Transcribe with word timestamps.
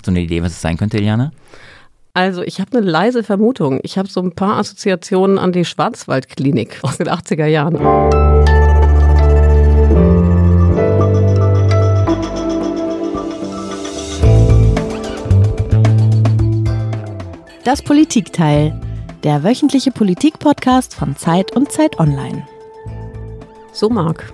Hast 0.00 0.06
du 0.06 0.12
eine 0.12 0.22
Idee, 0.22 0.42
was 0.42 0.52
es 0.52 0.62
sein 0.62 0.78
könnte, 0.78 0.96
Iliana? 0.96 1.30
Also 2.14 2.40
ich 2.40 2.58
habe 2.58 2.78
eine 2.78 2.86
leise 2.88 3.22
Vermutung. 3.22 3.80
Ich 3.82 3.98
habe 3.98 4.08
so 4.08 4.22
ein 4.22 4.32
paar 4.32 4.56
Assoziationen 4.56 5.36
an 5.38 5.52
die 5.52 5.66
Schwarzwaldklinik 5.66 6.78
aus 6.80 6.96
den 6.96 7.08
80er 7.10 7.44
Jahren. 7.44 7.74
Das 17.64 17.82
Politikteil, 17.82 18.80
der 19.22 19.44
wöchentliche 19.44 19.90
Politikpodcast 19.90 20.94
von 20.94 21.14
Zeit 21.14 21.54
und 21.54 21.70
Zeit 21.70 22.00
Online. 22.00 22.48
So, 23.74 23.90
Marc, 23.90 24.32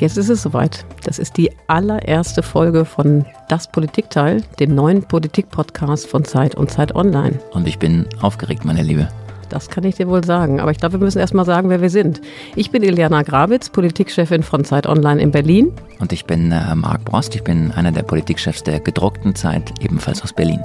jetzt 0.00 0.16
ist 0.16 0.28
es 0.28 0.42
soweit. 0.42 0.84
Das 1.04 1.18
ist 1.18 1.36
die 1.36 1.50
allererste 1.66 2.42
Folge 2.42 2.84
von 2.84 3.24
Das 3.48 3.70
Politikteil, 3.70 4.42
dem 4.58 4.74
neuen 4.74 5.02
Politikpodcast 5.02 6.06
von 6.06 6.24
Zeit 6.24 6.54
und 6.54 6.70
Zeit 6.70 6.94
Online. 6.94 7.38
Und 7.52 7.66
ich 7.66 7.78
bin 7.78 8.06
aufgeregt, 8.20 8.64
meine 8.64 8.82
Liebe. 8.82 9.08
Das 9.48 9.70
kann 9.70 9.84
ich 9.84 9.94
dir 9.94 10.08
wohl 10.08 10.24
sagen. 10.24 10.60
Aber 10.60 10.70
ich 10.70 10.78
glaube, 10.78 10.94
wir 10.94 11.04
müssen 11.04 11.18
erst 11.18 11.34
mal 11.34 11.44
sagen, 11.44 11.68
wer 11.68 11.80
wir 11.80 11.90
sind. 11.90 12.20
Ich 12.56 12.70
bin 12.70 12.82
Iliana 12.82 13.22
Grabitz, 13.22 13.70
Politikchefin 13.70 14.42
von 14.42 14.64
Zeit 14.64 14.86
Online 14.86 15.20
in 15.20 15.30
Berlin. 15.30 15.72
Und 16.00 16.12
ich 16.12 16.24
bin 16.24 16.50
äh, 16.52 16.74
Marc 16.74 17.04
Brost. 17.04 17.34
Ich 17.34 17.44
bin 17.44 17.70
einer 17.72 17.92
der 17.92 18.02
Politikchefs 18.02 18.64
der 18.64 18.80
gedruckten 18.80 19.34
Zeit, 19.34 19.72
ebenfalls 19.80 20.22
aus 20.22 20.32
Berlin. 20.32 20.60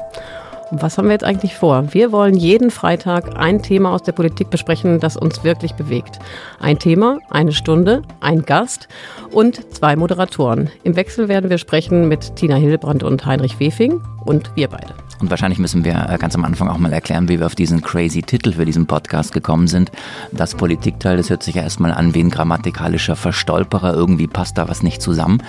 Was 0.73 0.97
haben 0.97 1.09
wir 1.09 1.11
jetzt 1.11 1.25
eigentlich 1.25 1.55
vor? 1.55 1.93
Wir 1.93 2.13
wollen 2.13 2.33
jeden 2.33 2.71
Freitag 2.71 3.37
ein 3.37 3.61
Thema 3.61 3.93
aus 3.93 4.03
der 4.03 4.13
Politik 4.13 4.49
besprechen, 4.49 5.01
das 5.01 5.17
uns 5.17 5.43
wirklich 5.43 5.73
bewegt. 5.73 6.19
Ein 6.61 6.79
Thema, 6.79 7.19
eine 7.29 7.51
Stunde, 7.51 8.03
ein 8.21 8.43
Gast 8.43 8.87
und 9.31 9.73
zwei 9.73 9.97
Moderatoren. 9.97 10.69
Im 10.83 10.95
Wechsel 10.95 11.27
werden 11.27 11.49
wir 11.49 11.57
sprechen 11.57 12.07
mit 12.07 12.37
Tina 12.37 12.55
Hillebrand 12.55 13.03
und 13.03 13.25
Heinrich 13.25 13.59
Wefing 13.59 13.99
und 14.23 14.55
wir 14.55 14.69
beide. 14.69 14.93
Und 15.21 15.29
wahrscheinlich 15.29 15.59
müssen 15.59 15.85
wir 15.85 16.09
äh, 16.09 16.17
ganz 16.17 16.35
am 16.35 16.43
Anfang 16.43 16.67
auch 16.67 16.79
mal 16.79 16.91
erklären, 16.91 17.29
wie 17.29 17.39
wir 17.39 17.45
auf 17.45 17.55
diesen 17.55 17.81
crazy 17.81 18.21
Titel 18.23 18.53
für 18.53 18.65
diesen 18.65 18.87
Podcast 18.87 19.33
gekommen 19.33 19.67
sind. 19.67 19.91
Das 20.31 20.55
Politikteil, 20.55 21.17
das 21.17 21.29
hört 21.29 21.43
sich 21.43 21.55
ja 21.55 21.61
erstmal 21.61 21.91
an 21.91 22.15
wie 22.15 22.23
ein 22.23 22.31
grammatikalischer 22.31 23.15
Verstolperer. 23.15 23.93
Irgendwie 23.93 24.27
passt 24.27 24.57
da 24.57 24.67
was 24.67 24.81
nicht 24.81 25.01
zusammen. 25.01 25.43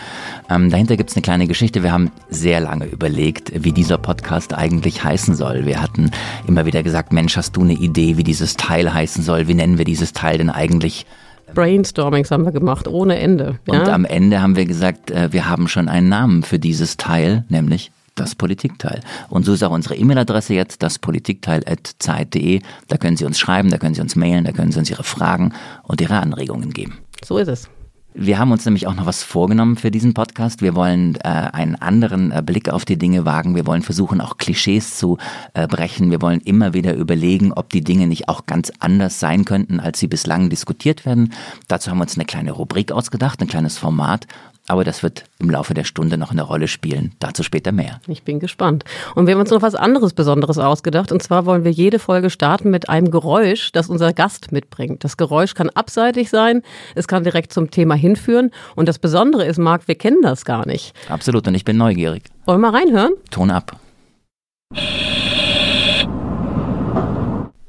Ähm, 0.50 0.70
dahinter 0.70 0.96
gibt 0.96 1.10
es 1.10 1.16
eine 1.16 1.22
kleine 1.22 1.46
Geschichte. 1.46 1.82
Wir 1.82 1.92
haben 1.92 2.10
sehr 2.28 2.60
lange 2.60 2.84
überlegt, 2.84 3.52
wie 3.64 3.72
dieser 3.72 3.98
Podcast 3.98 4.54
eigentlich 4.54 5.02
heißen 5.02 5.34
soll. 5.34 5.64
Wir 5.64 5.80
hatten 5.80 6.10
immer 6.46 6.66
wieder 6.66 6.82
gesagt, 6.82 7.12
Mensch, 7.12 7.36
hast 7.36 7.56
du 7.56 7.62
eine 7.62 7.74
Idee, 7.74 8.18
wie 8.18 8.24
dieses 8.24 8.56
Teil 8.56 8.92
heißen 8.92 9.22
soll? 9.22 9.48
Wie 9.48 9.54
nennen 9.54 9.78
wir 9.78 9.86
dieses 9.86 10.12
Teil 10.12 10.38
denn 10.38 10.50
eigentlich? 10.50 11.06
Brainstormings 11.54 12.30
haben 12.30 12.44
wir 12.44 12.52
gemacht, 12.52 12.88
ohne 12.88 13.18
Ende. 13.18 13.58
Ja? 13.66 13.80
Und 13.80 13.88
am 13.88 14.04
Ende 14.04 14.42
haben 14.42 14.56
wir 14.56 14.66
gesagt, 14.66 15.10
äh, 15.10 15.32
wir 15.32 15.48
haben 15.48 15.68
schon 15.68 15.88
einen 15.88 16.08
Namen 16.08 16.42
für 16.42 16.58
dieses 16.58 16.96
Teil, 16.96 17.44
nämlich 17.48 17.90
das 18.14 18.34
Politikteil. 18.34 19.00
Und 19.28 19.44
so 19.44 19.52
ist 19.52 19.62
auch 19.62 19.70
unsere 19.70 19.96
E-Mail-Adresse 19.96 20.54
jetzt, 20.54 20.82
das 20.82 20.98
Politikteil.zeit.de. 20.98 22.60
Da 22.88 22.96
können 22.96 23.16
Sie 23.16 23.24
uns 23.24 23.38
schreiben, 23.38 23.70
da 23.70 23.78
können 23.78 23.94
Sie 23.94 24.00
uns 24.00 24.16
mailen, 24.16 24.44
da 24.44 24.52
können 24.52 24.72
Sie 24.72 24.78
uns 24.78 24.90
Ihre 24.90 25.04
Fragen 25.04 25.52
und 25.82 26.00
Ihre 26.00 26.20
Anregungen 26.20 26.72
geben. 26.72 26.98
So 27.24 27.38
ist 27.38 27.48
es. 27.48 27.68
Wir 28.14 28.38
haben 28.38 28.52
uns 28.52 28.66
nämlich 28.66 28.86
auch 28.86 28.94
noch 28.94 29.06
was 29.06 29.22
vorgenommen 29.22 29.76
für 29.76 29.90
diesen 29.90 30.12
Podcast. 30.12 30.60
Wir 30.60 30.74
wollen 30.74 31.16
äh, 31.16 31.28
einen 31.28 31.76
anderen 31.76 32.30
äh, 32.30 32.42
Blick 32.44 32.68
auf 32.68 32.84
die 32.84 32.98
Dinge 32.98 33.24
wagen. 33.24 33.54
Wir 33.54 33.66
wollen 33.66 33.80
versuchen, 33.80 34.20
auch 34.20 34.36
Klischees 34.36 34.98
zu 34.98 35.16
äh, 35.54 35.66
brechen. 35.66 36.10
Wir 36.10 36.20
wollen 36.20 36.40
immer 36.40 36.74
wieder 36.74 36.94
überlegen, 36.94 37.54
ob 37.54 37.70
die 37.70 37.82
Dinge 37.82 38.06
nicht 38.06 38.28
auch 38.28 38.44
ganz 38.44 38.70
anders 38.80 39.18
sein 39.18 39.46
könnten, 39.46 39.80
als 39.80 39.98
sie 39.98 40.08
bislang 40.08 40.50
diskutiert 40.50 41.06
werden. 41.06 41.32
Dazu 41.68 41.90
haben 41.90 41.98
wir 41.98 42.02
uns 42.02 42.16
eine 42.16 42.26
kleine 42.26 42.52
Rubrik 42.52 42.92
ausgedacht, 42.92 43.40
ein 43.40 43.48
kleines 43.48 43.78
Format. 43.78 44.26
Aber 44.68 44.84
das 44.84 45.02
wird 45.02 45.24
im 45.38 45.50
Laufe 45.50 45.74
der 45.74 45.84
Stunde 45.84 46.16
noch 46.16 46.30
eine 46.30 46.42
Rolle 46.42 46.68
spielen. 46.68 47.12
Dazu 47.18 47.42
später 47.42 47.72
mehr. 47.72 48.00
Ich 48.06 48.22
bin 48.22 48.38
gespannt. 48.38 48.84
Und 49.14 49.26
wir 49.26 49.34
haben 49.34 49.40
uns 49.40 49.50
noch 49.50 49.62
was 49.62 49.74
anderes 49.74 50.12
Besonderes 50.12 50.58
ausgedacht. 50.58 51.10
Und 51.10 51.22
zwar 51.22 51.46
wollen 51.46 51.64
wir 51.64 51.72
jede 51.72 51.98
Folge 51.98 52.30
starten 52.30 52.70
mit 52.70 52.88
einem 52.88 53.10
Geräusch, 53.10 53.72
das 53.72 53.88
unser 53.88 54.12
Gast 54.12 54.52
mitbringt. 54.52 55.02
Das 55.02 55.16
Geräusch 55.16 55.54
kann 55.54 55.68
abseitig 55.70 56.30
sein, 56.30 56.62
es 56.94 57.08
kann 57.08 57.24
direkt 57.24 57.52
zum 57.52 57.70
Thema 57.70 57.94
hinführen. 57.94 58.50
Und 58.76 58.88
das 58.88 58.98
Besondere 58.98 59.44
ist, 59.46 59.58
Marc, 59.58 59.88
wir 59.88 59.96
kennen 59.96 60.22
das 60.22 60.44
gar 60.44 60.66
nicht. 60.66 60.94
Absolut. 61.08 61.46
Und 61.48 61.54
ich 61.54 61.64
bin 61.64 61.76
neugierig. 61.76 62.24
Wollen 62.46 62.60
wir 62.60 62.70
mal 62.70 62.78
reinhören? 62.78 63.14
Ton 63.30 63.50
ab. 63.50 63.76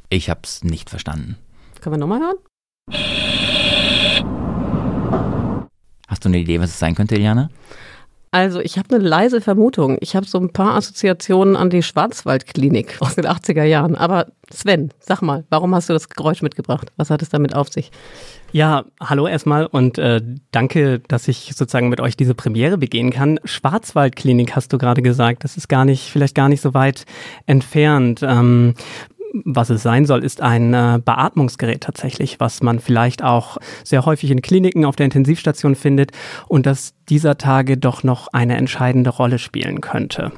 Ich 0.10 0.30
hab's 0.30 0.64
nicht 0.64 0.92
verstanden. 0.92 1.38
Können 1.82 1.96
wir 1.96 2.00
nochmal 2.00 2.20
hören? 2.20 2.38
Hast 6.14 6.26
du 6.26 6.30
eine 6.30 6.38
Idee, 6.38 6.60
was 6.60 6.70
es 6.70 6.78
sein 6.78 6.94
könnte, 6.94 7.16
Iliana? 7.16 7.50
Also 8.30 8.60
ich 8.60 8.78
habe 8.78 8.94
eine 8.94 9.04
leise 9.04 9.42
Vermutung. 9.42 9.98
Ich 10.00 10.16
habe 10.16 10.28
so 10.28 10.38
ein 10.38 10.54
paar 10.54 10.76
Assoziationen 10.76 11.56
an 11.56 11.72
die 11.72 11.82
Schwarzwaldklinik 11.82 12.98
aus 13.00 13.16
den 13.16 13.26
80er 13.26 13.64
Jahren. 13.64 13.96
Aber 13.96 14.28
Sven, 14.52 14.92
sag 15.00 15.24
mal, 15.24 15.44
warum 15.50 15.74
hast 15.74 15.90
du 15.90 15.94
das 15.94 16.10
Geräusch 16.10 16.44
mitgebracht? 16.44 16.92
Was 16.98 17.10
hat 17.10 17.24
es 17.24 17.30
damit 17.30 17.56
auf 17.56 17.70
sich? 17.70 17.90
Ja, 18.52 18.86
hallo 19.02 19.26
erstmal 19.26 19.66
und 19.66 19.98
äh, 19.98 20.22
danke, 20.52 21.00
dass 21.08 21.28
ich 21.28 21.54
sozusagen 21.56 21.90
mit 21.90 22.00
euch 22.00 22.16
diese 22.16 22.36
Premiere 22.36 22.78
begehen 22.78 23.10
kann. 23.10 23.40
Schwarzwaldklinik 23.44 24.56
hast 24.56 24.72
du 24.72 24.78
gerade 24.78 25.02
gesagt. 25.02 25.44
Das 25.44 25.58
ist 25.58 25.68
gar 25.68 25.86
nicht, 25.86 26.12
vielleicht 26.12 26.36
gar 26.36 26.50
nicht 26.50 26.62
so 26.62 26.76
weit 26.76 27.06
entfernt. 27.48 28.22
Ähm, 28.22 28.76
was 29.34 29.70
es 29.70 29.82
sein 29.82 30.06
soll, 30.06 30.24
ist 30.24 30.42
ein 30.42 30.74
äh, 30.74 31.00
Beatmungsgerät 31.04 31.82
tatsächlich, 31.82 32.40
was 32.40 32.62
man 32.62 32.80
vielleicht 32.80 33.24
auch 33.24 33.58
sehr 33.84 34.06
häufig 34.06 34.30
in 34.30 34.42
Kliniken 34.42 34.86
auf 34.86 34.96
der 34.96 35.06
Intensivstation 35.06 35.76
findet 35.76 36.12
und 36.48 36.66
das 36.66 36.94
dieser 37.10 37.38
Tage 37.38 37.78
doch 37.78 38.04
noch 38.04 38.28
eine 38.32 38.58
entscheidende 38.58 39.10
Rolle 39.10 39.40
spielen 39.40 39.82
könnte. 39.82 40.32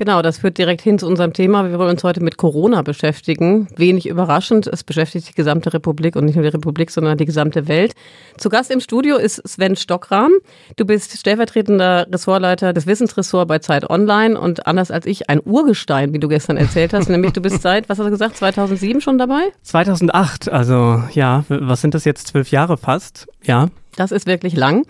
Genau, 0.00 0.22
das 0.22 0.38
führt 0.38 0.56
direkt 0.56 0.80
hin 0.80 0.98
zu 0.98 1.06
unserem 1.06 1.34
Thema. 1.34 1.68
Wir 1.68 1.78
wollen 1.78 1.90
uns 1.90 2.02
heute 2.04 2.22
mit 2.22 2.38
Corona 2.38 2.80
beschäftigen. 2.80 3.68
Wenig 3.76 4.08
überraschend, 4.08 4.66
es 4.66 4.82
beschäftigt 4.82 5.28
die 5.28 5.34
gesamte 5.34 5.74
Republik 5.74 6.16
und 6.16 6.24
nicht 6.24 6.36
nur 6.36 6.42
die 6.42 6.48
Republik, 6.48 6.90
sondern 6.90 7.18
die 7.18 7.26
gesamte 7.26 7.68
Welt. 7.68 7.92
Zu 8.38 8.48
Gast 8.48 8.70
im 8.70 8.80
Studio 8.80 9.18
ist 9.18 9.46
Sven 9.46 9.76
Stockram. 9.76 10.32
Du 10.76 10.86
bist 10.86 11.18
stellvertretender 11.18 12.06
Ressortleiter 12.10 12.72
des 12.72 12.86
Wissensressorts 12.86 13.46
bei 13.46 13.58
Zeit 13.58 13.90
Online 13.90 14.40
und 14.40 14.66
anders 14.66 14.90
als 14.90 15.04
ich 15.04 15.28
ein 15.28 15.42
Urgestein, 15.44 16.14
wie 16.14 16.18
du 16.18 16.28
gestern 16.28 16.56
erzählt 16.56 16.94
hast. 16.94 17.10
Nämlich 17.10 17.32
du 17.32 17.42
bist 17.42 17.60
seit, 17.62 17.90
was 17.90 17.98
hast 17.98 18.06
du 18.06 18.10
gesagt, 18.10 18.38
2007 18.38 19.02
schon 19.02 19.18
dabei? 19.18 19.52
2008, 19.64 20.50
also 20.50 21.02
ja, 21.12 21.44
was 21.50 21.82
sind 21.82 21.92
das 21.92 22.06
jetzt, 22.06 22.28
zwölf 22.28 22.50
Jahre 22.50 22.78
fast? 22.78 23.26
Ja. 23.42 23.68
Das 24.00 24.12
ist 24.12 24.26
wirklich 24.26 24.56
lang. 24.56 24.86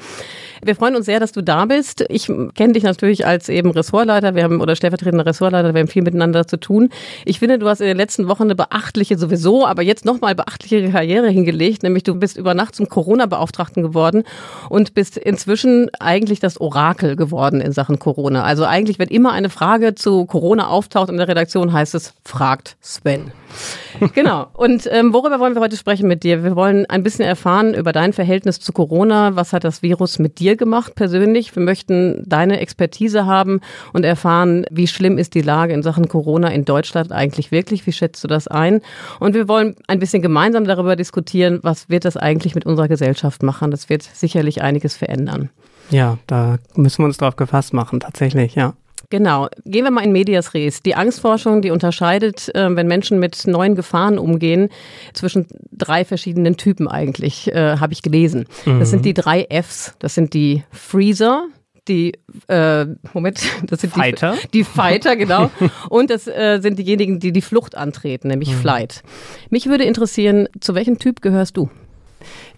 Wir 0.62 0.76
freuen 0.76 0.94
uns 0.94 1.06
sehr, 1.06 1.19
dass 1.19 1.32
du 1.32 1.43
da 1.43 1.65
bist. 1.65 2.04
Ich 2.10 2.31
kenne 2.54 2.75
dich 2.75 2.84
natürlich 2.84 3.26
als 3.26 3.48
eben 3.48 3.72
Ressortleiter. 3.72 4.37
Wir 4.37 4.44
haben 4.44 4.60
oder 4.60 4.76
stellvertretender 4.76 5.26
Ressortleiter. 5.26 5.75
Wir 5.75 5.81
haben 5.81 5.88
viel 5.88 6.03
miteinander 6.03 6.47
zu 6.47 6.59
tun. 6.59 6.91
Ich 7.25 7.41
finde, 7.41 7.59
du 7.59 7.66
hast 7.66 7.81
in 7.81 7.88
den 7.88 7.97
letzten 7.97 8.28
Wochen 8.28 8.44
eine 8.44 8.54
beachtliche 8.54 9.19
sowieso, 9.19 9.66
aber 9.66 9.82
jetzt 9.82 10.04
nochmal 10.04 10.37
beachtliche 10.37 10.88
Karriere 10.91 11.28
hingelegt. 11.28 11.82
Nämlich 11.82 12.04
du 12.04 12.15
bist 12.15 12.37
über 12.37 12.54
Nacht 12.54 12.76
zum 12.76 12.88
Corona-Beauftragten 12.88 13.82
geworden 13.82 14.22
und 14.69 14.94
bist 14.94 15.16
inzwischen 15.16 15.91
eigentlich 15.98 16.38
das 16.38 16.60
Orakel 16.60 17.16
geworden 17.16 17.60
in 17.60 17.72
Sachen 17.72 17.98
Corona. 17.98 18.44
Also 18.44 18.65
eigentlich, 18.65 19.00
wenn 19.00 19.09
immer 19.09 19.32
eine 19.32 19.50
Frage 19.50 19.97
zu 19.97 20.25
Corona 20.27 20.69
auftaucht 20.69 21.09
in 21.09 21.16
der 21.16 21.27
Redaktion, 21.27 21.72
heißt 21.72 21.97
es, 21.97 22.15
fragt 22.25 22.77
Sven. 22.81 23.32
genau. 24.15 24.47
Und 24.53 24.88
ähm, 24.91 25.12
worüber 25.12 25.41
wollen 25.41 25.54
wir 25.54 25.60
heute 25.60 25.77
sprechen 25.77 26.06
mit 26.06 26.22
dir? 26.22 26.44
Wir 26.44 26.54
wollen 26.54 26.87
ein 26.87 27.03
bisschen 27.03 27.25
erfahren 27.25 27.75
über 27.75 27.92
dein 27.92 28.12
Verhältnis 28.12 28.60
zu 28.60 28.72
Corona. 28.72 29.00
Was 29.09 29.53
hat 29.53 29.65
das 29.65 29.83
Virus 29.83 30.19
mit 30.19 30.38
dir 30.38 30.56
gemacht 30.56 30.94
persönlich? 30.94 31.55
Wir 31.56 31.62
möchten 31.62 32.22
deine 32.27 32.61
Expertise 32.61 33.27
haben 33.27 33.61
und 33.93 34.05
erfahren, 34.05 34.66
wie 34.71 34.87
schlimm 34.87 35.16
ist 35.16 35.34
die 35.34 35.41
Lage 35.41 35.72
in 35.72 35.83
Sachen 35.83 36.09
Corona 36.09 36.49
in 36.49 36.65
Deutschland 36.65 37.10
eigentlich 37.10 37.50
wirklich? 37.50 37.87
Wie 37.87 37.93
schätzt 37.93 38.22
du 38.22 38.28
das 38.28 38.47
ein? 38.47 38.81
Und 39.19 39.34
wir 39.34 39.49
wollen 39.49 39.77
ein 39.89 39.99
bisschen 39.99 40.22
gemeinsam 40.22 40.65
darüber 40.65 40.97
diskutieren, 40.97 41.60
was 41.62 41.89
wird 41.89 42.05
das 42.05 42.16
eigentlich 42.16 42.55
mit 42.55 42.66
unserer 42.66 42.89
Gesellschaft 42.89 43.43
machen? 43.43 43.71
Das 43.71 43.89
wird 43.89 44.03
sicherlich 44.03 44.62
einiges 44.62 44.97
verändern. 44.97 45.50
Ja, 45.91 46.19
da 46.27 46.59
müssen 46.77 47.03
wir 47.03 47.06
uns 47.06 47.16
drauf 47.16 47.37
gefasst 47.37 47.72
machen, 47.72 48.01
tatsächlich, 48.01 48.54
ja. 48.54 48.75
Genau. 49.10 49.48
Gehen 49.65 49.84
wir 49.84 49.91
mal 49.91 50.04
in 50.04 50.12
Medias 50.12 50.54
Res. 50.54 50.83
Die 50.83 50.95
Angstforschung, 50.95 51.62
die 51.62 51.71
unterscheidet, 51.71 52.54
äh, 52.54 52.74
wenn 52.74 52.86
Menschen 52.86 53.18
mit 53.18 53.47
neuen 53.47 53.74
Gefahren 53.74 54.18
umgehen, 54.18 54.68
zwischen 55.12 55.47
drei 55.72 56.04
verschiedenen 56.04 56.57
Typen 56.57 56.86
eigentlich, 56.86 57.53
äh, 57.53 57.77
habe 57.78 57.92
ich 57.92 58.03
gelesen. 58.03 58.47
Mhm. 58.65 58.78
Das 58.78 58.91
sind 58.91 59.04
die 59.04 59.15
drei 59.15 59.47
Fs. 59.51 59.95
Das 59.98 60.15
sind 60.15 60.33
die 60.33 60.62
Freezer, 60.71 61.45
die 61.89 62.12
äh, 62.47 62.86
Moment, 63.12 63.42
das 63.66 63.80
sind 63.80 63.92
Fighter. 63.92 64.36
Die, 64.45 64.59
die 64.59 64.65
Fighter, 64.65 65.16
genau. 65.16 65.51
Und 65.89 66.10
das 66.10 66.28
äh, 66.28 66.60
sind 66.63 66.78
diejenigen, 66.78 67.18
die 67.18 67.33
die 67.33 67.42
Flucht 67.42 67.77
antreten, 67.77 68.28
nämlich 68.28 68.51
mhm. 68.51 68.60
Flight. 68.60 69.03
Mich 69.51 69.66
würde 69.66 69.84
interessieren, 69.84 70.48
zu 70.60 70.77
welchem 70.77 70.98
Typ 70.98 71.21
gehörst 71.21 71.56
du? 71.56 71.68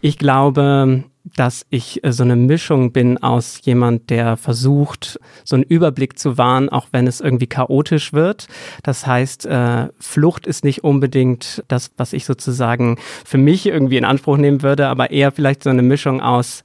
Ich 0.02 0.18
glaube, 0.18 1.04
dass 1.36 1.66
ich 1.70 2.04
äh, 2.04 2.12
so 2.12 2.22
eine 2.22 2.36
Mischung 2.36 2.92
bin 2.92 3.18
aus 3.18 3.60
jemand, 3.62 4.10
der 4.10 4.36
versucht, 4.36 5.18
so 5.44 5.56
einen 5.56 5.64
Überblick 5.64 6.18
zu 6.18 6.38
wahren, 6.38 6.68
auch 6.68 6.88
wenn 6.92 7.06
es 7.06 7.20
irgendwie 7.20 7.46
chaotisch 7.46 8.12
wird. 8.12 8.48
Das 8.82 9.06
heißt, 9.06 9.46
äh, 9.46 9.88
Flucht 9.98 10.46
ist 10.46 10.64
nicht 10.64 10.84
unbedingt 10.84 11.64
das, 11.68 11.90
was 11.96 12.12
ich 12.12 12.24
sozusagen 12.24 12.98
für 13.24 13.38
mich 13.38 13.66
irgendwie 13.66 13.96
in 13.96 14.04
Anspruch 14.04 14.36
nehmen 14.36 14.62
würde, 14.62 14.88
aber 14.88 15.10
eher 15.10 15.32
vielleicht 15.32 15.62
so 15.62 15.70
eine 15.70 15.82
Mischung 15.82 16.20
aus 16.20 16.64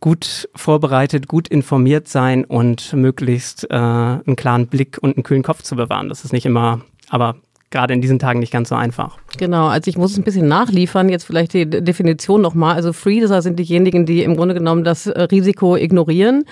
gut 0.00 0.48
vorbereitet, 0.54 1.26
gut 1.26 1.48
informiert 1.48 2.08
sein 2.08 2.44
und 2.44 2.92
möglichst 2.92 3.70
äh, 3.70 3.74
einen 3.74 4.36
klaren 4.36 4.66
Blick 4.66 4.98
und 5.00 5.16
einen 5.16 5.22
kühlen 5.22 5.42
Kopf 5.42 5.62
zu 5.62 5.76
bewahren. 5.76 6.08
Das 6.08 6.24
ist 6.24 6.32
nicht 6.32 6.46
immer, 6.46 6.80
aber 7.08 7.36
gerade 7.70 7.94
in 7.94 8.00
diesen 8.00 8.18
Tagen 8.18 8.38
nicht 8.38 8.52
ganz 8.52 8.68
so 8.68 8.74
einfach. 8.74 9.18
Genau, 9.38 9.66
also 9.66 9.88
ich 9.88 9.98
muss 9.98 10.12
es 10.12 10.18
ein 10.18 10.24
bisschen 10.24 10.48
nachliefern, 10.48 11.08
jetzt 11.08 11.24
vielleicht 11.24 11.52
die 11.52 11.68
Definition 11.68 12.40
nochmal. 12.40 12.74
Also 12.74 12.92
Freezer 12.92 13.42
sind 13.42 13.58
diejenigen, 13.58 14.06
die 14.06 14.22
im 14.22 14.36
Grunde 14.36 14.54
genommen 14.54 14.84
das 14.84 15.06
äh, 15.06 15.22
Risiko 15.22 15.76
ignorieren. 15.76 16.44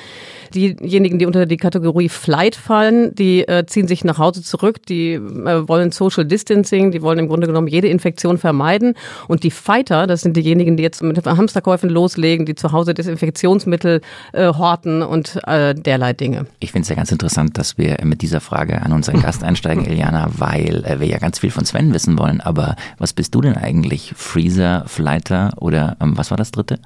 Diejenigen, 0.55 1.19
die 1.19 1.27
unter 1.27 1.47
die 1.47 1.57
Kategorie 1.57 2.09
Flight 2.09 2.57
fallen, 2.57 3.15
die 3.15 3.47
äh, 3.49 3.65
ziehen 3.67 3.89
sich 3.89 4.05
nach 4.05 4.19
Hause 4.19 4.43
zurück, 4.43 4.85
die 4.87 5.15
äh, 5.15 5.69
wollen 5.69 5.93
Social 5.93 6.25
Distancing, 6.25 6.91
die 6.91 7.01
wollen 7.01 7.19
im 7.19 7.29
Grunde 7.29 7.47
genommen 7.47 7.69
jede 7.69 7.89
Infektion 7.89 8.39
vermeiden. 8.39 8.95
Und 9.29 9.45
die 9.45 9.51
Fighter, 9.51 10.07
das 10.07 10.21
sind 10.21 10.37
diejenigen, 10.37 10.77
die 10.77 10.83
jetzt 10.83 11.03
mit 11.03 11.25
Hamsterkäufen 11.25 11.91
loslegen, 11.91 12.45
die 12.45 12.55
zu 12.55 12.73
Hause 12.73 12.93
Desinfektionsmittel 12.93 14.01
äh, 14.33 14.53
horten 14.53 15.03
und 15.03 15.41
äh, 15.47 15.75
derlei 15.75 16.13
Dinge. 16.13 16.47
Ich 16.61 16.73
finde 16.73 16.83
es 16.83 16.89
ja 16.89 16.97
ganz 16.97 17.11
interessant, 17.11 17.57
dass 17.57 17.79
wir 17.79 17.97
mit 18.05 18.23
dieser 18.23 18.41
Frage 18.41 18.83
an 18.83 18.93
unseren 18.93 19.21
Gast 19.23 19.43
einsteigen, 19.43 19.87
Eliana, 19.87 20.29
weil 20.37 20.85
äh, 20.85 21.01
wir 21.05 21.11
ja 21.11 21.19
ganz 21.19 21.39
viel 21.39 21.51
von 21.51 21.65
Sven 21.65 21.93
wissen 21.93 22.19
wollen. 22.19 22.41
Aber 22.41 22.77
was 22.99 23.13
bist 23.13 23.35
du 23.35 23.41
denn 23.41 23.57
eigentlich? 23.57 24.13
Freezer, 24.17 24.85
Flighter 24.87 25.53
oder 25.57 25.97
ähm, 26.01 26.17
was 26.17 26.31
war 26.31 26.39
das 26.39 26.51
dritte? 26.51 26.81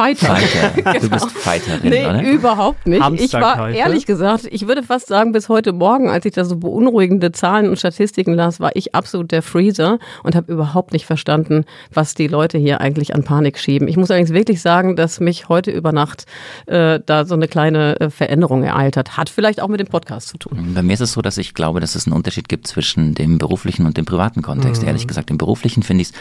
Fighter. 0.00 0.34
Fighter. 0.36 1.00
Du 1.00 1.10
bist 1.10 1.30
Fighterin, 1.32 1.90
nee, 1.90 2.06
oder? 2.06 2.22
überhaupt 2.22 2.86
nicht. 2.86 3.02
Ich 3.20 3.32
war 3.34 3.68
ehrlich 3.70 4.06
gesagt, 4.06 4.48
ich 4.50 4.66
würde 4.66 4.82
fast 4.82 5.08
sagen, 5.08 5.32
bis 5.32 5.48
heute 5.50 5.72
Morgen, 5.72 6.08
als 6.08 6.24
ich 6.24 6.32
da 6.32 6.44
so 6.44 6.56
beunruhigende 6.56 7.32
Zahlen 7.32 7.68
und 7.68 7.78
Statistiken 7.78 8.32
las, 8.34 8.60
war 8.60 8.70
ich 8.74 8.94
absolut 8.94 9.30
der 9.30 9.42
Freezer 9.42 9.98
und 10.22 10.34
habe 10.34 10.50
überhaupt 10.50 10.92
nicht 10.92 11.04
verstanden, 11.04 11.64
was 11.92 12.14
die 12.14 12.28
Leute 12.28 12.56
hier 12.56 12.80
eigentlich 12.80 13.14
an 13.14 13.24
Panik 13.24 13.58
schieben. 13.58 13.88
Ich 13.88 13.98
muss 13.98 14.10
allerdings 14.10 14.32
wirklich 14.32 14.62
sagen, 14.62 14.96
dass 14.96 15.20
mich 15.20 15.50
heute 15.50 15.70
über 15.70 15.92
Nacht 15.92 16.24
äh, 16.66 17.00
da 17.04 17.26
so 17.26 17.34
eine 17.34 17.46
kleine 17.46 18.00
äh, 18.00 18.10
Veränderung 18.10 18.62
ereilt 18.62 18.96
hat. 18.96 19.18
Hat 19.18 19.28
vielleicht 19.28 19.60
auch 19.60 19.68
mit 19.68 19.80
dem 19.80 19.88
Podcast 19.88 20.28
zu 20.28 20.38
tun. 20.38 20.72
Bei 20.74 20.82
mir 20.82 20.94
ist 20.94 21.00
es 21.00 21.12
so, 21.12 21.20
dass 21.20 21.36
ich 21.36 21.52
glaube, 21.52 21.80
dass 21.80 21.94
es 21.94 22.06
einen 22.06 22.16
Unterschied 22.16 22.48
gibt 22.48 22.66
zwischen 22.66 23.14
dem 23.14 23.36
beruflichen 23.36 23.84
und 23.84 23.98
dem 23.98 24.06
privaten 24.06 24.40
Kontext. 24.40 24.82
Ehrlich 24.82 25.06
gesagt, 25.06 25.30
im 25.30 25.36
beruflichen 25.36 25.82
finde 25.82 26.02
ich 26.02 26.08
es 26.08 26.14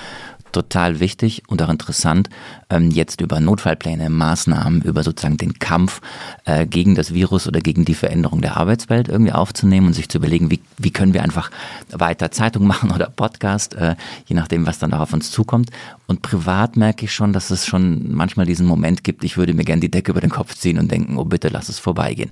total 0.51 0.99
wichtig 0.99 1.43
und 1.47 1.61
auch 1.61 1.69
interessant, 1.69 2.29
ähm, 2.69 2.91
jetzt 2.91 3.21
über 3.21 3.39
Notfallpläne, 3.69 4.10
Maßnahmen, 4.10 4.81
über 4.81 5.04
sozusagen 5.04 5.38
den 5.38 5.60
Kampf 5.60 6.01
äh, 6.45 6.66
gegen 6.66 6.95
das 6.95 7.13
Virus 7.13 7.48
oder 7.48 7.60
gegen 7.60 7.86
die 7.86 7.94
Veränderung 7.94 8.42
der 8.42 8.57
Arbeitswelt 8.57 9.07
irgendwie 9.07 9.31
aufzunehmen 9.31 9.88
und 9.88 9.94
sich 9.94 10.10
zu 10.10 10.18
überlegen, 10.18 10.50
wie, 10.50 10.60
wie 10.77 10.92
können 10.92 11.13
wir 11.13 11.24
einfach 11.24 11.51
weiter 11.92 12.31
Zeitung 12.31 12.66
machen 12.68 12.92
oder 12.92 13.10
Podcast, 13.10 13.75
äh, 13.75 13.95
je 14.25 14.36
nachdem, 14.36 14.66
was 14.66 14.80
dann 14.80 14.94
auch 14.94 15.01
auf 15.01 15.13
uns 15.13 15.30
zukommt. 15.30 15.69
Und 16.09 16.23
privat 16.23 16.75
merke 16.75 17.06
ich 17.06 17.13
schon, 17.13 17.33
dass 17.33 17.51
es 17.51 17.67
schon 17.67 18.11
manchmal 18.11 18.47
diesen 18.47 18.65
Moment 18.65 19.03
gibt, 19.03 19.23
ich 19.23 19.38
würde 19.38 19.53
mir 19.53 19.63
gerne 19.63 19.79
die 19.79 19.91
Decke 19.91 20.09
über 20.09 20.21
den 20.21 20.31
Kopf 20.31 20.56
ziehen 20.56 20.79
und 20.79 20.89
denken, 20.89 21.17
oh 21.17 21.23
bitte 21.23 21.50
lass 21.50 21.69
es 21.69 21.77
vorbeigehen. 21.77 22.31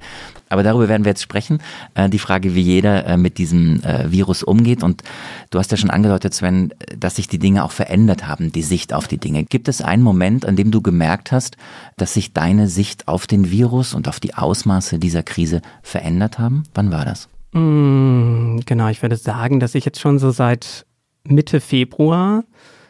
Aber 0.50 0.64
darüber 0.64 0.90
werden 0.90 1.06
wir 1.06 1.12
jetzt 1.12 1.22
sprechen. 1.22 1.60
Äh, 1.94 2.10
die 2.10 2.18
Frage, 2.18 2.56
wie 2.56 2.62
jeder 2.62 3.06
äh, 3.06 3.18
mit 3.18 3.38
diesem 3.38 3.84
äh, 3.84 4.12
Virus 4.12 4.42
umgeht. 4.42 4.82
Und 4.82 5.04
du 5.52 5.60
hast 5.60 5.70
ja 5.70 5.78
schon 5.78 5.92
angedeutet, 5.92 6.34
Sven, 6.34 6.74
dass 6.98 7.18
sich 7.18 7.28
die 7.28 7.38
Dinge 7.38 7.64
auch 7.64 7.70
verändert 7.70 8.26
haben, 8.26 8.52
die 8.52 8.64
Sicht 8.64 8.94
auf 8.96 9.08
die 9.08 9.20
Dinge. 9.20 9.44
Gibt 9.44 9.68
es 9.68 9.84
einen 9.84 10.02
Moment, 10.02 10.48
an 10.48 10.56
dem 10.56 10.72
du 10.72 10.82
gemerkt 10.82 11.32
hast, 11.32 11.56
dass 11.98 12.16
sich 12.16 12.34
deine 12.34 12.70
Sicht 12.70 13.08
auf 13.08 13.28
den 13.28 13.52
Virus 13.52 13.94
und 13.94 14.08
auf 14.08 14.20
die 14.20 14.34
Ausmaße 14.34 14.98
dieser 14.98 15.22
Krise 15.22 15.62
verändert 15.84 16.40
haben? 16.40 16.64
Wann 16.74 16.90
war 16.90 17.06
das? 17.06 17.30
Mm, 17.52 18.58
genau, 18.66 18.88
ich 18.88 19.04
würde 19.04 19.18
sagen, 19.18 19.60
dass 19.60 19.76
ich 19.76 19.86
jetzt 19.86 20.00
schon 20.00 20.18
so 20.18 20.32
seit 20.32 20.88
Mitte 21.26 21.62
Februar 21.62 22.44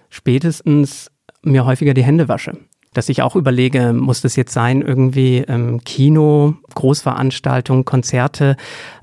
spätestens 0.09 1.11
mir 1.41 1.65
häufiger 1.65 1.93
die 1.93 2.03
Hände 2.03 2.27
wasche. 2.27 2.57
Dass 2.93 3.09
ich 3.09 3.21
auch 3.21 3.35
überlege, 3.35 3.93
muss 3.93 4.21
das 4.21 4.35
jetzt 4.35 4.53
sein, 4.53 4.81
irgendwie 4.81 5.39
ähm, 5.47 5.83
Kino, 5.83 6.55
Großveranstaltungen, 6.73 7.85
Konzerte. 7.85 8.57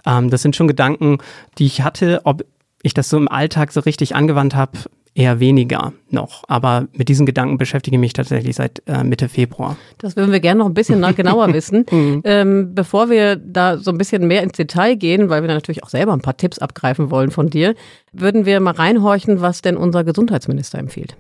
Ähm, 0.05 0.31
das 0.31 0.43
sind 0.43 0.57
schon 0.57 0.69
Gedanken, 0.69 1.19
die 1.59 1.67
ich 1.67 1.83
hatte, 1.83 2.23
ob 2.25 2.45
ich 2.83 2.95
das 2.95 3.09
so 3.09 3.17
im 3.17 3.29
Alltag 3.29 3.73
so 3.73 3.81
richtig 3.81 4.15
angewandt 4.15 4.55
habe, 4.55 4.79
eher 5.15 5.39
weniger 5.41 5.93
noch. 6.11 6.43
Aber 6.49 6.89
mit 6.93 7.09
diesen 7.09 7.25
Gedanken 7.27 7.57
beschäftige 7.59 7.97
ich 7.97 8.01
mich 8.01 8.13
tatsächlich 8.13 8.57
seit 8.57 8.83
äh, 8.87 9.05
Mitte 9.05 9.29
Februar. 9.29 9.77
Das 9.99 10.17
würden 10.17 10.33
wir 10.33 10.41
gerne 10.41 10.59
noch 10.59 10.67
ein 10.67 10.75
bisschen 10.75 11.01
na- 11.01 11.13
genauer 11.17 11.53
wissen. 11.53 11.87
ähm, 12.25 12.75
bevor 12.75 13.11
wir 13.11 13.37
da 13.37 13.79
so 13.79 13.91
ein 13.91 13.99
bisschen 13.99 14.27
mehr 14.27 14.43
ins 14.43 14.57
Detail 14.57 14.97
gehen, 14.97 15.29
weil 15.29 15.43
wir 15.43 15.49
da 15.49 15.55
natürlich 15.55 15.85
auch 15.85 15.89
selber 15.89 16.13
ein 16.13 16.21
paar 16.21 16.37
Tipps 16.37 16.59
abgreifen 16.59 17.11
wollen 17.11 17.31
von 17.31 17.49
dir, 17.49 17.75
würden 18.13 18.45
wir 18.45 18.59
mal 18.61 18.75
reinhorchen, 18.75 19.41
was 19.41 19.63
denn 19.63 19.77
unser 19.77 20.05
Gesundheitsminister 20.05 20.79
empfiehlt. 20.79 21.17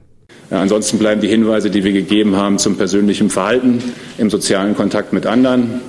Ja, 0.50 0.60
ansonsten 0.60 0.98
bleiben 0.98 1.20
die 1.20 1.28
Hinweise, 1.28 1.70
die 1.70 1.84
wir 1.84 1.92
gegeben 1.92 2.36
haben 2.36 2.58
zum 2.58 2.76
persönlichen 2.76 3.30
Verhalten 3.30 3.82
im 4.18 4.28
sozialen 4.28 4.74
Kontakt 4.76 5.12
mit 5.12 5.26
anderen, 5.26 5.80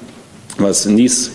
was 0.58 0.86
Nies- 0.86 1.32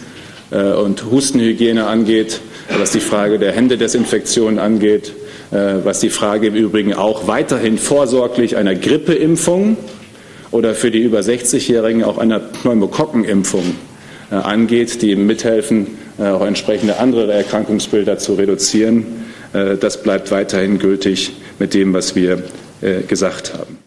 äh, 0.50 0.72
und 0.72 1.04
Hustenhygiene 1.10 1.86
angeht, 1.86 2.40
was 2.78 2.92
die 2.92 3.00
Frage 3.00 3.38
der 3.38 3.52
Händedesinfektion 3.52 4.58
angeht, 4.58 5.12
was 5.50 5.98
die 5.98 6.10
Frage 6.10 6.46
im 6.46 6.54
Übrigen 6.54 6.94
auch 6.94 7.26
weiterhin 7.26 7.76
vorsorglich 7.76 8.56
einer 8.56 8.74
Grippeimpfung 8.76 9.76
oder 10.50 10.74
für 10.74 10.90
die 10.90 11.00
über 11.00 11.20
60-Jährigen 11.20 12.04
auch 12.04 12.18
einer 12.18 12.38
Pneumokokkenimpfung 12.38 13.74
äh, 14.30 14.34
angeht, 14.36 15.02
die 15.02 15.16
mithelfen, 15.16 15.98
äh, 16.18 16.28
auch 16.28 16.44
entsprechende 16.44 16.98
andere 16.98 17.32
Erkrankungsbilder 17.32 18.18
zu 18.18 18.34
reduzieren. 18.34 19.04
Äh, 19.52 19.76
Das 19.76 20.02
bleibt 20.02 20.30
weiterhin 20.30 20.78
gültig 20.78 21.32
mit 21.58 21.74
dem, 21.74 21.92
was 21.92 22.14
wir 22.14 22.42
äh, 22.80 23.02
gesagt 23.02 23.54
haben. 23.54 23.78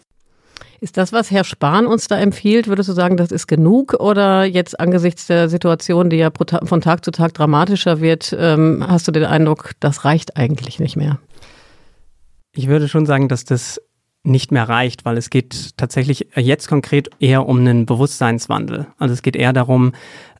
Ist 0.80 0.98
das, 0.98 1.12
was 1.14 1.30
Herr 1.30 1.44
Spahn 1.44 1.86
uns 1.86 2.08
da 2.08 2.18
empfiehlt, 2.18 2.68
würdest 2.68 2.90
du 2.90 2.92
sagen, 2.92 3.16
das 3.16 3.30
ist 3.32 3.46
genug? 3.46 3.94
Oder 3.94 4.44
jetzt 4.44 4.78
angesichts 4.78 5.26
der 5.26 5.48
Situation, 5.48 6.10
die 6.10 6.16
ja 6.16 6.30
von 6.30 6.80
Tag 6.82 7.06
zu 7.06 7.10
Tag 7.10 7.32
dramatischer 7.32 8.02
wird, 8.02 8.36
ähm, 8.38 8.84
hast 8.86 9.08
du 9.08 9.12
den 9.12 9.24
Eindruck, 9.24 9.70
das 9.80 10.04
reicht 10.04 10.36
eigentlich 10.36 10.78
nicht 10.78 10.96
mehr? 10.96 11.18
Ich 12.54 12.68
würde 12.68 12.88
schon 12.88 13.06
sagen, 13.06 13.28
dass 13.28 13.44
das 13.44 13.80
nicht 14.22 14.52
mehr 14.52 14.68
reicht, 14.68 15.04
weil 15.04 15.18
es 15.18 15.28
geht 15.28 15.76
tatsächlich 15.76 16.28
jetzt 16.34 16.66
konkret 16.68 17.10
eher 17.20 17.46
um 17.46 17.58
einen 17.58 17.84
Bewusstseinswandel. 17.84 18.86
Also 18.98 19.12
es 19.12 19.22
geht 19.22 19.36
eher 19.36 19.52
darum, 19.52 19.92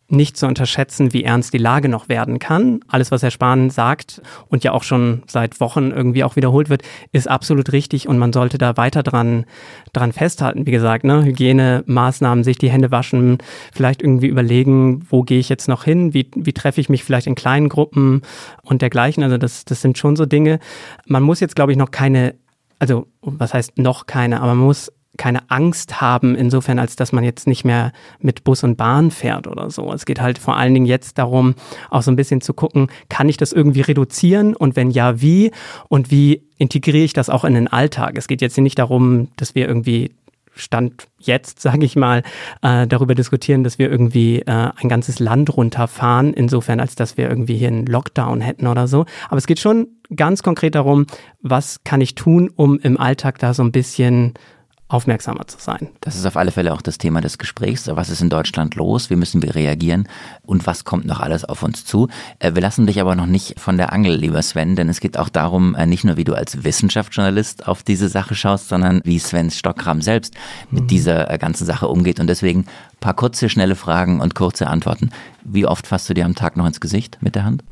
nicht 0.08 0.36
zu 0.36 0.46
unterschätzen, 0.46 1.12
wie 1.12 1.24
ernst 1.24 1.54
die 1.54 1.58
Lage 1.58 1.88
noch 1.88 2.08
werden 2.08 2.38
kann. 2.38 2.80
Alles, 2.88 3.10
was 3.10 3.22
Herr 3.22 3.30
Spahn 3.30 3.70
sagt 3.70 4.20
und 4.48 4.62
ja 4.62 4.72
auch 4.72 4.82
schon 4.82 5.22
seit 5.26 5.60
Wochen 5.60 5.90
irgendwie 5.90 6.24
auch 6.24 6.36
wiederholt 6.36 6.68
wird, 6.68 6.82
ist 7.12 7.28
absolut 7.28 7.72
richtig 7.72 8.06
und 8.06 8.18
man 8.18 8.32
sollte 8.32 8.58
da 8.58 8.76
weiter 8.76 9.02
dran, 9.02 9.46
dran 9.92 10.12
festhalten. 10.12 10.66
Wie 10.66 10.70
gesagt, 10.70 11.04
ne? 11.04 11.24
Hygienemaßnahmen, 11.24 12.44
sich 12.44 12.58
die 12.58 12.70
Hände 12.70 12.90
waschen, 12.90 13.38
vielleicht 13.72 14.02
irgendwie 14.02 14.28
überlegen, 14.28 15.06
wo 15.08 15.22
gehe 15.22 15.38
ich 15.38 15.48
jetzt 15.48 15.68
noch 15.68 15.84
hin, 15.84 16.12
wie, 16.12 16.30
wie 16.34 16.52
treffe 16.52 16.80
ich 16.80 16.88
mich 16.88 17.02
vielleicht 17.02 17.26
in 17.26 17.34
kleinen 17.34 17.68
Gruppen 17.68 18.22
und 18.62 18.82
dergleichen. 18.82 19.22
Also 19.22 19.38
das, 19.38 19.64
das 19.64 19.80
sind 19.80 19.96
schon 19.96 20.16
so 20.16 20.26
Dinge. 20.26 20.58
Man 21.06 21.22
muss 21.22 21.40
jetzt, 21.40 21.56
glaube 21.56 21.72
ich, 21.72 21.78
noch 21.78 21.90
keine, 21.90 22.34
also 22.78 23.06
was 23.22 23.54
heißt 23.54 23.78
noch 23.78 24.06
keine, 24.06 24.40
aber 24.40 24.54
man 24.54 24.66
muss 24.66 24.92
keine 25.16 25.50
Angst 25.50 26.00
haben, 26.00 26.34
insofern, 26.34 26.78
als 26.78 26.96
dass 26.96 27.12
man 27.12 27.24
jetzt 27.24 27.46
nicht 27.46 27.64
mehr 27.64 27.92
mit 28.20 28.44
Bus 28.44 28.64
und 28.64 28.76
Bahn 28.76 29.10
fährt 29.10 29.46
oder 29.46 29.70
so. 29.70 29.92
Es 29.92 30.06
geht 30.06 30.20
halt 30.20 30.38
vor 30.38 30.56
allen 30.56 30.74
Dingen 30.74 30.86
jetzt 30.86 31.18
darum, 31.18 31.54
auch 31.90 32.02
so 32.02 32.10
ein 32.10 32.16
bisschen 32.16 32.40
zu 32.40 32.54
gucken, 32.54 32.88
kann 33.08 33.28
ich 33.28 33.36
das 33.36 33.52
irgendwie 33.52 33.82
reduzieren 33.82 34.54
und 34.56 34.76
wenn 34.76 34.90
ja, 34.90 35.20
wie 35.20 35.50
und 35.88 36.10
wie 36.10 36.42
integriere 36.58 37.04
ich 37.04 37.12
das 37.12 37.30
auch 37.30 37.44
in 37.44 37.54
den 37.54 37.68
Alltag. 37.68 38.14
Es 38.16 38.28
geht 38.28 38.40
jetzt 38.40 38.58
nicht 38.58 38.78
darum, 38.78 39.28
dass 39.36 39.54
wir 39.54 39.68
irgendwie 39.68 40.12
Stand 40.56 41.08
jetzt, 41.18 41.60
sage 41.60 41.84
ich 41.84 41.96
mal, 41.96 42.22
äh, 42.62 42.86
darüber 42.86 43.14
diskutieren, 43.14 43.64
dass 43.64 43.78
wir 43.78 43.90
irgendwie 43.90 44.40
äh, 44.40 44.70
ein 44.76 44.88
ganzes 44.88 45.18
Land 45.18 45.56
runterfahren, 45.56 46.32
insofern 46.32 46.80
als 46.80 46.94
dass 46.94 47.16
wir 47.16 47.28
irgendwie 47.28 47.56
hier 47.56 47.68
einen 47.68 47.86
Lockdown 47.86 48.40
hätten 48.40 48.66
oder 48.66 48.88
so. 48.88 49.04
Aber 49.28 49.38
es 49.38 49.46
geht 49.46 49.60
schon 49.60 49.88
ganz 50.14 50.42
konkret 50.42 50.74
darum, 50.74 51.06
was 51.40 51.82
kann 51.84 52.00
ich 52.00 52.14
tun, 52.14 52.50
um 52.54 52.78
im 52.78 52.98
Alltag 52.98 53.38
da 53.38 53.54
so 53.54 53.62
ein 53.62 53.72
bisschen 53.72 54.34
aufmerksamer 54.88 55.46
zu 55.46 55.56
sein. 55.58 55.88
Das 56.02 56.14
ist 56.14 56.26
auf 56.26 56.36
alle 56.36 56.52
Fälle 56.52 56.72
auch 56.72 56.82
das 56.82 56.98
Thema 56.98 57.20
des 57.20 57.38
Gesprächs. 57.38 57.88
Was 57.88 58.10
ist 58.10 58.20
in 58.20 58.28
Deutschland 58.28 58.74
los? 58.74 59.08
Wie 59.08 59.16
müssen 59.16 59.42
wir 59.42 59.54
reagieren? 59.54 60.08
Und 60.44 60.66
was 60.66 60.84
kommt 60.84 61.06
noch 61.06 61.20
alles 61.20 61.44
auf 61.44 61.62
uns 61.62 61.84
zu? 61.84 62.08
Äh, 62.38 62.54
Wir 62.54 62.60
lassen 62.62 62.86
dich 62.86 63.00
aber 63.00 63.14
noch 63.16 63.26
nicht 63.26 63.58
von 63.58 63.78
der 63.78 63.92
Angel, 63.92 64.14
lieber 64.14 64.42
Sven, 64.42 64.76
denn 64.76 64.88
es 64.88 65.00
geht 65.00 65.18
auch 65.18 65.28
darum, 65.30 65.74
äh, 65.74 65.86
nicht 65.86 66.04
nur 66.04 66.16
wie 66.16 66.24
du 66.24 66.34
als 66.34 66.64
Wissenschaftsjournalist 66.64 67.66
auf 67.66 67.82
diese 67.82 68.08
Sache 68.08 68.34
schaust, 68.34 68.68
sondern 68.68 69.00
wie 69.04 69.18
Sven 69.18 69.50
Stockkram 69.50 70.02
selbst 70.02 70.34
mit 70.70 70.90
dieser 70.90 71.30
äh, 71.30 71.38
ganzen 71.38 71.64
Sache 71.64 71.88
umgeht. 71.88 72.20
Und 72.20 72.26
deswegen 72.26 72.60
ein 72.60 73.00
paar 73.00 73.14
kurze, 73.14 73.48
schnelle 73.48 73.76
Fragen 73.76 74.20
und 74.20 74.34
kurze 74.34 74.66
Antworten. 74.68 75.10
Wie 75.44 75.66
oft 75.66 75.86
fasst 75.86 76.08
du 76.10 76.14
dir 76.14 76.26
am 76.26 76.34
Tag 76.34 76.56
noch 76.56 76.66
ins 76.66 76.80
Gesicht 76.80 77.18
mit 77.20 77.34
der 77.34 77.44
Hand? 77.44 77.64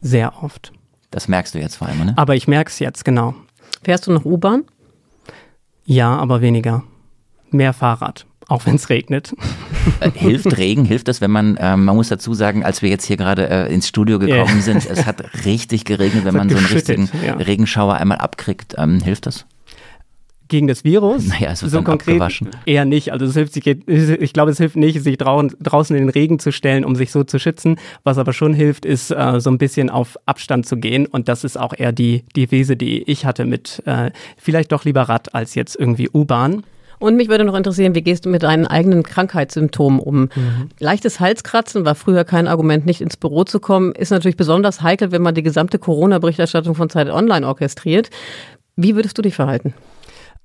Sehr 0.00 0.42
oft. 0.42 0.72
Das 1.10 1.28
merkst 1.28 1.54
du 1.54 1.58
jetzt 1.58 1.76
vor 1.76 1.88
allem, 1.88 2.06
ne? 2.06 2.12
Aber 2.16 2.34
ich 2.34 2.48
merke 2.48 2.70
es 2.70 2.78
jetzt, 2.78 3.04
genau. 3.04 3.34
Fährst 3.82 4.06
du 4.06 4.12
noch 4.12 4.24
U-Bahn? 4.24 4.64
Ja, 5.90 6.16
aber 6.16 6.40
weniger. 6.40 6.84
Mehr 7.50 7.72
Fahrrad, 7.72 8.24
auch 8.46 8.64
wenn 8.64 8.76
es 8.76 8.90
regnet. 8.90 9.34
Äh, 9.98 10.12
hilft 10.12 10.56
Regen, 10.56 10.84
hilft 10.84 11.08
das, 11.08 11.20
wenn 11.20 11.32
man, 11.32 11.56
ähm, 11.58 11.84
man 11.84 11.96
muss 11.96 12.08
dazu 12.08 12.32
sagen, 12.32 12.64
als 12.64 12.80
wir 12.80 12.90
jetzt 12.90 13.06
hier 13.06 13.16
gerade 13.16 13.48
äh, 13.50 13.74
ins 13.74 13.88
Studio 13.88 14.20
gekommen 14.20 14.56
Ja. 14.56 14.62
sind, 14.62 14.86
es 14.86 15.04
hat 15.04 15.44
richtig 15.44 15.84
geregnet, 15.84 16.24
wenn 16.24 16.36
man 16.36 16.48
so 16.48 16.56
einen 16.56 16.66
richtigen 16.66 17.10
ja. 17.26 17.34
Regenschauer 17.34 17.94
einmal 17.94 18.18
abkriegt, 18.18 18.76
ähm, 18.78 19.00
hilft 19.00 19.26
das? 19.26 19.46
Gegen 20.50 20.66
das 20.66 20.84
Virus. 20.84 21.26
Naja, 21.26 21.52
es 21.52 21.62
wird 21.62 21.72
so 21.72 21.78
dann 21.78 21.84
konkret 21.84 22.14
abgewaschen. 22.16 22.50
eher 22.66 22.84
nicht. 22.84 23.12
Also 23.12 23.24
es 23.24 23.34
hilft 23.34 23.54
sich, 23.54 23.66
ich 23.86 24.32
glaube, 24.34 24.50
es 24.50 24.58
hilft 24.58 24.76
nicht, 24.76 25.02
sich 25.02 25.16
draußen, 25.16 25.96
in 25.96 26.02
den 26.02 26.10
Regen 26.10 26.38
zu 26.38 26.52
stellen, 26.52 26.84
um 26.84 26.96
sich 26.96 27.10
so 27.10 27.24
zu 27.24 27.38
schützen. 27.38 27.76
Was 28.04 28.18
aber 28.18 28.34
schon 28.34 28.52
hilft, 28.52 28.84
ist 28.84 29.10
äh, 29.10 29.40
so 29.40 29.50
ein 29.50 29.56
bisschen 29.56 29.88
auf 29.88 30.18
Abstand 30.26 30.66
zu 30.66 30.76
gehen. 30.76 31.06
Und 31.06 31.28
das 31.28 31.44
ist 31.44 31.58
auch 31.58 31.72
eher 31.74 31.92
die 31.92 32.10
die 32.10 32.22
Devise, 32.46 32.76
die 32.76 33.02
ich 33.02 33.24
hatte 33.24 33.44
mit 33.44 33.82
äh, 33.86 34.10
vielleicht 34.36 34.72
doch 34.72 34.84
lieber 34.84 35.02
Rad 35.02 35.34
als 35.34 35.54
jetzt 35.54 35.76
irgendwie 35.76 36.08
U-Bahn. 36.12 36.64
Und 36.98 37.16
mich 37.16 37.30
würde 37.30 37.44
noch 37.44 37.54
interessieren, 37.54 37.94
wie 37.94 38.02
gehst 38.02 38.26
du 38.26 38.28
mit 38.28 38.42
deinen 38.42 38.66
eigenen 38.66 39.02
Krankheitssymptomen 39.02 40.00
um? 40.00 40.20
Mhm. 40.20 40.68
Leichtes 40.78 41.18
Halskratzen 41.18 41.86
war 41.86 41.94
früher 41.94 42.24
kein 42.24 42.46
Argument, 42.46 42.84
nicht 42.84 43.00
ins 43.00 43.16
Büro 43.16 43.44
zu 43.44 43.58
kommen, 43.58 43.92
ist 43.92 44.10
natürlich 44.10 44.36
besonders 44.36 44.82
heikel, 44.82 45.10
wenn 45.10 45.22
man 45.22 45.34
die 45.34 45.42
gesamte 45.42 45.78
Corona-Berichterstattung 45.78 46.74
von 46.74 46.90
Zeit 46.90 47.08
Online 47.08 47.46
orchestriert. 47.46 48.10
Wie 48.76 48.96
würdest 48.96 49.16
du 49.16 49.22
dich 49.22 49.34
verhalten? 49.34 49.72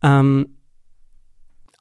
Ähm, 0.05 0.47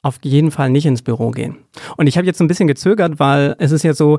auf 0.03 0.19
jeden 0.23 0.51
Fall 0.51 0.71
nicht 0.71 0.87
ins 0.87 1.03
Büro 1.03 1.31
gehen. 1.31 1.59
Und 1.97 2.09
ich 2.09 2.17
habe 2.17 2.27
jetzt 2.27 2.41
ein 2.41 2.49
bisschen 2.49 2.67
gezögert, 2.67 3.19
weil 3.19 3.57
es 3.59 3.73
ist 3.73 3.85
ja 3.85 3.95
so, 3.95 4.19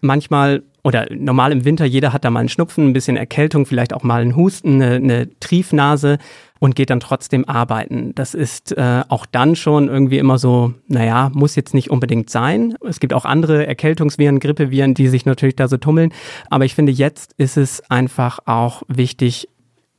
manchmal 0.00 0.62
oder 0.82 1.06
normal 1.10 1.52
im 1.52 1.66
Winter, 1.66 1.84
jeder 1.84 2.12
hat 2.12 2.24
da 2.24 2.30
mal 2.30 2.40
einen 2.40 2.48
Schnupfen, 2.48 2.88
ein 2.88 2.92
bisschen 2.94 3.18
Erkältung, 3.18 3.66
vielleicht 3.66 3.92
auch 3.92 4.02
mal 4.02 4.22
einen 4.22 4.34
Husten, 4.34 4.82
eine, 4.82 4.94
eine 4.94 5.38
Triefnase 5.38 6.16
und 6.58 6.74
geht 6.74 6.88
dann 6.88 7.00
trotzdem 7.00 7.46
arbeiten. 7.46 8.14
Das 8.14 8.34
ist 8.34 8.72
äh, 8.76 9.02
auch 9.08 9.26
dann 9.26 9.56
schon 9.56 9.88
irgendwie 9.88 10.18
immer 10.18 10.38
so, 10.38 10.72
naja, 10.88 11.30
muss 11.34 11.54
jetzt 11.54 11.74
nicht 11.74 11.90
unbedingt 11.90 12.30
sein. 12.30 12.74
Es 12.86 12.98
gibt 12.98 13.12
auch 13.12 13.26
andere 13.26 13.66
Erkältungsviren, 13.66 14.40
Grippeviren, 14.40 14.94
die 14.94 15.08
sich 15.08 15.26
natürlich 15.26 15.56
da 15.56 15.68
so 15.68 15.76
tummeln. 15.76 16.12
Aber 16.48 16.64
ich 16.64 16.74
finde, 16.74 16.92
jetzt 16.92 17.34
ist 17.36 17.58
es 17.58 17.82
einfach 17.90 18.38
auch 18.46 18.82
wichtig, 18.88 19.48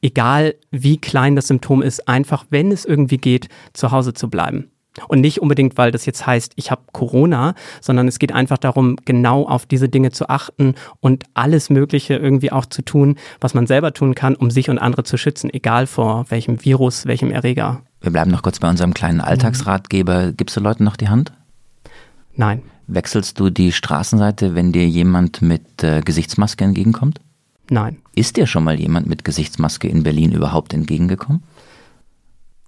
egal 0.01 0.55
wie 0.71 0.97
klein 0.97 1.35
das 1.35 1.47
Symptom 1.47 1.81
ist, 1.81 2.07
einfach, 2.07 2.45
wenn 2.49 2.71
es 2.71 2.85
irgendwie 2.85 3.17
geht, 3.17 3.49
zu 3.73 3.91
Hause 3.91 4.13
zu 4.13 4.29
bleiben. 4.29 4.71
Und 5.07 5.21
nicht 5.21 5.41
unbedingt, 5.41 5.77
weil 5.77 5.91
das 5.91 6.05
jetzt 6.05 6.27
heißt, 6.27 6.51
ich 6.57 6.69
habe 6.69 6.81
Corona, 6.91 7.55
sondern 7.79 8.09
es 8.09 8.19
geht 8.19 8.33
einfach 8.33 8.57
darum, 8.57 8.97
genau 9.05 9.47
auf 9.47 9.65
diese 9.65 9.87
Dinge 9.87 10.11
zu 10.11 10.27
achten 10.27 10.75
und 10.99 11.23
alles 11.33 11.69
Mögliche 11.69 12.15
irgendwie 12.15 12.51
auch 12.51 12.65
zu 12.65 12.81
tun, 12.81 13.15
was 13.39 13.53
man 13.53 13.67
selber 13.67 13.93
tun 13.93 14.15
kann, 14.15 14.35
um 14.35 14.51
sich 14.51 14.69
und 14.69 14.79
andere 14.79 15.03
zu 15.03 15.15
schützen, 15.15 15.49
egal 15.53 15.87
vor 15.87 16.25
welchem 16.27 16.65
Virus, 16.65 17.05
welchem 17.05 17.31
Erreger. 17.31 17.83
Wir 18.01 18.11
bleiben 18.11 18.31
noch 18.31 18.43
kurz 18.43 18.59
bei 18.59 18.69
unserem 18.69 18.93
kleinen 18.93 19.21
Alltagsratgeber. 19.21 20.33
Gibst 20.33 20.57
du 20.57 20.59
Leuten 20.59 20.83
noch 20.83 20.97
die 20.97 21.07
Hand? 21.07 21.31
Nein. 22.35 22.61
Wechselst 22.87 23.39
du 23.39 23.49
die 23.49 23.71
Straßenseite, 23.71 24.55
wenn 24.55 24.73
dir 24.73 24.85
jemand 24.85 25.41
mit 25.41 25.83
äh, 25.83 26.01
Gesichtsmaske 26.01 26.65
entgegenkommt? 26.65 27.21
Nein. 27.71 27.99
Ist 28.13 28.35
dir 28.35 28.47
schon 28.47 28.65
mal 28.65 28.77
jemand 28.77 29.07
mit 29.07 29.23
Gesichtsmaske 29.23 29.87
in 29.87 30.03
Berlin 30.03 30.33
überhaupt 30.33 30.73
entgegengekommen? 30.73 31.41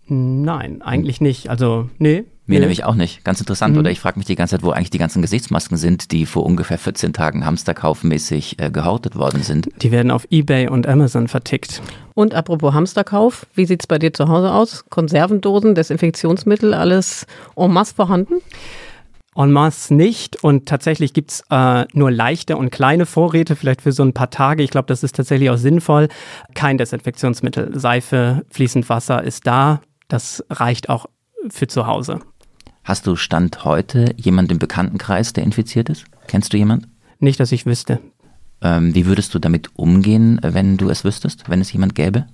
Nein, 0.07 0.81
eigentlich 0.81 1.19
nicht. 1.19 1.50
Also, 1.50 1.89
nee. 1.98 2.24
Mir 2.45 2.55
nee. 2.55 2.60
nämlich 2.62 2.86
auch 2.86 2.95
nicht. 2.95 3.25
Ganz 3.25 3.41
interessant. 3.41 3.74
Mhm. 3.74 3.79
Oder 3.79 3.91
ich 3.91 4.00
frage 4.00 4.17
mich 4.17 4.27
die 4.27 4.36
ganze 4.36 4.55
Zeit, 4.55 4.63
wo 4.63 4.72
eigentlich 4.72 4.91
die 4.91 5.00
ganzen 5.00 5.22
Gesichtsmasken 5.22 5.75
sind, 5.75 6.13
die 6.13 6.25
vor 6.25 6.45
ungefähr 6.45 6.77
14 6.77 7.12
Tagen 7.12 7.45
hamsterkaufmäßig 7.45 8.60
äh, 8.60 8.72
gehortet 8.72 9.17
worden 9.17 9.43
sind. 9.43 9.67
Die 9.81 9.91
werden 9.91 10.10
auf 10.10 10.25
Ebay 10.29 10.69
und 10.69 10.88
Amazon 10.88 11.27
vertickt. 11.27 11.81
Und 12.13 12.33
apropos 12.33 12.74
Hamsterkauf, 12.74 13.45
wie 13.55 13.65
sieht 13.65 13.83
es 13.83 13.88
bei 13.88 14.00
dir 14.00 14.13
zu 14.13 14.29
Hause 14.29 14.53
aus? 14.53 14.86
Konservendosen, 14.89 15.75
Desinfektionsmittel, 15.75 16.74
alles 16.74 17.27
en 17.57 17.74
masse 17.74 17.93
vorhanden? 17.93 18.36
En 19.36 19.52
masse 19.52 19.94
nicht 19.94 20.44
und 20.44 20.68
tatsächlich 20.68 21.13
gibt's 21.13 21.44
äh, 21.50 21.86
nur 21.94 22.12
leichte 22.12 22.58
und 22.58 22.70
kleine 22.70 23.06
Vorräte, 23.06 23.56
vielleicht 23.56 23.82
für 23.82 23.92
so 23.92 24.04
ein 24.04 24.13
paar 24.13 24.30
Tage. 24.30 24.63
Ich 24.63 24.70
glaube, 24.70 24.88
das 24.88 25.04
ist 25.04 25.16
tatsächlich 25.16 25.50
auch 25.50 25.58
sinnvoll. 25.58 26.08
Kein 26.54 26.78
Desinfektionsmittel. 26.78 27.78
Seife, 27.80 28.46
fließend 28.50 28.90
Wasser 28.90 29.24
ist 29.24 29.48
da. 29.48 29.82
Das 30.08 30.44
reicht 30.50 30.90
auch 30.90 31.08
für 31.50 31.68
zu 31.68 31.88
Hause. 31.88 32.20
Hast 32.84 33.08
du 33.08 33.16
Stand 33.16 33.63
heute 33.63 34.13
jemanden 34.18 34.54
im 34.54 34.60
Bekanntenkreis, 34.60 35.34
der 35.34 35.44
infiziert 35.44 35.90
ist? 35.90 36.06
Kennst 36.28 36.54
du 36.54 36.58
jemanden? 36.58 36.92
Nicht, 37.20 37.40
dass 37.40 37.52
ich 37.52 37.66
wüsste. 37.66 38.00
Ähm, 38.62 38.94
wie 38.94 39.06
würdest 39.06 39.34
du 39.34 39.40
damit 39.40 39.70
umgehen, 39.75 40.40
wenn 40.44 40.78
du 40.78 40.90
es 40.90 41.04
wüsstest, 41.04 41.50
wenn 41.50 41.62
es 41.62 41.72
jemand 41.72 41.96
gäbe? 41.96 42.28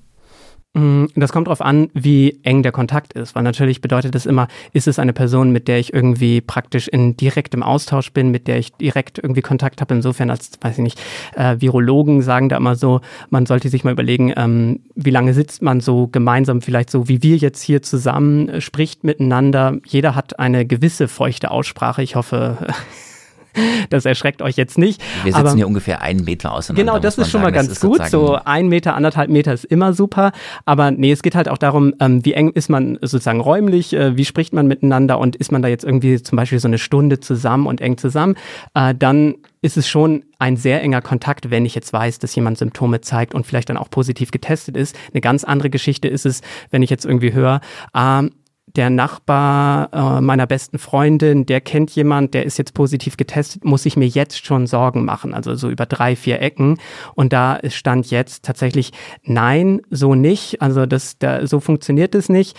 Mm, 0.75 1.05
das 1.15 1.31
kommt 1.31 1.47
darauf 1.47 1.61
an, 1.61 1.89
wie 1.95 2.39
eng 2.43 2.61
der 2.61 2.71
Kontakt 2.71 3.13
ist, 3.13 3.33
weil 3.33 3.41
natürlich 3.41 3.81
bedeutet 3.81 4.13
es 4.13 4.27
immer, 4.27 4.47
ist 4.71 4.87
es 4.87 4.99
eine 4.99 5.13
Person, 5.13 5.51
mit 5.51 5.67
der 5.67 5.79
ich 5.79 5.93
irgendwie 5.93 6.41
praktisch 6.41 6.87
in 6.87 7.17
direktem 7.17 7.63
Austausch 7.63 8.13
bin, 8.13 8.29
mit 8.29 8.47
der 8.47 8.59
ich 8.59 8.73
direkt 8.73 9.17
irgendwie 9.17 9.41
Kontakt 9.41 9.81
habe. 9.81 9.95
Insofern 9.95 10.29
als, 10.29 10.51
weiß 10.61 10.77
ich 10.77 10.83
nicht, 10.83 11.01
äh, 11.35 11.55
Virologen 11.59 12.21
sagen 12.21 12.49
da 12.49 12.57
immer 12.57 12.75
so, 12.75 13.01
man 13.31 13.47
sollte 13.47 13.69
sich 13.69 13.83
mal 13.83 13.93
überlegen, 13.93 14.31
ähm, 14.37 14.81
wie 14.93 15.09
lange 15.09 15.33
sitzt 15.33 15.63
man 15.63 15.81
so 15.81 16.07
gemeinsam, 16.07 16.61
vielleicht 16.61 16.91
so 16.91 17.09
wie 17.09 17.23
wir 17.23 17.37
jetzt 17.37 17.63
hier 17.63 17.81
zusammen, 17.81 18.49
äh, 18.49 18.61
spricht 18.61 19.03
miteinander. 19.03 19.77
Jeder 19.87 20.13
hat 20.13 20.37
eine 20.37 20.67
gewisse 20.67 21.07
feuchte 21.07 21.49
Aussprache. 21.49 22.03
Ich 22.03 22.15
hoffe, 22.15 22.67
das 23.89 24.05
erschreckt 24.05 24.41
euch 24.41 24.55
jetzt 24.55 24.77
nicht. 24.77 25.01
Wir 25.23 25.33
sitzen 25.33 25.47
Aber, 25.47 25.55
hier 25.55 25.67
ungefähr 25.67 26.01
einen 26.01 26.23
Meter 26.23 26.53
auseinander. 26.53 26.93
Genau, 26.93 26.99
das 26.99 27.17
ist 27.17 27.29
schon 27.31 27.41
sagen. 27.41 27.53
mal 27.53 27.63
ganz 27.63 27.79
gut. 27.79 28.05
So 28.07 28.37
ein 28.43 28.67
Meter, 28.67 28.95
anderthalb 28.95 29.29
Meter 29.29 29.53
ist 29.53 29.65
immer 29.65 29.93
super. 29.93 30.31
Aber 30.65 30.91
nee, 30.91 31.11
es 31.11 31.21
geht 31.21 31.35
halt 31.35 31.49
auch 31.49 31.57
darum, 31.57 31.93
ähm, 31.99 32.23
wie 32.25 32.33
eng 32.33 32.49
ist 32.49 32.69
man 32.69 32.97
sozusagen 33.01 33.41
räumlich, 33.41 33.93
äh, 33.93 34.15
wie 34.17 34.25
spricht 34.25 34.53
man 34.53 34.67
miteinander 34.67 35.19
und 35.19 35.35
ist 35.35 35.51
man 35.51 35.61
da 35.61 35.67
jetzt 35.67 35.83
irgendwie 35.83 36.21
zum 36.21 36.35
Beispiel 36.35 36.59
so 36.59 36.67
eine 36.67 36.77
Stunde 36.77 37.19
zusammen 37.19 37.67
und 37.67 37.81
eng 37.81 37.97
zusammen, 37.97 38.35
äh, 38.73 38.93
dann 38.95 39.35
ist 39.61 39.77
es 39.77 39.89
schon 39.89 40.23
ein 40.37 40.55
sehr 40.55 40.81
enger 40.81 41.01
Kontakt, 41.01 41.51
wenn 41.51 41.65
ich 41.65 41.75
jetzt 41.75 41.91
weiß, 41.91 42.19
dass 42.19 42.33
jemand 42.33 42.57
Symptome 42.57 43.01
zeigt 43.01 43.35
und 43.35 43.45
vielleicht 43.45 43.69
dann 43.69 43.77
auch 43.77 43.89
positiv 43.89 44.31
getestet 44.31 44.77
ist. 44.77 44.95
Eine 45.11 45.19
ganz 45.19 45.43
andere 45.43 45.69
Geschichte 45.69 46.07
ist 46.07 46.25
es, 46.25 46.41
wenn 46.71 46.81
ich 46.81 46.89
jetzt 46.89 47.05
irgendwie 47.05 47.33
höre, 47.33 47.59
äh, 47.93 48.23
der 48.75 48.89
Nachbar 48.89 49.89
äh, 49.93 50.21
meiner 50.21 50.47
besten 50.47 50.77
Freundin, 50.77 51.45
der 51.45 51.61
kennt 51.61 51.91
jemand, 51.91 52.33
der 52.33 52.45
ist 52.45 52.57
jetzt 52.57 52.73
positiv 52.73 53.17
getestet, 53.17 53.65
muss 53.65 53.85
ich 53.85 53.97
mir 53.97 54.07
jetzt 54.07 54.45
schon 54.45 54.67
Sorgen 54.67 55.05
machen, 55.05 55.33
also 55.33 55.55
so 55.55 55.69
über 55.69 55.85
drei, 55.85 56.15
vier 56.15 56.41
Ecken. 56.41 56.77
Und 57.15 57.33
da 57.33 57.59
stand 57.69 58.11
jetzt 58.11 58.45
tatsächlich, 58.45 58.91
nein, 59.23 59.81
so 59.89 60.15
nicht. 60.15 60.61
Also 60.61 60.85
das, 60.85 61.17
da, 61.17 61.45
so 61.47 61.59
funktioniert 61.59 62.15
es 62.15 62.29
nicht 62.29 62.57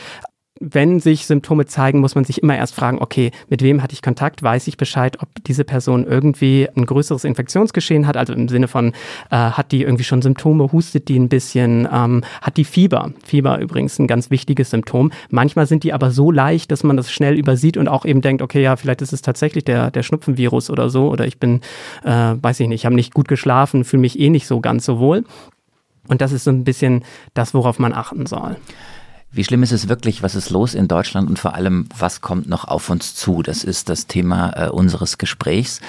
wenn 0.60 1.00
sich 1.00 1.26
Symptome 1.26 1.64
zeigen, 1.64 2.00
muss 2.00 2.14
man 2.14 2.24
sich 2.24 2.42
immer 2.42 2.54
erst 2.54 2.74
fragen, 2.74 2.98
okay, 3.00 3.30
mit 3.48 3.62
wem 3.62 3.82
hatte 3.82 3.94
ich 3.94 4.02
Kontakt? 4.02 4.42
Weiß 4.42 4.68
ich 4.68 4.76
Bescheid, 4.76 5.16
ob 5.22 5.28
diese 5.44 5.64
Person 5.64 6.06
irgendwie 6.06 6.68
ein 6.76 6.84
größeres 6.84 7.24
Infektionsgeschehen 7.24 8.06
hat? 8.06 8.18
Also 8.18 8.34
im 8.34 8.46
Sinne 8.46 8.68
von, 8.68 8.92
äh, 9.30 9.36
hat 9.36 9.72
die 9.72 9.82
irgendwie 9.82 10.04
schon 10.04 10.20
Symptome, 10.20 10.70
hustet 10.70 11.08
die 11.08 11.18
ein 11.18 11.30
bisschen, 11.30 11.88
ähm, 11.90 12.22
hat 12.42 12.58
die 12.58 12.66
Fieber? 12.66 13.12
Fieber 13.24 13.58
übrigens 13.58 13.98
ein 13.98 14.06
ganz 14.06 14.30
wichtiges 14.30 14.68
Symptom. 14.68 15.12
Manchmal 15.30 15.66
sind 15.66 15.82
die 15.82 15.94
aber 15.94 16.10
so 16.10 16.30
leicht, 16.30 16.70
dass 16.70 16.84
man 16.84 16.98
das 16.98 17.10
schnell 17.10 17.38
übersieht 17.38 17.78
und 17.78 17.88
auch 17.88 18.04
eben 18.04 18.20
denkt, 18.20 18.42
okay, 18.42 18.62
ja, 18.62 18.76
vielleicht 18.76 19.00
ist 19.00 19.14
es 19.14 19.22
tatsächlich 19.22 19.64
der, 19.64 19.90
der 19.90 20.02
Schnupfenvirus 20.02 20.68
oder 20.68 20.90
so. 20.90 21.10
Oder 21.10 21.26
ich 21.26 21.38
bin, 21.38 21.62
äh, 22.04 22.34
weiß 22.38 22.60
ich 22.60 22.68
nicht, 22.68 22.82
ich 22.82 22.86
habe 22.86 22.94
nicht 22.94 23.14
gut 23.14 23.28
geschlafen, 23.28 23.84
fühle 23.84 24.02
mich 24.02 24.20
eh 24.20 24.28
nicht 24.28 24.46
so 24.46 24.60
ganz 24.60 24.84
so 24.84 24.98
wohl. 24.98 25.24
Und 26.08 26.20
das 26.20 26.32
ist 26.32 26.44
so 26.44 26.50
ein 26.50 26.64
bisschen 26.64 27.02
das, 27.32 27.54
worauf 27.54 27.78
man 27.78 27.94
achten 27.94 28.26
soll. 28.26 28.56
Wie 29.32 29.44
schlimm 29.44 29.62
ist 29.62 29.70
es 29.70 29.88
wirklich? 29.88 30.24
Was 30.24 30.34
ist 30.34 30.50
los 30.50 30.74
in 30.74 30.88
Deutschland 30.88 31.30
und 31.30 31.38
vor 31.38 31.54
allem, 31.54 31.86
was 31.96 32.20
kommt 32.20 32.48
noch 32.48 32.64
auf 32.64 32.90
uns 32.90 33.14
zu? 33.14 33.42
Das 33.44 33.62
ist 33.62 33.88
das 33.88 34.08
Thema 34.08 34.50
äh, 34.56 34.70
unseres 34.70 35.18
Gesprächs. 35.18 35.80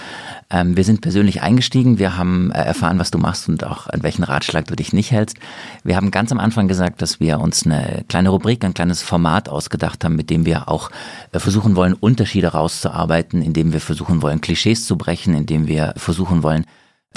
Ähm, 0.51 0.77
wir 0.77 0.83
sind 0.83 1.01
persönlich 1.01 1.41
eingestiegen. 1.41 1.98
Wir 1.98 2.17
haben 2.17 2.51
äh, 2.51 2.62
erfahren, 2.62 3.00
was 3.00 3.10
du 3.10 3.17
machst 3.17 3.50
und 3.50 3.63
auch 3.63 3.88
an 3.88 4.03
welchen 4.03 4.24
Ratschlag 4.24 4.67
du 4.67 4.75
dich 4.75 4.93
nicht 4.93 5.10
hältst. 5.10 5.38
Wir 5.83 5.95
haben 5.95 6.12
ganz 6.12 6.31
am 6.31 6.39
Anfang 6.39 6.67
gesagt, 6.67 7.01
dass 7.01 7.19
wir 7.19 7.39
uns 7.39 7.65
eine 7.65 8.05
kleine 8.07 8.29
Rubrik, 8.29 8.63
ein 8.63 8.75
kleines 8.75 9.01
Format 9.01 9.50
ausgedacht 9.50 10.03
haben, 10.03 10.15
mit 10.15 10.29
dem 10.29 10.45
wir 10.45 10.69
auch 10.69 10.91
äh, 11.31 11.39
versuchen 11.39 11.75
wollen, 11.75 11.95
Unterschiede 11.95 12.50
rauszuarbeiten, 12.50 13.41
indem 13.41 13.74
wir 13.74 13.81
versuchen 13.81 14.21
wollen, 14.21 14.41
Klischees 14.41 14.86
zu 14.86 14.98
brechen, 14.98 15.33
indem 15.33 15.65
wir 15.65 15.95
versuchen 15.98 16.43
wollen, 16.43 16.65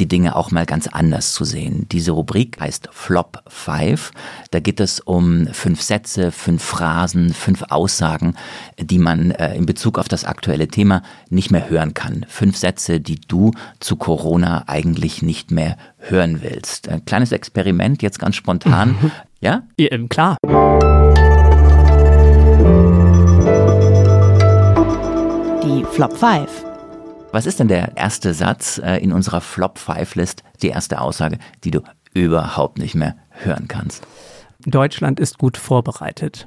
die 0.00 0.08
Dinge 0.08 0.34
auch 0.34 0.50
mal 0.50 0.66
ganz 0.66 0.88
anders 0.88 1.34
zu 1.34 1.44
sehen. 1.44 1.86
Diese 1.92 2.12
Rubrik 2.12 2.58
heißt 2.60 2.88
Flop 2.90 3.42
5. 3.46 4.10
Da 4.50 4.60
geht 4.60 4.80
es 4.80 5.00
um 5.00 5.46
fünf 5.52 5.80
Sätze, 5.82 6.32
fünf 6.32 6.62
Phrasen, 6.62 7.32
fünf 7.32 7.62
Aussagen, 7.68 8.34
die 8.78 8.98
man 8.98 9.30
äh, 9.30 9.54
in 9.54 9.66
Bezug 9.66 9.98
auf 9.98 10.08
das 10.08 10.24
aktuelle 10.24 10.68
Thema 10.68 11.02
nicht 11.30 11.50
mehr 11.50 11.68
hören 11.70 11.94
kann. 11.94 12.26
Fünf 12.28 12.56
Sätze, 12.56 13.00
die 13.00 13.20
du 13.20 13.52
zu 13.78 13.96
Corona 13.96 14.64
eigentlich 14.66 15.22
nicht 15.22 15.52
mehr 15.52 15.76
hören 15.98 16.42
willst. 16.42 16.88
Ein 16.88 17.04
kleines 17.04 17.30
Experiment, 17.30 18.02
jetzt 18.02 18.18
ganz 18.18 18.34
spontan. 18.34 19.12
ja? 19.40 19.62
ja? 19.78 19.86
Ähm, 19.92 20.08
klar. 20.08 20.36
Die 25.62 25.84
Flop 25.92 26.16
5. 26.16 26.73
Was 27.34 27.46
ist 27.46 27.58
denn 27.58 27.66
der 27.66 27.96
erste 27.96 28.32
Satz 28.32 28.78
äh, 28.78 28.98
in 28.98 29.12
unserer 29.12 29.40
Flop 29.40 29.80
5 29.80 30.14
List, 30.14 30.44
die 30.62 30.68
erste 30.68 31.00
Aussage, 31.00 31.38
die 31.64 31.72
du 31.72 31.80
überhaupt 32.12 32.78
nicht 32.78 32.94
mehr 32.94 33.16
hören 33.30 33.66
kannst? 33.66 34.06
Deutschland 34.64 35.18
ist 35.18 35.36
gut 35.36 35.56
vorbereitet. 35.56 36.46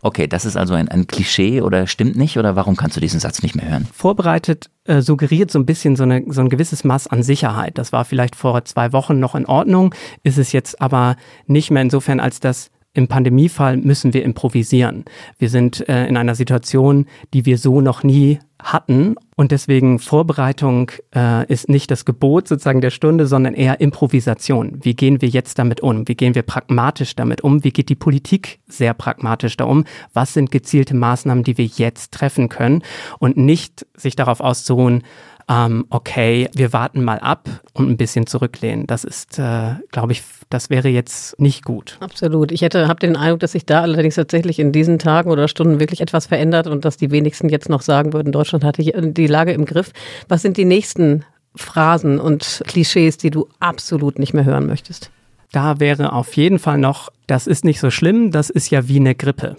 Okay, 0.00 0.26
das 0.26 0.46
ist 0.46 0.56
also 0.56 0.72
ein, 0.72 0.88
ein, 0.88 1.08
Klischee 1.08 1.60
oder 1.60 1.86
stimmt 1.86 2.16
nicht 2.16 2.38
oder 2.38 2.56
warum 2.56 2.74
kannst 2.74 2.96
du 2.96 3.02
diesen 3.02 3.20
Satz 3.20 3.42
nicht 3.42 3.54
mehr 3.54 3.68
hören? 3.68 3.86
Vorbereitet 3.92 4.70
äh, 4.84 5.02
suggeriert 5.02 5.50
so 5.50 5.58
ein 5.58 5.66
bisschen 5.66 5.94
so, 5.94 6.04
eine, 6.04 6.24
so 6.28 6.40
ein 6.40 6.48
gewisses 6.48 6.84
Maß 6.84 7.08
an 7.08 7.22
Sicherheit. 7.22 7.76
Das 7.76 7.92
war 7.92 8.06
vielleicht 8.06 8.34
vor 8.34 8.64
zwei 8.64 8.94
Wochen 8.94 9.20
noch 9.20 9.34
in 9.34 9.44
Ordnung, 9.44 9.94
ist 10.22 10.38
es 10.38 10.52
jetzt 10.52 10.80
aber 10.80 11.16
nicht 11.46 11.70
mehr 11.70 11.82
insofern, 11.82 12.18
als 12.18 12.40
dass 12.40 12.70
im 12.98 13.06
Pandemiefall 13.06 13.76
müssen 13.76 14.12
wir 14.12 14.24
improvisieren. 14.24 15.04
Wir 15.38 15.48
sind 15.50 15.88
äh, 15.88 16.06
in 16.06 16.16
einer 16.16 16.34
Situation, 16.34 17.06
die 17.32 17.46
wir 17.46 17.56
so 17.56 17.80
noch 17.80 18.02
nie 18.02 18.40
hatten. 18.60 19.14
Und 19.36 19.52
deswegen 19.52 20.00
Vorbereitung 20.00 20.90
äh, 21.14 21.46
ist 21.46 21.68
nicht 21.68 21.92
das 21.92 22.04
Gebot 22.04 22.48
sozusagen 22.48 22.80
der 22.80 22.90
Stunde, 22.90 23.28
sondern 23.28 23.54
eher 23.54 23.80
Improvisation. 23.80 24.80
Wie 24.82 24.94
gehen 24.94 25.22
wir 25.22 25.28
jetzt 25.28 25.60
damit 25.60 25.80
um? 25.80 26.08
Wie 26.08 26.16
gehen 26.16 26.34
wir 26.34 26.42
pragmatisch 26.42 27.14
damit 27.14 27.42
um? 27.42 27.62
Wie 27.62 27.70
geht 27.70 27.88
die 27.88 27.94
Politik 27.94 28.58
sehr 28.66 28.94
pragmatisch 28.94 29.56
da 29.56 29.64
um? 29.64 29.84
Was 30.12 30.34
sind 30.34 30.50
gezielte 30.50 30.96
Maßnahmen, 30.96 31.44
die 31.44 31.56
wir 31.56 31.66
jetzt 31.66 32.12
treffen 32.12 32.48
können? 32.48 32.82
Und 33.20 33.36
nicht 33.36 33.86
sich 33.94 34.16
darauf 34.16 34.40
auszuruhen, 34.40 35.04
ähm, 35.48 35.86
okay, 35.90 36.48
wir 36.54 36.72
warten 36.72 37.02
mal 37.02 37.18
ab 37.18 37.48
und 37.72 37.88
ein 37.88 37.96
bisschen 37.96 38.26
zurücklehnen. 38.26 38.86
Das 38.86 39.04
ist, 39.04 39.38
äh, 39.38 39.76
glaube 39.90 40.12
ich, 40.12 40.22
das 40.50 40.68
wäre 40.68 40.88
jetzt 40.88 41.40
nicht 41.40 41.64
gut. 41.64 41.96
Absolut. 42.00 42.52
Ich 42.52 42.62
hätte, 42.62 42.86
habe 42.88 43.00
den 43.00 43.16
Eindruck, 43.16 43.40
dass 43.40 43.52
sich 43.52 43.64
da 43.64 43.80
allerdings 43.80 44.16
tatsächlich 44.16 44.58
in 44.58 44.72
diesen 44.72 44.98
Tagen 44.98 45.30
oder 45.30 45.48
Stunden 45.48 45.80
wirklich 45.80 46.00
etwas 46.00 46.26
verändert 46.26 46.66
und 46.66 46.84
dass 46.84 46.96
die 46.96 47.10
wenigsten 47.10 47.48
jetzt 47.48 47.68
noch 47.68 47.82
sagen 47.82 48.12
würden, 48.12 48.32
Deutschland 48.32 48.64
hatte 48.64 48.82
die 48.82 49.26
Lage 49.26 49.52
im 49.52 49.64
Griff. 49.64 49.92
Was 50.28 50.42
sind 50.42 50.56
die 50.58 50.66
nächsten 50.66 51.24
Phrasen 51.54 52.20
und 52.20 52.62
Klischees, 52.66 53.16
die 53.16 53.30
du 53.30 53.48
absolut 53.58 54.18
nicht 54.18 54.34
mehr 54.34 54.44
hören 54.44 54.66
möchtest? 54.66 55.10
Da 55.52 55.80
wäre 55.80 56.12
auf 56.12 56.36
jeden 56.36 56.58
Fall 56.58 56.76
noch, 56.76 57.08
das 57.26 57.46
ist 57.46 57.64
nicht 57.64 57.80
so 57.80 57.90
schlimm, 57.90 58.30
das 58.30 58.50
ist 58.50 58.70
ja 58.70 58.86
wie 58.86 58.96
eine 58.96 59.14
Grippe. 59.14 59.56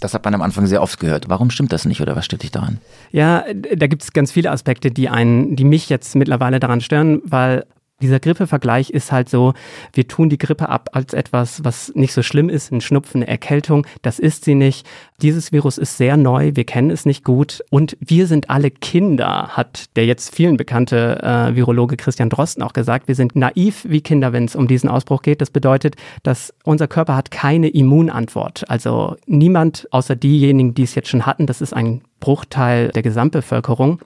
Das 0.00 0.12
hat 0.12 0.24
man 0.24 0.34
am 0.34 0.42
Anfang 0.42 0.66
sehr 0.66 0.82
oft 0.82 1.00
gehört. 1.00 1.28
Warum 1.28 1.50
stimmt 1.50 1.72
das 1.72 1.84
nicht 1.84 2.00
oder 2.00 2.16
was 2.16 2.24
stört 2.24 2.42
dich 2.42 2.50
daran? 2.50 2.78
Ja, 3.10 3.44
da 3.52 3.86
gibt 3.86 4.02
es 4.02 4.12
ganz 4.12 4.32
viele 4.32 4.50
Aspekte, 4.50 4.90
die 4.90 5.08
einen, 5.08 5.56
die 5.56 5.64
mich 5.64 5.88
jetzt 5.88 6.14
mittlerweile 6.16 6.60
daran 6.60 6.80
stören, 6.80 7.22
weil 7.24 7.64
dieser 8.02 8.18
Grippevergleich 8.18 8.90
ist 8.90 9.12
halt 9.12 9.28
so, 9.28 9.54
wir 9.92 10.08
tun 10.08 10.28
die 10.28 10.38
Grippe 10.38 10.68
ab 10.68 10.90
als 10.92 11.14
etwas, 11.14 11.64
was 11.64 11.92
nicht 11.94 12.12
so 12.12 12.22
schlimm 12.22 12.48
ist, 12.48 12.72
ein 12.72 12.80
Schnupfen, 12.80 13.22
eine 13.22 13.28
Erkältung. 13.28 13.86
Das 14.02 14.18
ist 14.18 14.44
sie 14.44 14.54
nicht. 14.56 14.86
Dieses 15.22 15.52
Virus 15.52 15.78
ist 15.78 15.96
sehr 15.96 16.16
neu, 16.16 16.52
wir 16.54 16.64
kennen 16.64 16.90
es 16.90 17.06
nicht 17.06 17.24
gut 17.24 17.62
und 17.70 17.96
wir 18.00 18.26
sind 18.26 18.50
alle 18.50 18.70
Kinder, 18.70 19.48
hat 19.52 19.96
der 19.96 20.06
jetzt 20.06 20.34
vielen 20.34 20.56
bekannte 20.56 21.22
äh, 21.22 21.54
Virologe 21.54 21.96
Christian 21.96 22.30
Drosten 22.30 22.62
auch 22.62 22.72
gesagt. 22.72 23.06
Wir 23.06 23.14
sind 23.14 23.36
naiv 23.36 23.86
wie 23.88 24.00
Kinder, 24.00 24.32
wenn 24.32 24.44
es 24.44 24.56
um 24.56 24.66
diesen 24.66 24.90
Ausbruch 24.90 25.22
geht. 25.22 25.40
Das 25.40 25.50
bedeutet, 25.50 25.94
dass 26.24 26.52
unser 26.64 26.88
Körper 26.88 27.14
hat 27.14 27.30
keine 27.30 27.68
Immunantwort. 27.68 28.68
Also 28.68 29.16
niemand 29.26 29.86
außer 29.92 30.16
diejenigen, 30.16 30.74
die 30.74 30.82
es 30.82 30.96
jetzt 30.96 31.08
schon 31.08 31.26
hatten, 31.26 31.46
das 31.46 31.60
ist 31.60 31.72
ein 31.72 32.02
Bruchteil 32.18 32.88
der 32.88 33.02
Gesamtbevölkerung, 33.02 34.00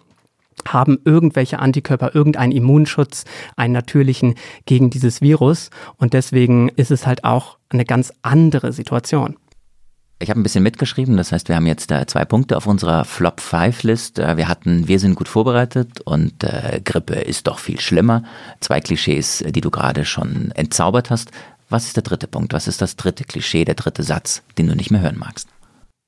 haben 0.66 0.98
irgendwelche 1.04 1.58
Antikörper, 1.58 2.14
irgendeinen 2.14 2.52
Immunschutz, 2.52 3.24
einen 3.56 3.72
natürlichen 3.72 4.34
gegen 4.66 4.90
dieses 4.90 5.20
Virus. 5.20 5.70
Und 5.96 6.12
deswegen 6.12 6.68
ist 6.70 6.90
es 6.90 7.06
halt 7.06 7.24
auch 7.24 7.58
eine 7.68 7.84
ganz 7.84 8.12
andere 8.22 8.72
Situation. 8.72 9.36
Ich 10.20 10.30
habe 10.30 10.40
ein 10.40 10.42
bisschen 10.42 10.64
mitgeschrieben, 10.64 11.16
das 11.16 11.30
heißt, 11.30 11.48
wir 11.48 11.54
haben 11.54 11.66
jetzt 11.66 11.92
äh, 11.92 12.04
zwei 12.06 12.24
Punkte 12.24 12.56
auf 12.56 12.66
unserer 12.66 13.04
Flop 13.04 13.40
5 13.40 13.84
List. 13.84 14.18
Äh, 14.18 14.36
wir 14.36 14.48
hatten, 14.48 14.88
wir 14.88 14.98
sind 14.98 15.14
gut 15.14 15.28
vorbereitet 15.28 16.00
und 16.00 16.42
äh, 16.42 16.80
Grippe 16.84 17.14
ist 17.14 17.46
doch 17.46 17.60
viel 17.60 17.78
schlimmer. 17.78 18.24
Zwei 18.58 18.80
Klischees, 18.80 19.44
die 19.46 19.60
du 19.60 19.70
gerade 19.70 20.04
schon 20.04 20.50
entzaubert 20.56 21.10
hast. 21.10 21.30
Was 21.68 21.86
ist 21.86 21.96
der 21.96 22.02
dritte 22.02 22.26
Punkt? 22.26 22.52
Was 22.52 22.66
ist 22.66 22.82
das 22.82 22.96
dritte 22.96 23.22
Klischee, 23.22 23.64
der 23.64 23.76
dritte 23.76 24.02
Satz, 24.02 24.42
den 24.56 24.66
du 24.66 24.74
nicht 24.74 24.90
mehr 24.90 25.02
hören 25.02 25.18
magst? 25.18 25.48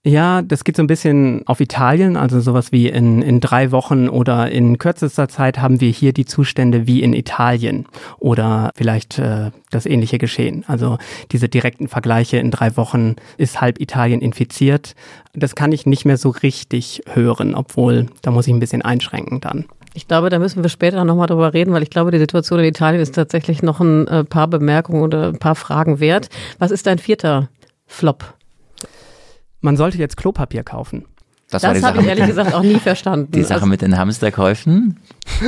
Ja, 0.03 0.41
das 0.41 0.65
geht 0.65 0.77
so 0.77 0.83
ein 0.83 0.87
bisschen 0.87 1.43
auf 1.47 1.61
Italien, 1.61 2.17
also 2.17 2.41
sowas 2.41 2.73
wie 2.73 2.89
in, 2.89 3.21
in 3.21 3.41
drei 3.41 3.71
Wochen 3.71 4.09
oder 4.09 4.51
in 4.51 4.79
kürzester 4.79 5.29
Zeit 5.29 5.59
haben 5.59 5.83
wir 5.83 5.91
hier 5.91 6.15
die 6.15 6.25
Zustände 6.25 6.87
wie 6.87 7.03
in 7.03 7.13
Italien 7.13 7.85
oder 8.19 8.71
vielleicht 8.75 9.19
äh, 9.19 9.51
das 9.71 9.85
ähnliche 9.85 10.17
Geschehen. 10.17 10.65
Also 10.67 10.97
diese 11.33 11.51
direkten 11.51 11.87
Vergleiche 11.87 12.39
in 12.39 12.51
drei 12.51 12.79
Wochen 12.79 13.17
ist 13.37 13.61
halb 13.61 13.79
Italien 13.79 14.23
infiziert. 14.23 14.95
Das 15.35 15.55
kann 15.55 15.71
ich 15.71 15.85
nicht 15.85 16.07
mehr 16.07 16.17
so 16.17 16.31
richtig 16.31 17.03
hören, 17.07 17.55
obwohl 17.55 18.07
da 18.23 18.31
muss 18.31 18.47
ich 18.47 18.55
ein 18.55 18.61
bisschen 18.61 18.81
einschränken 18.81 19.43
dann. 19.43 19.67
Ich 19.93 20.09
glaube, 20.09 20.31
da 20.31 20.39
müssen 20.39 20.63
wir 20.63 20.71
später 20.71 21.05
nochmal 21.05 21.27
drüber 21.27 21.53
reden, 21.53 21.75
weil 21.75 21.83
ich 21.83 21.91
glaube, 21.91 22.11
die 22.11 22.19
Situation 22.19 22.59
in 22.61 22.65
Italien 22.65 23.03
ist 23.03 23.17
tatsächlich 23.17 23.63
noch 23.63 23.81
ein 23.81 24.07
äh, 24.07 24.25
paar 24.25 24.49
Bemerkungen 24.49 25.03
oder 25.03 25.29
ein 25.29 25.39
paar 25.39 25.57
Fragen 25.57 26.01
wert. 26.01 26.31
Was 26.59 26.71
ist 26.71 26.87
dein 26.87 26.99
vierter 26.99 27.51
Flop? 27.87 28.40
Man 29.61 29.77
sollte 29.77 29.99
jetzt 29.99 30.17
Klopapier 30.17 30.65
kaufen. 30.65 31.05
Das, 31.51 31.63
das 31.63 31.83
habe 31.83 32.01
ich 32.01 32.07
ehrlich 32.07 32.27
gesagt 32.27 32.55
auch 32.55 32.63
nie 32.63 32.79
verstanden. 32.79 33.33
Die 33.35 33.43
Sache 33.43 33.55
also, 33.55 33.67
mit 33.67 33.83
den 33.83 33.99
Hamsterkäufen? 33.99 35.01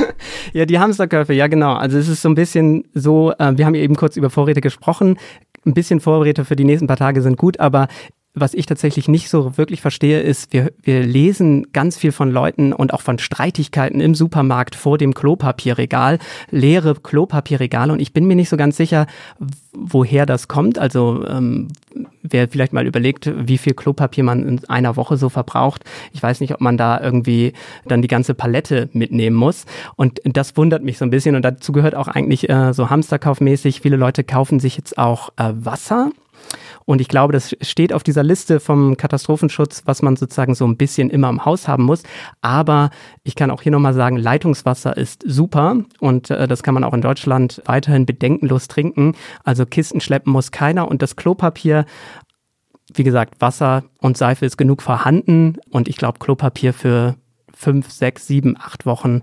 ja, 0.53 0.65
die 0.65 0.77
Hamsterkäufe, 0.77 1.33
ja 1.33 1.47
genau. 1.47 1.73
Also 1.73 1.97
es 1.97 2.09
ist 2.09 2.21
so 2.21 2.29
ein 2.29 2.35
bisschen 2.35 2.83
so, 2.93 3.31
äh, 3.31 3.53
wir 3.55 3.65
haben 3.65 3.73
ja 3.73 3.81
eben 3.81 3.95
kurz 3.95 4.17
über 4.17 4.29
Vorräte 4.29 4.59
gesprochen. 4.59 5.17
Ein 5.65 5.73
bisschen 5.73 6.01
Vorräte 6.01 6.43
für 6.43 6.57
die 6.57 6.65
nächsten 6.65 6.87
paar 6.87 6.97
Tage 6.97 7.21
sind 7.21 7.37
gut, 7.37 7.61
aber 7.61 7.87
was 8.35 8.55
ich 8.55 8.65
tatsächlich 8.65 9.07
nicht 9.07 9.29
so 9.29 9.57
wirklich 9.57 9.81
verstehe, 9.81 10.21
ist, 10.21 10.53
wir, 10.53 10.71
wir 10.81 11.03
lesen 11.03 11.67
ganz 11.71 11.97
viel 11.97 12.11
von 12.11 12.31
Leuten 12.31 12.73
und 12.73 12.93
auch 12.93 13.01
von 13.01 13.19
Streitigkeiten 13.19 14.01
im 14.01 14.15
Supermarkt 14.15 14.75
vor 14.75 14.97
dem 14.97 15.13
Klopapierregal, 15.13 16.17
leere 16.49 16.95
Klopapierregale 16.95 17.93
und 17.93 17.99
ich 17.99 18.11
bin 18.11 18.25
mir 18.25 18.35
nicht 18.35 18.49
so 18.49 18.57
ganz 18.57 18.75
sicher, 18.75 19.05
woher 19.71 20.25
das 20.25 20.47
kommt. 20.47 20.79
Also 20.79 21.23
ähm, 21.27 21.67
wer 22.23 22.47
vielleicht 22.47 22.73
mal 22.73 22.87
überlegt, 22.87 23.31
wie 23.35 23.59
viel 23.59 23.75
Klopapier 23.75 24.23
man 24.23 24.47
in 24.47 24.65
einer 24.67 24.95
Woche 24.95 25.17
so 25.17 25.29
verbraucht. 25.29 25.83
Ich 26.11 26.23
weiß 26.23 26.39
nicht, 26.41 26.53
ob 26.55 26.61
man 26.61 26.75
da 26.75 26.99
irgendwie 26.99 27.53
dann 27.85 28.01
die 28.01 28.07
ganze 28.07 28.33
Palette 28.33 28.89
mitnehmen 28.93 29.35
muss. 29.35 29.65
Und 29.95 30.21
das 30.23 30.57
wundert 30.57 30.83
mich 30.83 30.97
so 30.97 31.05
ein 31.05 31.11
bisschen. 31.11 31.35
Und 31.35 31.43
dazu 31.43 31.71
gehört 31.71 31.95
auch 31.95 32.07
eigentlich 32.07 32.49
äh, 32.49 32.73
so 32.73 32.89
Hamsterkaufmäßig. 32.89 33.81
Viele 33.81 33.97
Leute 33.97 34.23
kaufen 34.23 34.59
sich 34.59 34.77
jetzt 34.77 34.97
auch 34.97 35.29
äh, 35.37 35.51
Wasser 35.53 36.09
und 36.85 37.01
ich 37.01 37.07
glaube, 37.07 37.33
das 37.33 37.55
steht 37.61 37.93
auf 37.93 38.03
dieser 38.03 38.23
Liste 38.23 38.59
vom 38.59 38.97
Katastrophenschutz, 38.97 39.83
was 39.85 40.01
man 40.01 40.15
sozusagen 40.15 40.55
so 40.55 40.65
ein 40.65 40.77
bisschen 40.77 41.09
immer 41.09 41.29
im 41.29 41.45
Haus 41.45 41.67
haben 41.67 41.83
muss. 41.83 42.03
Aber 42.41 42.89
ich 43.23 43.35
kann 43.35 43.51
auch 43.51 43.61
hier 43.61 43.71
nochmal 43.71 43.93
sagen, 43.93 44.17
Leitungswasser 44.17 44.95
ist 44.97 45.23
super 45.25 45.77
und 45.99 46.29
äh, 46.29 46.47
das 46.47 46.63
kann 46.63 46.73
man 46.73 46.83
auch 46.83 46.93
in 46.93 47.01
Deutschland 47.01 47.61
weiterhin 47.65 48.05
bedenkenlos 48.05 48.67
trinken. 48.67 49.15
Also 49.43 49.65
Kisten 49.65 50.01
schleppen 50.01 50.33
muss 50.33 50.51
keiner 50.51 50.87
und 50.87 51.01
das 51.01 51.15
Klopapier 51.15 51.85
wie 52.95 53.03
gesagt, 53.03 53.39
Wasser 53.39 53.83
und 54.01 54.17
Seife 54.17 54.45
ist 54.45 54.57
genug 54.57 54.81
vorhanden 54.81 55.57
und 55.71 55.87
ich 55.87 55.95
glaube, 55.95 56.19
Klopapier 56.19 56.73
für 56.73 57.15
fünf, 57.63 57.91
sechs, 57.91 58.27
sieben, 58.27 58.57
acht 58.59 58.85
Wochen 58.85 59.21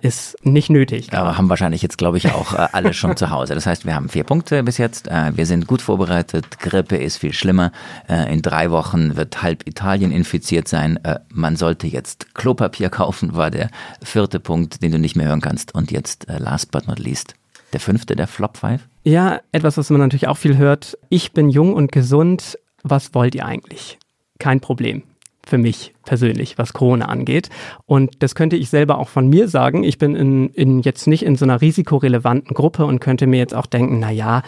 ist 0.00 0.36
nicht 0.44 0.68
nötig. 0.68 1.12
Aber 1.12 1.38
haben 1.38 1.48
wahrscheinlich 1.48 1.82
jetzt, 1.82 1.96
glaube 1.96 2.18
ich, 2.18 2.30
auch 2.32 2.52
äh, 2.52 2.68
alle 2.72 2.92
schon 2.92 3.16
zu 3.16 3.30
Hause. 3.30 3.54
Das 3.54 3.66
heißt, 3.66 3.86
wir 3.86 3.94
haben 3.94 4.08
vier 4.08 4.24
Punkte 4.24 4.62
bis 4.62 4.78
jetzt. 4.78 5.08
Äh, 5.08 5.36
wir 5.36 5.46
sind 5.46 5.66
gut 5.66 5.80
vorbereitet. 5.80 6.58
Grippe 6.60 6.96
ist 6.96 7.16
viel 7.16 7.32
schlimmer. 7.32 7.72
Äh, 8.08 8.32
in 8.32 8.42
drei 8.42 8.70
Wochen 8.70 9.16
wird 9.16 9.42
halb 9.42 9.66
Italien 9.66 10.12
infiziert 10.12 10.68
sein. 10.68 11.02
Äh, 11.02 11.20
man 11.30 11.56
sollte 11.56 11.86
jetzt 11.86 12.34
Klopapier 12.34 12.90
kaufen, 12.90 13.34
war 13.34 13.50
der 13.50 13.70
vierte 14.02 14.38
Punkt, 14.38 14.82
den 14.82 14.92
du 14.92 14.98
nicht 14.98 15.16
mehr 15.16 15.28
hören 15.28 15.40
kannst. 15.40 15.74
Und 15.74 15.90
jetzt, 15.90 16.28
äh, 16.28 16.38
last 16.38 16.70
but 16.70 16.86
not 16.86 16.98
least, 16.98 17.34
der 17.72 17.80
fünfte, 17.80 18.14
der 18.14 18.28
Flop 18.28 18.58
5. 18.58 18.86
Ja, 19.04 19.40
etwas, 19.52 19.78
was 19.78 19.88
man 19.88 20.00
natürlich 20.00 20.28
auch 20.28 20.36
viel 20.36 20.58
hört. 20.58 20.98
Ich 21.08 21.32
bin 21.32 21.48
jung 21.48 21.72
und 21.72 21.90
gesund. 21.90 22.58
Was 22.82 23.14
wollt 23.14 23.34
ihr 23.34 23.46
eigentlich? 23.46 23.98
Kein 24.38 24.60
Problem 24.60 25.02
für 25.48 25.58
mich 25.58 25.94
persönlich, 26.04 26.58
was 26.58 26.72
Corona 26.72 27.06
angeht. 27.06 27.48
Und 27.86 28.22
das 28.22 28.34
könnte 28.34 28.56
ich 28.56 28.70
selber 28.70 28.98
auch 28.98 29.08
von 29.08 29.28
mir 29.28 29.48
sagen. 29.48 29.82
Ich 29.84 29.98
bin 29.98 30.14
in, 30.14 30.50
in 30.50 30.80
jetzt 30.80 31.06
nicht 31.06 31.24
in 31.24 31.36
so 31.36 31.44
einer 31.44 31.60
risikorelevanten 31.60 32.54
Gruppe 32.54 32.84
und 32.84 33.00
könnte 33.00 33.26
mir 33.26 33.38
jetzt 33.38 33.54
auch 33.54 33.66
denken, 33.66 33.98
na 33.98 34.10
ja, 34.10 34.42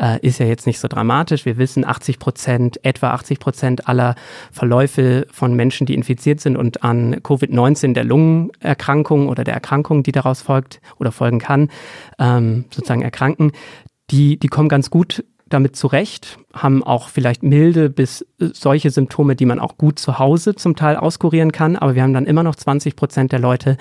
äh, 0.00 0.18
ist 0.20 0.38
ja 0.38 0.46
jetzt 0.46 0.66
nicht 0.66 0.78
so 0.78 0.88
dramatisch. 0.88 1.44
Wir 1.44 1.58
wissen, 1.58 1.84
80 1.84 2.18
Prozent, 2.18 2.84
etwa 2.84 3.10
80 3.10 3.38
Prozent 3.38 3.88
aller 3.88 4.14
Verläufe 4.50 5.26
von 5.30 5.54
Menschen, 5.54 5.86
die 5.86 5.94
infiziert 5.94 6.40
sind 6.40 6.56
und 6.56 6.82
an 6.82 7.16
Covid-19, 7.16 7.94
der 7.94 8.04
Lungenerkrankung 8.04 9.28
oder 9.28 9.44
der 9.44 9.54
Erkrankung, 9.54 10.02
die 10.02 10.12
daraus 10.12 10.42
folgt 10.42 10.80
oder 10.98 11.12
folgen 11.12 11.38
kann, 11.38 11.68
ähm, 12.18 12.64
sozusagen 12.70 13.02
erkranken, 13.02 13.52
die, 14.10 14.38
die 14.38 14.48
kommen 14.48 14.68
ganz 14.68 14.90
gut 14.90 15.24
damit 15.54 15.76
zurecht, 15.76 16.38
haben 16.52 16.82
auch 16.82 17.08
vielleicht 17.08 17.42
milde 17.42 17.88
bis 17.88 18.22
äh, 18.40 18.48
solche 18.52 18.90
Symptome, 18.90 19.36
die 19.36 19.46
man 19.46 19.58
auch 19.58 19.78
gut 19.78 19.98
zu 19.98 20.18
Hause 20.18 20.54
zum 20.54 20.76
Teil 20.76 20.96
auskurieren 20.96 21.52
kann. 21.52 21.76
Aber 21.76 21.94
wir 21.94 22.02
haben 22.02 22.12
dann 22.12 22.26
immer 22.26 22.42
noch 22.42 22.56
20 22.56 22.96
Prozent 22.96 23.32
der 23.32 23.38
Leute, 23.38 23.76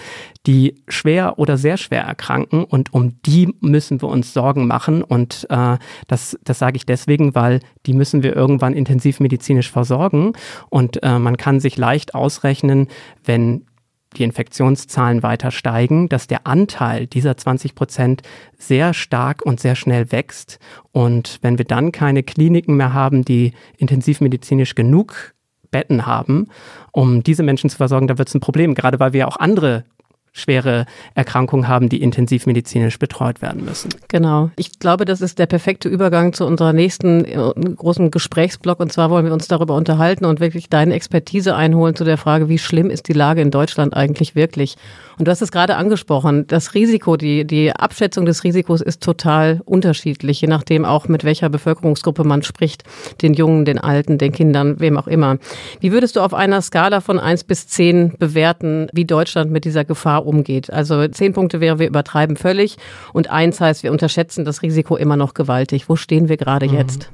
die 0.46 0.76
schwer 0.88 1.40
oder 1.40 1.58
sehr 1.58 1.78
schwer 1.78 2.04
erkranken. 2.04 2.64
Und 2.64 2.94
um 2.94 3.22
die 3.24 3.54
müssen 3.60 4.02
wir 4.02 4.08
uns 4.08 4.34
Sorgen 4.34 4.68
machen. 4.68 5.04
Und 5.04 5.48
äh, 5.50 5.78
das, 6.08 6.38
das 6.44 6.60
sage 6.60 6.78
ich 6.78 6.86
deswegen, 6.86 7.36
weil 7.36 7.60
die 7.86 7.94
müssen 7.94 8.24
wir 8.24 8.36
irgendwann 8.36 8.74
intensivmedizinisch 8.74 9.72
versorgen. 9.72 10.34
Und 10.70 11.02
äh, 11.04 11.20
man 11.20 11.38
kann 11.38 11.60
sich 11.60 11.78
leicht 11.78 12.16
ausrechnen, 12.16 12.88
wenn 13.26 13.66
die 14.13 14.23
Infektionszahlen 14.23 15.23
weiter 15.23 15.52
steigen, 15.52 16.10
dass 16.10 16.28
der 16.28 16.47
Anteil 16.47 17.08
dieser 17.08 17.38
20 17.38 17.76
Prozent 17.76 18.21
sehr 18.58 18.93
stark 18.93 19.45
und 19.45 19.60
sehr 19.60 19.76
schnell 19.76 20.12
wächst. 20.12 20.60
Und 20.91 21.39
wenn 21.41 21.58
wir 21.58 21.65
dann 21.65 21.91
keine 21.91 22.23
Kliniken 22.23 22.76
mehr 22.76 22.93
haben, 22.93 23.26
die 23.26 23.54
intensivmedizinisch 23.78 24.76
genug 24.76 25.34
Betten 25.71 26.06
haben, 26.06 26.47
um 26.91 27.23
diese 27.23 27.43
Menschen 27.43 27.69
zu 27.69 27.78
versorgen, 27.78 28.08
da 28.08 28.17
wird 28.17 28.30
es 28.30 28.36
ein 28.36 28.41
Problem, 28.41 28.76
gerade 28.76 28.99
weil 28.99 29.13
wir 29.13 29.28
auch 29.28 29.38
andere 29.38 29.86
schwere 30.34 30.86
Erkrankungen 31.13 31.67
haben, 31.67 31.89
die 31.89 32.02
intensivmedizinisch 32.02 32.98
betreut 32.98 33.41
werden 33.41 33.63
müssen. 33.63 33.89
Genau. 34.08 34.50
Ich 34.56 34.80
glaube, 34.80 35.06
das 35.06 35.22
ist 35.22 35.38
der 35.38 35.46
perfekte 35.46 35.88
Übergang 35.88 36.34
zu 36.34 36.46
unserer 36.46 36.74
nächsten 36.74 37.24
äh, 37.24 37.38
großen 37.76 38.10
Gesprächsblock. 38.10 38.80
Und 38.80 38.91
zwar 38.91 39.12
wollen 39.12 39.26
wir 39.26 39.34
uns 39.34 39.48
darüber 39.48 39.76
unterhalten 39.76 40.26
und 40.26 40.39
wirklich 40.39 40.69
deine 40.69 40.96
Expertise 40.96 41.56
einholen 41.56 41.96
zu 41.96 42.04
der 42.04 42.17
Frage, 42.17 42.50
wie 42.50 42.58
schlimm 42.58 42.89
ist 42.89 43.08
die 43.08 43.13
Lage 43.13 43.41
in 43.41 43.52
Deutschland 43.52 43.96
eigentlich 43.96 44.36
wirklich? 44.36 44.76
Und 45.17 45.28
du 45.28 45.32
hast 45.32 45.41
es 45.41 45.52
gerade 45.52 45.76
angesprochen, 45.76 46.47
das 46.47 46.73
Risiko, 46.73 47.17
die, 47.17 47.45
die 47.45 47.71
Abschätzung 47.71 48.26
des 48.26 48.43
Risikos 48.43 48.82
ist 48.82 49.02
total 49.02 49.62
unterschiedlich, 49.65 50.41
je 50.41 50.47
nachdem 50.47 50.86
auch 50.86 51.08
mit 51.08 51.23
welcher 51.23 51.49
Bevölkerungsgruppe 51.49 52.23
man 52.23 52.43
spricht, 52.43 52.84
den 53.21 53.34
Jungen, 53.34 53.65
den 53.65 53.80
Alten, 53.80 54.17
den 54.17 54.32
Kindern, 54.32 54.80
wem 54.80 54.97
auch 54.97 55.08
immer. 55.08 55.38
Wie 55.80 55.91
würdest 55.91 56.15
du 56.15 56.21
auf 56.21 56.34
einer 56.34 56.62
Skala 56.62 57.02
von 57.02 57.19
eins 57.19 57.43
bis 57.43 57.67
zehn 57.67 58.13
bewerten, 58.17 58.88
wie 58.93 59.06
Deutschland 59.06 59.52
mit 59.52 59.65
dieser 59.65 59.86
Gefahr 59.86 60.26
umgeht? 60.26 60.71
Also 60.71 61.08
zehn 61.08 61.34
Punkte 61.34 61.60
wäre, 61.60 61.80
wir 61.80 61.88
übertreiben 61.88 62.36
völlig 62.36 62.78
und 63.13 63.30
eins 63.30 63.62
heißt, 63.62 63.84
wir 63.84 63.91
unterschätzen 63.91 64.45
das 64.45 64.62
Risiko 64.62 64.95
immer 64.95 65.17
noch 65.17 65.34
gewaltig. 65.34 65.89
Wo 65.89 65.95
stehen 65.95 66.30
wir 66.30 66.38
gerade 66.38 66.67
mhm. 66.67 66.76
jetzt? 66.76 67.10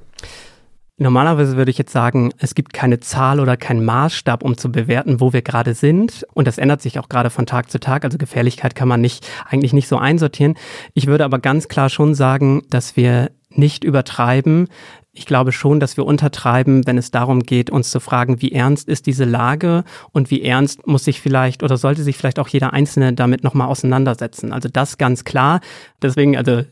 Normalerweise 1.01 1.55
würde 1.55 1.71
ich 1.71 1.77
jetzt 1.77 1.93
sagen, 1.93 2.33
es 2.39 2.55
gibt 2.55 2.73
keine 2.73 2.99
Zahl 2.99 3.39
oder 3.39 3.55
keinen 3.55 3.85
Maßstab, 3.85 4.43
um 4.43 4.57
zu 4.57 4.69
bewerten, 4.69 5.21
wo 5.21 5.31
wir 5.31 5.41
gerade 5.41 5.73
sind. 5.73 6.25
Und 6.33 6.45
das 6.45 6.57
ändert 6.57 6.81
sich 6.81 6.99
auch 6.99 7.07
gerade 7.07 7.29
von 7.29 7.45
Tag 7.45 7.71
zu 7.71 7.79
Tag. 7.79 8.03
Also 8.03 8.17
Gefährlichkeit 8.17 8.75
kann 8.75 8.89
man 8.89 8.99
nicht, 8.99 9.25
eigentlich 9.45 9.71
nicht 9.71 9.87
so 9.87 9.97
einsortieren. 9.97 10.55
Ich 10.93 11.07
würde 11.07 11.23
aber 11.23 11.39
ganz 11.39 11.69
klar 11.69 11.89
schon 11.89 12.15
sagen, 12.15 12.63
dass 12.69 12.97
wir 12.97 13.31
nicht 13.49 13.85
übertreiben. 13.85 14.67
Ich 15.13 15.25
glaube 15.25 15.53
schon, 15.53 15.79
dass 15.79 15.95
wir 15.95 16.05
untertreiben, 16.05 16.85
wenn 16.85 16.97
es 16.97 17.11
darum 17.11 17.43
geht, 17.43 17.69
uns 17.69 17.91
zu 17.91 18.01
fragen, 18.01 18.41
wie 18.41 18.51
ernst 18.51 18.89
ist 18.89 19.05
diese 19.05 19.25
Lage 19.25 19.85
und 20.11 20.29
wie 20.31 20.43
ernst 20.43 20.85
muss 20.85 21.05
sich 21.05 21.21
vielleicht 21.21 21.63
oder 21.63 21.77
sollte 21.77 22.03
sich 22.03 22.17
vielleicht 22.17 22.39
auch 22.39 22.49
jeder 22.49 22.73
Einzelne 22.73 23.13
damit 23.13 23.43
nochmal 23.45 23.69
auseinandersetzen. 23.69 24.51
Also 24.51 24.67
das 24.67 24.97
ganz 24.97 25.23
klar. 25.23 25.61
Deswegen, 26.01 26.37
also 26.37 26.63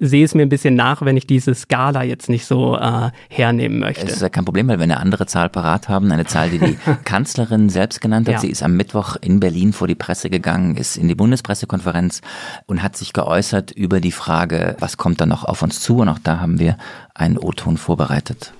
sehe 0.00 0.24
es 0.24 0.34
mir 0.34 0.42
ein 0.42 0.48
bisschen 0.48 0.74
nach, 0.74 1.02
wenn 1.02 1.16
ich 1.16 1.26
diese 1.26 1.54
Skala 1.54 2.02
jetzt 2.02 2.28
nicht 2.28 2.44
so 2.44 2.76
äh, 2.76 3.10
hernehmen 3.28 3.78
möchte. 3.78 4.06
Es 4.06 4.14
ist 4.14 4.22
ja 4.22 4.28
kein 4.28 4.44
Problem, 4.44 4.68
weil 4.68 4.78
wir 4.78 4.84
eine 4.84 4.98
andere 4.98 5.26
Zahl 5.26 5.48
parat 5.48 5.88
haben, 5.88 6.10
eine 6.12 6.26
Zahl, 6.26 6.50
die 6.50 6.58
die 6.58 6.78
Kanzlerin 7.04 7.68
selbst 7.70 8.00
genannt 8.00 8.28
hat. 8.28 8.34
Ja. 8.34 8.40
Sie 8.40 8.50
ist 8.50 8.62
am 8.62 8.76
Mittwoch 8.76 9.16
in 9.20 9.40
Berlin 9.40 9.72
vor 9.72 9.88
die 9.88 9.94
Presse 9.94 10.30
gegangen, 10.30 10.76
ist 10.76 10.96
in 10.96 11.08
die 11.08 11.14
Bundespressekonferenz 11.14 12.20
und 12.66 12.82
hat 12.82 12.96
sich 12.96 13.12
geäußert 13.12 13.70
über 13.70 14.00
die 14.00 14.12
Frage, 14.12 14.76
was 14.80 14.96
kommt 14.96 15.20
da 15.20 15.26
noch 15.26 15.44
auf 15.44 15.62
uns 15.62 15.80
zu? 15.80 15.98
Und 15.98 16.08
auch 16.08 16.18
da 16.18 16.40
haben 16.40 16.58
wir 16.58 16.76
einen 17.14 17.38
O-Ton 17.38 17.76
vorbereitet. 17.76 18.52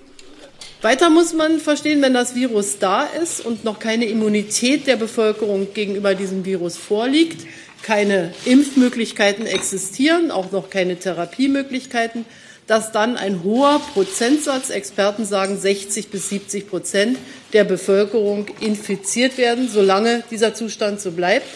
Weiter 0.81 1.11
muss 1.11 1.35
man 1.35 1.59
verstehen, 1.59 2.03
wenn 2.03 2.15
das 2.15 2.37
Virus 2.37 2.79
da 2.79 3.03
ist 3.03 3.45
und 3.45 3.65
noch 3.65 3.81
keine 3.81 4.05
Immunität 4.05 4.87
der 4.87 4.95
Bevölkerung 4.95 5.67
gegenüber 5.75 6.15
diesem 6.15 6.45
Virus 6.45 6.77
vorliegt, 6.77 7.45
keine 7.83 8.33
Impfmöglichkeiten 8.45 9.47
existieren, 9.47 10.31
auch 10.31 10.53
noch 10.53 10.71
keine 10.71 10.97
Therapiemöglichkeiten, 10.97 12.25
dass 12.67 12.93
dann 12.93 13.17
ein 13.17 13.43
hoher 13.43 13.81
Prozentsatz, 13.95 14.71
Experten 14.71 15.25
sagen 15.25 15.59
60 15.59 16.11
bis 16.11 16.29
70 16.29 16.69
Prozent 16.69 17.19
der 17.53 17.65
Bevölkerung 17.65 18.47
infiziert 18.61 19.39
werden, 19.39 19.69
solange 19.69 20.23
dieser 20.31 20.55
Zustand 20.55 21.01
so 21.01 21.13
bleibt. 21.13 21.47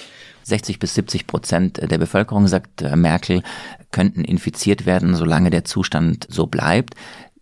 60 0.45 0.79
bis 0.79 0.95
70 0.95 1.27
Prozent 1.27 1.91
der 1.91 1.99
Bevölkerung, 1.99 2.49
sagt 2.49 2.83
äh, 2.83 2.97
Merkel, 2.97 3.43
könnten 3.91 4.25
infiziert 4.25 4.87
werden, 4.87 5.15
solange 5.15 5.51
der 5.51 5.65
Zustand 5.65 6.27
so 6.29 6.47
bleibt. 6.47 6.95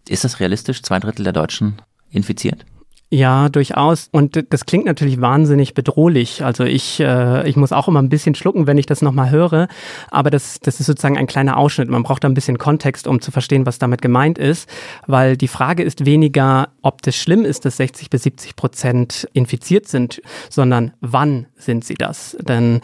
Ist 0.09 0.25
das 0.25 0.41
realistisch? 0.41 0.83
Zwei 0.83 0.99
Drittel 0.99 1.23
der 1.23 1.33
Deutschen 1.33 1.81
infiziert? 2.11 2.67
Ja, 3.13 3.49
durchaus. 3.49 4.09
Und 4.13 4.41
das 4.51 4.67
klingt 4.67 4.87
natürlich 4.87 5.21
wahnsinnig 5.21 5.75
bedrohlich. 5.75 6.45
Also 6.45 6.63
ich, 6.63 7.01
äh, 7.01 7.49
ich 7.49 7.57
muss 7.57 7.73
auch 7.73 7.89
immer 7.89 8.01
ein 8.01 8.09
bisschen 8.09 8.37
schlucken, 8.37 8.69
wenn 8.69 8.79
ich 8.79 8.87
das 8.87 9.03
nochmal 9.03 9.31
höre. 9.31 9.67
Aber 10.13 10.31
das, 10.31 10.61
das 10.61 10.79
ist 10.79 10.87
sozusagen 10.87 11.19
ein 11.19 11.27
kleiner 11.27 11.57
Ausschnitt. 11.57 11.89
Man 11.89 12.05
braucht 12.05 12.23
da 12.23 12.29
ein 12.29 12.35
bisschen 12.35 12.59
Kontext, 12.59 13.09
um 13.09 13.21
zu 13.21 13.33
verstehen, 13.33 13.67
was 13.67 13.81
damit 13.81 14.01
gemeint 14.01 14.39
ist. 14.39 14.69
Weil 15.09 15.37
die 15.37 15.49
Frage 15.49 15.83
ist 15.83 16.07
weniger, 16.07 16.69
ob 16.83 17.03
das 17.03 17.17
schlimm 17.17 17.45
ist, 17.45 17.65
dass 17.65 17.79
60 17.79 18.11
bis 18.11 18.23
70 18.23 18.55
Prozent 18.55 19.29
infiziert 19.33 19.89
sind, 19.89 20.23
sondern 20.49 20.93
wann 21.01 21.47
sind 21.57 21.85
sie 21.85 21.95
das? 21.95 22.37
Denn 22.41 22.77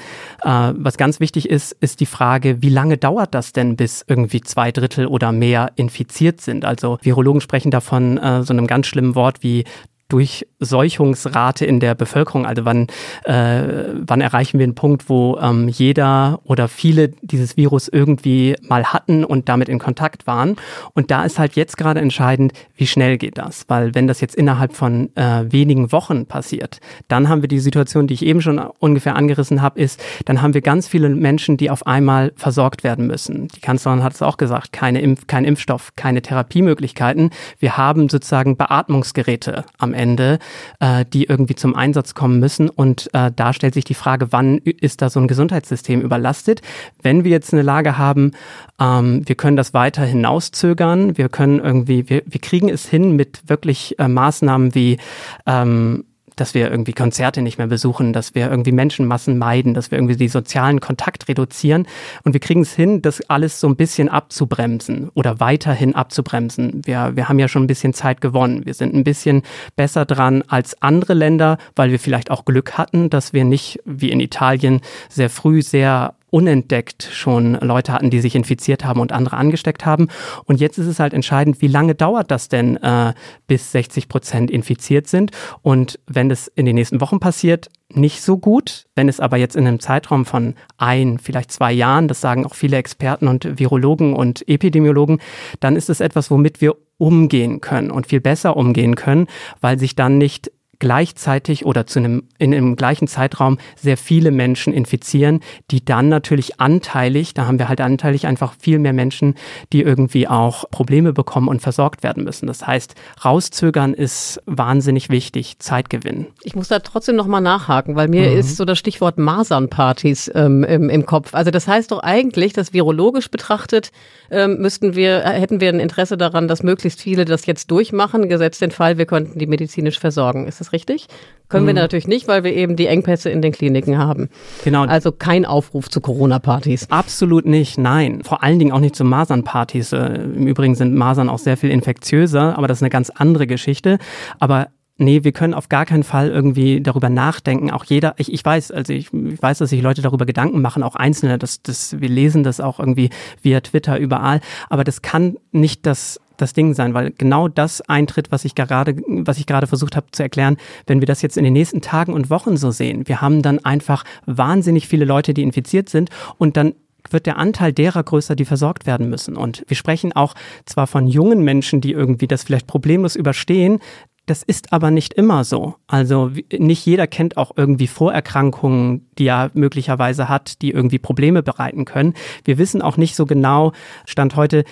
äh, 0.42 0.72
was 0.74 0.96
ganz 0.96 1.20
wichtig 1.20 1.48
ist, 1.48 1.70
ist 1.78 2.00
die 2.00 2.06
Frage, 2.06 2.62
wie 2.62 2.68
lange 2.68 2.96
dauert 2.96 3.32
das 3.32 3.52
denn, 3.52 3.76
bis 3.76 4.04
irgendwie 4.08 4.40
zwei 4.40 4.72
Drittel 4.72 5.06
oder 5.06 5.30
mehr 5.30 5.70
infiziert 5.76 6.40
sind? 6.40 6.64
Also 6.64 6.98
Virologen 7.00 7.40
sprechen 7.40 7.70
davon 7.70 8.18
äh, 8.18 8.42
so 8.42 8.52
einem 8.52 8.66
ganz 8.66 8.88
schlimmen 8.88 9.14
Wort 9.14 9.44
wie 9.44 9.62
Durchseuchungsrate 10.08 11.64
in 11.66 11.80
der 11.80 11.94
Bevölkerung? 11.94 12.46
Also 12.46 12.64
wann, 12.64 12.86
äh, 13.24 13.84
wann 13.94 14.20
erreichen 14.20 14.58
wir 14.58 14.64
einen 14.64 14.74
Punkt, 14.74 15.08
wo 15.08 15.38
ähm, 15.40 15.68
jeder 15.68 16.40
oder 16.44 16.68
viele 16.68 17.08
dieses 17.22 17.56
Virus 17.56 17.88
irgendwie 17.88 18.56
mal 18.62 18.92
hatten 18.92 19.24
und 19.24 19.48
damit 19.48 19.68
in 19.68 19.78
Kontakt 19.78 20.26
waren? 20.26 20.56
Und 20.94 21.10
da 21.10 21.24
ist 21.24 21.38
halt 21.38 21.56
jetzt 21.56 21.76
gerade 21.76 22.00
entscheidend, 22.00 22.52
wie 22.74 22.86
schnell 22.86 23.18
geht 23.18 23.38
das? 23.38 23.64
Weil 23.68 23.94
wenn 23.94 24.06
das 24.06 24.20
jetzt 24.20 24.34
innerhalb 24.34 24.74
von 24.74 25.14
äh, 25.16 25.44
wenigen 25.50 25.92
Wochen 25.92 26.26
passiert, 26.26 26.80
dann 27.08 27.28
haben 27.28 27.42
wir 27.42 27.48
die 27.48 27.58
Situation, 27.58 28.06
die 28.06 28.14
ich 28.14 28.24
eben 28.24 28.40
schon 28.40 28.58
ungefähr 28.58 29.16
angerissen 29.16 29.62
habe, 29.62 29.80
ist, 29.80 30.02
dann 30.24 30.42
haben 30.42 30.54
wir 30.54 30.60
ganz 30.60 30.88
viele 30.88 31.08
Menschen, 31.08 31.56
die 31.56 31.70
auf 31.70 31.86
einmal 31.86 32.32
versorgt 32.36 32.84
werden 32.84 33.06
müssen. 33.06 33.48
Die 33.48 33.60
Kanzlerin 33.60 34.02
hat 34.02 34.14
es 34.14 34.22
auch 34.22 34.36
gesagt, 34.36 34.72
keine 34.72 35.00
Impf 35.00 35.26
kein 35.26 35.44
Impfstoff, 35.44 35.92
keine 35.96 36.22
Therapiemöglichkeiten. 36.22 37.30
Wir 37.58 37.76
haben 37.76 38.08
sozusagen 38.08 38.56
Beatmungsgeräte 38.56 39.64
am 39.78 39.94
Ende, 39.96 40.38
äh, 40.80 41.04
die 41.04 41.24
irgendwie 41.24 41.54
zum 41.54 41.74
Einsatz 41.74 42.14
kommen 42.14 42.38
müssen. 42.38 42.68
Und 42.68 43.10
äh, 43.12 43.32
da 43.34 43.52
stellt 43.52 43.74
sich 43.74 43.84
die 43.84 43.94
Frage, 43.94 44.32
wann 44.32 44.58
ist 44.58 45.02
da 45.02 45.10
so 45.10 45.18
ein 45.18 45.28
Gesundheitssystem 45.28 46.00
überlastet? 46.00 46.60
Wenn 47.02 47.24
wir 47.24 47.30
jetzt 47.32 47.52
eine 47.52 47.62
Lage 47.62 47.98
haben, 47.98 48.32
ähm, 48.80 49.22
wir 49.26 49.34
können 49.34 49.56
das 49.56 49.74
weiter 49.74 50.04
hinauszögern, 50.04 51.16
wir 51.18 51.28
können 51.28 51.58
irgendwie, 51.58 52.08
wir, 52.08 52.22
wir 52.26 52.40
kriegen 52.40 52.68
es 52.68 52.86
hin 52.86 53.16
mit 53.16 53.48
wirklich 53.48 53.98
äh, 53.98 54.08
Maßnahmen 54.08 54.74
wie 54.74 54.98
ähm, 55.46 56.04
dass 56.36 56.54
wir 56.54 56.70
irgendwie 56.70 56.92
Konzerte 56.92 57.42
nicht 57.42 57.58
mehr 57.58 57.66
besuchen, 57.66 58.12
dass 58.12 58.34
wir 58.34 58.50
irgendwie 58.50 58.72
Menschenmassen 58.72 59.38
meiden, 59.38 59.74
dass 59.74 59.90
wir 59.90 59.98
irgendwie 59.98 60.16
die 60.16 60.28
sozialen 60.28 60.80
Kontakt 60.80 61.28
reduzieren. 61.28 61.86
Und 62.24 62.34
wir 62.34 62.40
kriegen 62.40 62.60
es 62.60 62.74
hin, 62.74 63.02
das 63.02 63.28
alles 63.28 63.58
so 63.58 63.66
ein 63.66 63.76
bisschen 63.76 64.08
abzubremsen 64.08 65.10
oder 65.14 65.40
weiterhin 65.40 65.94
abzubremsen. 65.94 66.82
Wir, 66.84 67.12
wir 67.14 67.28
haben 67.28 67.38
ja 67.38 67.48
schon 67.48 67.64
ein 67.64 67.68
bisschen 67.68 67.94
Zeit 67.94 68.20
gewonnen. 68.20 68.66
Wir 68.66 68.74
sind 68.74 68.94
ein 68.94 69.04
bisschen 69.04 69.42
besser 69.74 70.04
dran 70.04 70.44
als 70.46 70.80
andere 70.82 71.14
Länder, 71.14 71.58
weil 71.74 71.90
wir 71.90 71.98
vielleicht 71.98 72.30
auch 72.30 72.44
Glück 72.44 72.78
hatten, 72.78 73.10
dass 73.10 73.32
wir 73.32 73.44
nicht 73.44 73.80
wie 73.84 74.10
in 74.10 74.20
Italien 74.20 74.80
sehr 75.08 75.30
früh 75.30 75.62
sehr 75.62 76.14
unentdeckt 76.36 77.08
schon 77.12 77.54
Leute 77.62 77.94
hatten, 77.94 78.10
die 78.10 78.20
sich 78.20 78.34
infiziert 78.34 78.84
haben 78.84 79.00
und 79.00 79.10
andere 79.10 79.38
angesteckt 79.38 79.86
haben. 79.86 80.08
Und 80.44 80.60
jetzt 80.60 80.76
ist 80.76 80.86
es 80.86 81.00
halt 81.00 81.14
entscheidend, 81.14 81.62
wie 81.62 81.66
lange 81.66 81.94
dauert 81.94 82.30
das 82.30 82.50
denn, 82.50 82.76
äh, 82.76 83.14
bis 83.46 83.72
60 83.72 84.10
Prozent 84.10 84.50
infiziert 84.50 85.06
sind. 85.06 85.30
Und 85.62 85.98
wenn 86.06 86.28
das 86.28 86.48
in 86.48 86.66
den 86.66 86.74
nächsten 86.74 87.00
Wochen 87.00 87.20
passiert, 87.20 87.70
nicht 87.88 88.20
so 88.20 88.36
gut. 88.36 88.84
Wenn 88.94 89.08
es 89.08 89.18
aber 89.18 89.38
jetzt 89.38 89.56
in 89.56 89.66
einem 89.66 89.80
Zeitraum 89.80 90.26
von 90.26 90.56
ein, 90.76 91.18
vielleicht 91.18 91.52
zwei 91.52 91.72
Jahren, 91.72 92.06
das 92.06 92.20
sagen 92.20 92.44
auch 92.44 92.54
viele 92.54 92.76
Experten 92.76 93.28
und 93.28 93.58
Virologen 93.58 94.12
und 94.12 94.46
Epidemiologen, 94.46 95.20
dann 95.60 95.74
ist 95.74 95.88
es 95.88 96.00
etwas, 96.00 96.30
womit 96.30 96.60
wir 96.60 96.76
umgehen 96.98 97.62
können 97.62 97.90
und 97.90 98.08
viel 98.08 98.20
besser 98.20 98.58
umgehen 98.58 98.94
können, 98.94 99.26
weil 99.62 99.78
sich 99.78 99.96
dann 99.96 100.18
nicht 100.18 100.50
gleichzeitig 100.78 101.66
oder 101.66 101.86
zu 101.86 101.98
einem, 101.98 102.24
in 102.38 102.54
einem 102.54 102.76
gleichen 102.76 103.08
Zeitraum 103.08 103.58
sehr 103.76 103.96
viele 103.96 104.30
Menschen 104.30 104.72
infizieren, 104.72 105.40
die 105.70 105.84
dann 105.84 106.08
natürlich 106.08 106.60
anteilig, 106.60 107.34
da 107.34 107.46
haben 107.46 107.58
wir 107.58 107.68
halt 107.68 107.80
anteilig 107.80 108.26
einfach 108.26 108.54
viel 108.58 108.78
mehr 108.78 108.92
Menschen, 108.92 109.34
die 109.72 109.82
irgendwie 109.82 110.28
auch 110.28 110.68
Probleme 110.70 111.12
bekommen 111.12 111.48
und 111.48 111.60
versorgt 111.60 112.02
werden 112.02 112.24
müssen. 112.24 112.46
Das 112.46 112.66
heißt, 112.66 112.94
rauszögern 113.24 113.94
ist 113.94 114.40
wahnsinnig 114.46 115.10
wichtig, 115.10 115.58
Zeit 115.58 115.90
gewinnen. 115.90 116.26
Ich 116.42 116.54
muss 116.54 116.68
da 116.68 116.78
trotzdem 116.80 117.16
nochmal 117.16 117.40
nachhaken, 117.40 117.96
weil 117.96 118.08
mir 118.08 118.30
mhm. 118.30 118.38
ist 118.38 118.56
so 118.56 118.64
das 118.64 118.78
Stichwort 118.78 119.18
Masernpartys 119.18 120.30
ähm, 120.34 120.64
im, 120.64 120.90
im 120.90 121.06
Kopf. 121.06 121.34
Also 121.34 121.50
das 121.50 121.68
heißt 121.68 121.92
doch 121.92 122.00
eigentlich, 122.00 122.52
dass 122.52 122.72
virologisch 122.72 123.30
betrachtet 123.30 123.90
ähm, 124.30 124.58
müssten 124.58 124.94
wir, 124.94 125.24
äh, 125.24 125.40
hätten 125.40 125.60
wir 125.60 125.68
ein 125.68 125.80
Interesse 125.80 126.16
daran, 126.16 126.48
dass 126.48 126.62
möglichst 126.62 127.00
viele 127.00 127.24
das 127.24 127.46
jetzt 127.46 127.70
durchmachen, 127.70 128.28
gesetzt 128.28 128.60
den 128.60 128.70
Fall, 128.70 128.98
wir 128.98 129.06
könnten 129.06 129.38
die 129.38 129.46
medizinisch 129.46 129.98
versorgen. 129.98 130.46
Ist 130.46 130.60
das 130.60 130.65
richtig? 130.72 131.06
Können 131.48 131.64
mhm. 131.64 131.68
wir 131.68 131.74
natürlich 131.74 132.08
nicht, 132.08 132.26
weil 132.26 132.42
wir 132.42 132.54
eben 132.54 132.74
die 132.76 132.86
Engpässe 132.86 133.30
in 133.30 133.40
den 133.40 133.52
Kliniken 133.52 133.98
haben. 133.98 134.28
Genau. 134.64 134.84
Also 134.84 135.12
kein 135.12 135.44
Aufruf 135.44 135.88
zu 135.88 136.00
Corona-Partys. 136.00 136.90
Absolut 136.90 137.46
nicht, 137.46 137.78
nein. 137.78 138.22
Vor 138.24 138.42
allen 138.42 138.58
Dingen 138.58 138.72
auch 138.72 138.80
nicht 138.80 138.96
zu 138.96 139.04
Masernpartys. 139.04 139.92
Äh, 139.92 140.14
Im 140.14 140.46
Übrigen 140.46 140.74
sind 140.74 140.94
Masern 140.94 141.28
auch 141.28 141.38
sehr 141.38 141.56
viel 141.56 141.70
infektiöser, 141.70 142.58
aber 142.58 142.66
das 142.66 142.78
ist 142.78 142.82
eine 142.82 142.90
ganz 142.90 143.10
andere 143.10 143.46
Geschichte. 143.46 143.98
Aber 144.40 144.68
Nee, 144.98 145.24
wir 145.24 145.32
können 145.32 145.52
auf 145.52 145.68
gar 145.68 145.84
keinen 145.84 146.04
Fall 146.04 146.30
irgendwie 146.30 146.80
darüber 146.80 147.10
nachdenken. 147.10 147.70
Auch 147.70 147.84
jeder, 147.84 148.14
ich, 148.16 148.32
ich 148.32 148.42
weiß, 148.42 148.70
also 148.70 148.94
ich, 148.94 149.12
ich 149.12 149.42
weiß, 149.42 149.58
dass 149.58 149.68
sich 149.68 149.82
Leute 149.82 150.00
darüber 150.00 150.24
Gedanken 150.24 150.62
machen, 150.62 150.82
auch 150.82 150.94
Einzelne, 150.94 151.36
das, 151.38 151.60
das, 151.62 152.00
wir 152.00 152.08
lesen 152.08 152.44
das 152.44 152.60
auch 152.60 152.80
irgendwie 152.80 153.10
via 153.42 153.60
Twitter 153.60 153.98
überall, 153.98 154.40
aber 154.70 154.84
das 154.84 155.02
kann 155.02 155.36
nicht 155.52 155.84
das 155.84 156.18
das 156.36 156.52
Ding 156.52 156.74
sein, 156.74 156.94
weil 156.94 157.12
genau 157.16 157.48
das 157.48 157.80
eintritt, 157.82 158.30
was 158.30 158.44
ich 158.44 158.54
gerade, 158.54 158.96
was 159.06 159.38
ich 159.38 159.46
gerade 159.46 159.66
versucht 159.66 159.96
habe 159.96 160.06
zu 160.12 160.22
erklären, 160.22 160.56
wenn 160.86 161.00
wir 161.00 161.06
das 161.06 161.22
jetzt 161.22 161.36
in 161.36 161.44
den 161.44 161.52
nächsten 161.52 161.80
Tagen 161.80 162.12
und 162.12 162.30
Wochen 162.30 162.56
so 162.56 162.70
sehen. 162.70 163.08
Wir 163.08 163.20
haben 163.20 163.42
dann 163.42 163.64
einfach 163.64 164.04
wahnsinnig 164.26 164.88
viele 164.88 165.04
Leute, 165.04 165.34
die 165.34 165.42
infiziert 165.42 165.88
sind 165.88 166.10
und 166.38 166.56
dann 166.56 166.74
wird 167.10 167.26
der 167.26 167.38
Anteil 167.38 167.72
derer 167.72 168.02
größer, 168.02 168.34
die 168.34 168.44
versorgt 168.44 168.84
werden 168.84 169.08
müssen. 169.08 169.36
Und 169.36 169.64
wir 169.68 169.76
sprechen 169.76 170.12
auch 170.12 170.34
zwar 170.64 170.88
von 170.88 171.06
jungen 171.06 171.42
Menschen, 171.42 171.80
die 171.80 171.92
irgendwie 171.92 172.26
das 172.26 172.42
vielleicht 172.42 172.66
problemlos 172.66 173.14
überstehen, 173.14 173.80
das 174.26 174.42
ist 174.42 174.72
aber 174.72 174.90
nicht 174.90 175.14
immer 175.14 175.44
so. 175.44 175.76
Also 175.86 176.32
nicht 176.52 176.84
jeder 176.84 177.06
kennt 177.06 177.36
auch 177.36 177.52
irgendwie 177.56 177.86
Vorerkrankungen, 177.86 179.08
die 179.18 179.28
er 179.28 179.52
möglicherweise 179.54 180.28
hat, 180.28 180.60
die 180.62 180.72
irgendwie 180.72 180.98
Probleme 180.98 181.44
bereiten 181.44 181.84
können. 181.84 182.14
Wir 182.44 182.58
wissen 182.58 182.82
auch 182.82 182.96
nicht 182.96 183.14
so 183.14 183.24
genau, 183.24 183.72
Stand 184.04 184.34
heute, 184.34 184.64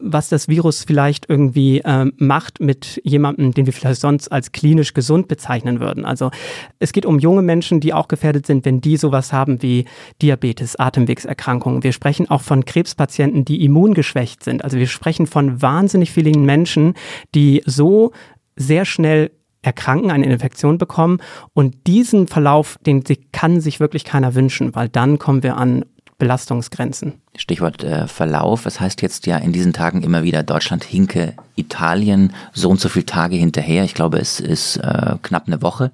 was 0.00 0.28
das 0.28 0.48
Virus 0.48 0.84
vielleicht 0.84 1.28
irgendwie 1.28 1.82
ähm, 1.84 2.12
macht 2.16 2.60
mit 2.60 3.00
jemandem, 3.04 3.52
den 3.52 3.66
wir 3.66 3.72
vielleicht 3.72 4.00
sonst 4.00 4.30
als 4.30 4.52
klinisch 4.52 4.94
gesund 4.94 5.28
bezeichnen 5.28 5.80
würden. 5.80 6.04
Also 6.04 6.30
es 6.78 6.92
geht 6.92 7.06
um 7.06 7.18
junge 7.18 7.42
Menschen, 7.42 7.80
die 7.80 7.92
auch 7.92 8.08
gefährdet 8.08 8.46
sind, 8.46 8.64
wenn 8.64 8.80
die 8.80 8.96
sowas 8.96 9.32
haben 9.32 9.62
wie 9.62 9.84
Diabetes, 10.22 10.76
Atemwegserkrankungen. 10.76 11.82
Wir 11.82 11.92
sprechen 11.92 12.30
auch 12.30 12.42
von 12.42 12.64
Krebspatienten, 12.64 13.44
die 13.44 13.64
immungeschwächt 13.64 14.42
sind. 14.44 14.64
Also 14.64 14.78
wir 14.78 14.86
sprechen 14.86 15.26
von 15.26 15.62
wahnsinnig 15.62 16.10
vielen 16.10 16.44
Menschen, 16.44 16.94
die 17.34 17.62
so 17.66 18.12
sehr 18.56 18.84
schnell 18.84 19.30
erkranken, 19.62 20.10
eine 20.10 20.26
Infektion 20.26 20.78
bekommen. 20.78 21.18
Und 21.52 21.86
diesen 21.86 22.28
Verlauf, 22.28 22.78
den 22.86 23.02
kann 23.32 23.60
sich 23.60 23.80
wirklich 23.80 24.04
keiner 24.04 24.34
wünschen, 24.34 24.74
weil 24.74 24.88
dann 24.88 25.18
kommen 25.18 25.42
wir 25.42 25.56
an 25.56 25.84
Belastungsgrenzen. 26.20 27.14
Stichwort 27.34 27.82
äh, 27.82 28.06
Verlauf. 28.06 28.66
Es 28.66 28.78
heißt 28.78 29.02
jetzt 29.02 29.26
ja 29.26 29.38
in 29.38 29.52
diesen 29.52 29.72
Tagen 29.72 30.02
immer 30.02 30.22
wieder 30.22 30.44
Deutschland 30.44 30.84
hinke 30.84 31.34
Italien 31.56 32.32
so 32.52 32.70
und 32.70 32.78
so 32.78 32.88
viele 32.88 33.06
Tage 33.06 33.36
hinterher. 33.36 33.82
Ich 33.82 33.94
glaube, 33.94 34.18
es 34.18 34.38
ist 34.38 34.76
äh, 34.76 35.16
knapp 35.22 35.48
eine 35.48 35.62
Woche. 35.62 35.90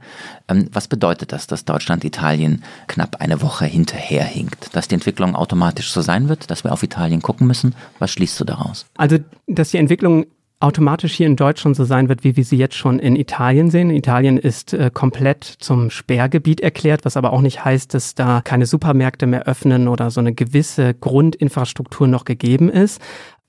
Ähm, 0.49 0.69
was 0.73 0.89
bedeutet 0.89 1.33
das, 1.33 1.47
dass 1.47 1.65
Deutschland 1.65 2.05
Italien 2.05 2.63
knapp 2.89 3.21
eine 3.21 3.41
Woche 3.41 3.65
hinterher 3.65 4.25
hinkt? 4.25 4.75
Dass 4.75 4.89
die 4.89 4.97
Entwicklung 4.97 5.35
automatisch 5.35 5.91
so 5.91 6.03
sein 6.03 6.29
wird, 6.29 6.51
dass 6.51 6.65
wir 6.65 6.73
auf 6.73 6.83
Italien 6.83 7.23
gucken 7.23 7.47
müssen? 7.47 7.75
Was 8.01 8.11
schließt 8.11 8.39
du 8.41 8.45
daraus? 8.45 8.87
Also, 8.97 9.19
dass 9.47 9.71
die 9.71 9.79
Entwicklung 9.79 10.27
automatisch 10.59 11.15
hier 11.15 11.27
in 11.27 11.37
Deutschland 11.37 11.77
so 11.77 11.85
sein 11.85 12.09
wird, 12.09 12.25
wie 12.25 12.37
wir 12.37 12.45
sie 12.45 12.57
jetzt 12.57 12.77
schon 12.77 12.99
in 12.99 13.15
Italien 13.15 13.71
sehen. 13.71 13.91
Italien 13.91 14.39
ist 14.39 14.73
äh, 14.73 14.91
komplett 14.93 15.45
zum 15.45 15.91
Sperrgebiet 15.91 16.61
erklärt, 16.61 17.05
was 17.05 17.17
aber 17.17 17.33
auch 17.33 17.43
nicht 17.43 17.65
heißt, 17.65 17.93
dass 17.93 18.15
da 18.15 18.41
keine 18.43 18.67
Supermärkte 18.67 19.27
mehr 19.27 19.47
öffnen 19.47 19.87
oder 19.89 20.11
so 20.11 20.21
eine 20.21 20.33
gewisse 20.35 20.95
Grundinfrastruktur 20.95 22.07
noch 22.07 22.25
gegeben 22.25 22.71
ist. 22.71 23.01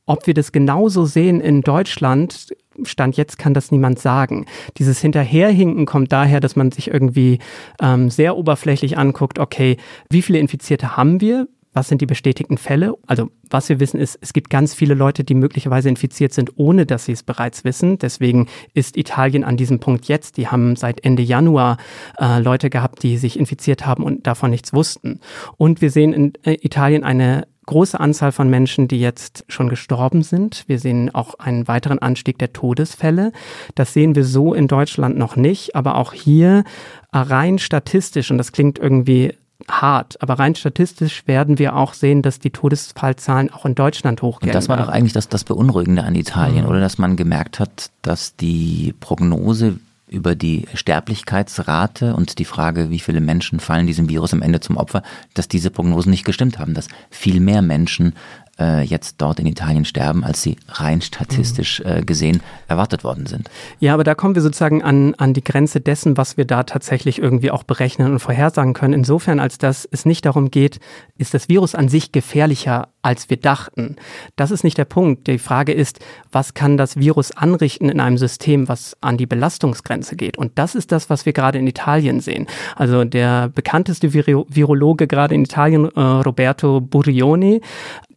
Ob 0.05 0.25
wir 0.25 0.33
das 0.33 0.51
genauso 0.51 1.05
sehen 1.05 1.41
in 1.41 1.61
Deutschland, 1.61 2.53
Stand 2.83 3.17
jetzt 3.17 3.37
kann 3.37 3.53
das 3.53 3.71
niemand 3.71 3.99
sagen. 3.99 4.45
Dieses 4.77 5.01
Hinterherhinken 5.01 5.85
kommt 5.85 6.11
daher, 6.11 6.39
dass 6.39 6.55
man 6.55 6.71
sich 6.71 6.89
irgendwie 6.89 7.39
ähm, 7.81 8.09
sehr 8.09 8.37
oberflächlich 8.37 8.97
anguckt, 8.97 9.39
okay, 9.39 9.77
wie 10.09 10.21
viele 10.21 10.39
Infizierte 10.39 10.95
haben 10.95 11.19
wir? 11.19 11.47
Was 11.77 11.89
sind 11.89 12.01
die 12.01 12.07
bestätigten 12.07 12.57
Fälle? 12.57 12.95
Also 13.05 13.29
was 13.51 13.69
wir 13.69 13.79
wissen 13.79 13.99
ist, 13.99 14.17
es 14.19 14.33
gibt 14.33 14.49
ganz 14.49 14.73
viele 14.73 14.95
Leute, 14.95 15.23
die 15.23 15.35
möglicherweise 15.35 15.89
infiziert 15.89 16.33
sind, 16.33 16.57
ohne 16.57 16.87
dass 16.87 17.05
sie 17.05 17.11
es 17.11 17.21
bereits 17.21 17.63
wissen. 17.65 17.99
Deswegen 17.99 18.47
ist 18.73 18.97
Italien 18.97 19.43
an 19.43 19.57
diesem 19.57 19.79
Punkt 19.79 20.07
jetzt. 20.07 20.37
Die 20.37 20.47
haben 20.47 20.75
seit 20.75 21.05
Ende 21.05 21.21
Januar 21.21 21.77
äh, 22.17 22.39
Leute 22.39 22.71
gehabt, 22.71 23.03
die 23.03 23.19
sich 23.19 23.37
infiziert 23.37 23.85
haben 23.85 24.03
und 24.03 24.25
davon 24.25 24.49
nichts 24.49 24.73
wussten. 24.73 25.19
Und 25.57 25.79
wir 25.79 25.91
sehen 25.91 26.13
in 26.13 26.33
äh, 26.43 26.57
Italien 26.61 27.03
eine 27.03 27.45
große 27.67 27.99
Anzahl 27.99 28.31
von 28.31 28.49
Menschen, 28.49 28.87
die 28.87 28.99
jetzt 28.99 29.45
schon 29.47 29.69
gestorben 29.69 30.23
sind. 30.23 30.63
Wir 30.65 30.79
sehen 30.79 31.13
auch 31.13 31.35
einen 31.35 31.67
weiteren 31.67 31.99
Anstieg 31.99 32.39
der 32.39 32.53
Todesfälle. 32.53 33.33
Das 33.75 33.93
sehen 33.93 34.15
wir 34.15 34.23
so 34.23 34.55
in 34.55 34.67
Deutschland 34.67 35.15
noch 35.15 35.35
nicht, 35.35 35.75
aber 35.75 35.97
auch 35.97 36.13
hier 36.13 36.63
rein 37.13 37.59
statistisch, 37.59 38.31
und 38.31 38.39
das 38.39 38.51
klingt 38.51 38.79
irgendwie 38.79 39.33
hart. 39.69 40.21
Aber 40.21 40.35
rein 40.39 40.55
statistisch 40.55 41.27
werden 41.27 41.59
wir 41.59 41.75
auch 41.75 41.93
sehen, 41.93 42.21
dass 42.21 42.39
die 42.39 42.51
Todesfallzahlen 42.51 43.51
auch 43.51 43.65
in 43.65 43.75
Deutschland 43.75 44.21
hochgehen. 44.21 44.49
Und 44.49 44.55
das 44.55 44.69
war 44.69 44.77
doch 44.77 44.87
eigentlich 44.87 45.13
das, 45.13 45.29
das 45.29 45.43
Beunruhigende 45.43 46.03
an 46.03 46.15
Italien, 46.15 46.63
mhm. 46.63 46.69
oder? 46.69 46.79
Dass 46.79 46.97
man 46.97 47.15
gemerkt 47.15 47.59
hat, 47.59 47.91
dass 48.01 48.35
die 48.35 48.93
Prognose 48.99 49.79
über 50.09 50.35
die 50.35 50.65
Sterblichkeitsrate 50.73 52.15
und 52.15 52.39
die 52.39 52.45
Frage, 52.45 52.89
wie 52.89 52.99
viele 52.99 53.19
Menschen 53.19 53.59
fallen 53.59 53.87
diesem 53.87 54.07
Virus 54.07 54.33
am 54.33 54.41
Ende 54.41 54.61
zum 54.61 54.77
Opfer, 54.77 55.03
dass 55.33 55.49
diese 55.49 55.69
Prognosen 55.69 56.11
nicht 56.11 56.23
gestimmt 56.23 56.59
haben, 56.59 56.73
dass 56.73 56.87
viel 57.09 57.41
mehr 57.41 57.61
Menschen 57.61 58.13
äh, 58.59 58.83
jetzt 58.83 59.21
dort 59.21 59.39
in 59.39 59.45
Italien 59.45 59.85
sterben, 59.85 60.23
als 60.23 60.41
sie 60.41 60.57
rein 60.67 61.01
statistisch 61.01 61.79
äh, 61.81 62.01
gesehen 62.01 62.41
erwartet 62.67 63.03
worden 63.03 63.25
sind. 63.25 63.49
Ja, 63.79 63.93
aber 63.93 64.03
da 64.03 64.15
kommen 64.15 64.35
wir 64.35 64.41
sozusagen 64.41 64.81
an, 64.83 65.15
an 65.15 65.33
die 65.33 65.43
Grenze 65.43 65.81
dessen, 65.81 66.17
was 66.17 66.37
wir 66.37 66.45
da 66.45 66.63
tatsächlich 66.63 67.19
irgendwie 67.19 67.51
auch 67.51 67.63
berechnen 67.63 68.11
und 68.11 68.19
vorhersagen 68.19 68.73
können. 68.73 68.93
Insofern, 68.93 69.39
als 69.39 69.57
dass 69.57 69.87
es 69.89 70.05
nicht 70.05 70.25
darum 70.25 70.51
geht, 70.51 70.79
ist 71.17 71.33
das 71.33 71.49
Virus 71.49 71.75
an 71.75 71.89
sich 71.89 72.11
gefährlicher, 72.11 72.89
als 73.07 73.29
wir 73.29 73.37
dachten. 73.37 73.95
Das 74.35 74.51
ist 74.51 74.65
nicht 74.65 74.77
der 74.77 74.83
Punkt. 74.83 75.27
Die 75.27 75.39
Frage 75.39 75.71
ist, 75.71 75.99
was 76.29 76.53
kann 76.53 76.75
das 76.75 76.97
Virus 76.97 77.31
anrichten 77.31 77.87
in 77.87 78.01
einem 78.01 78.17
System, 78.17 78.67
was 78.67 78.97
an 78.99 79.15
die 79.15 79.25
Belastungsgrenze 79.25 80.17
geht? 80.17 80.37
Und 80.37 80.51
das 80.59 80.75
ist 80.75 80.91
das, 80.91 81.09
was 81.09 81.25
wir 81.25 81.31
gerade 81.31 81.57
in 81.57 81.67
Italien 81.67 82.19
sehen. 82.19 82.47
Also 82.75 83.05
der 83.05 83.47
bekannteste 83.47 84.11
Viro 84.13 84.45
Virologe 84.49 85.07
gerade 85.07 85.35
in 85.35 85.45
Italien, 85.45 85.89
äh, 85.95 86.01
Roberto 86.01 86.81
Burioni, 86.81 87.61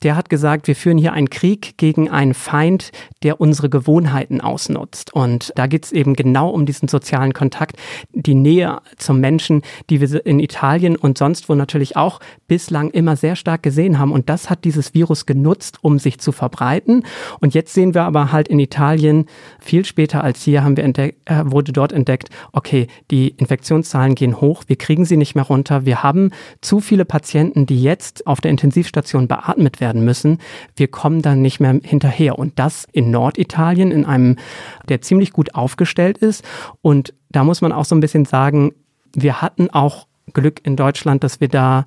der 0.02 0.16
hat 0.16 0.30
gesagt, 0.30 0.66
wir 0.66 0.74
führen 0.74 0.96
hier 0.96 1.12
einen 1.12 1.28
Krieg 1.28 1.76
gegen 1.76 2.08
einen 2.08 2.32
Feind, 2.32 2.90
der 3.22 3.40
unsere 3.40 3.68
Gewohnheiten 3.68 4.40
ausnutzt. 4.40 5.12
Und 5.12 5.52
da 5.56 5.66
geht 5.66 5.84
es 5.84 5.92
eben 5.92 6.14
genau 6.14 6.48
um 6.48 6.64
diesen 6.64 6.88
sozialen 6.88 7.34
Kontakt, 7.34 7.76
die 8.12 8.34
Nähe 8.34 8.80
zum 8.96 9.20
Menschen, 9.20 9.62
die 9.90 10.00
wir 10.00 10.24
in 10.24 10.40
Italien 10.40 10.96
und 10.96 11.18
sonst 11.18 11.48
wo 11.48 11.54
natürlich 11.54 11.96
auch 11.96 12.20
bislang 12.48 12.90
immer 12.90 13.16
sehr 13.16 13.36
stark 13.36 13.62
gesehen 13.62 13.98
haben. 13.98 14.12
Und 14.12 14.30
das 14.30 14.48
hat 14.48 14.64
dieses 14.64 14.79
Virus 14.94 15.26
genutzt, 15.26 15.78
um 15.82 15.98
sich 15.98 16.18
zu 16.18 16.32
verbreiten. 16.32 17.04
Und 17.40 17.54
jetzt 17.54 17.74
sehen 17.74 17.94
wir 17.94 18.02
aber 18.02 18.32
halt 18.32 18.48
in 18.48 18.58
Italien, 18.58 19.26
viel 19.58 19.84
später 19.84 20.24
als 20.24 20.42
hier 20.42 20.64
haben 20.64 20.76
wir 20.76 20.84
entdeckt, 20.84 21.18
äh, 21.30 21.42
wurde 21.44 21.72
dort 21.72 21.92
entdeckt, 21.92 22.28
okay, 22.52 22.86
die 23.10 23.28
Infektionszahlen 23.28 24.14
gehen 24.14 24.40
hoch, 24.40 24.64
wir 24.66 24.76
kriegen 24.76 25.04
sie 25.04 25.16
nicht 25.16 25.34
mehr 25.34 25.44
runter. 25.44 25.84
Wir 25.84 26.02
haben 26.02 26.30
zu 26.60 26.80
viele 26.80 27.04
Patienten, 27.04 27.66
die 27.66 27.82
jetzt 27.82 28.26
auf 28.26 28.40
der 28.40 28.50
Intensivstation 28.50 29.28
beatmet 29.28 29.80
werden 29.80 30.04
müssen. 30.04 30.38
Wir 30.76 30.88
kommen 30.88 31.22
dann 31.22 31.42
nicht 31.42 31.60
mehr 31.60 31.78
hinterher. 31.82 32.38
Und 32.38 32.58
das 32.58 32.86
in 32.92 33.10
Norditalien, 33.10 33.90
in 33.90 34.04
einem, 34.04 34.36
der 34.88 35.00
ziemlich 35.00 35.32
gut 35.32 35.54
aufgestellt 35.54 36.18
ist. 36.18 36.44
Und 36.82 37.14
da 37.30 37.44
muss 37.44 37.60
man 37.60 37.72
auch 37.72 37.84
so 37.84 37.94
ein 37.94 38.00
bisschen 38.00 38.24
sagen, 38.24 38.72
wir 39.14 39.42
hatten 39.42 39.70
auch 39.70 40.06
Glück 40.32 40.60
in 40.64 40.76
Deutschland, 40.76 41.24
dass 41.24 41.40
wir 41.40 41.48
da 41.48 41.86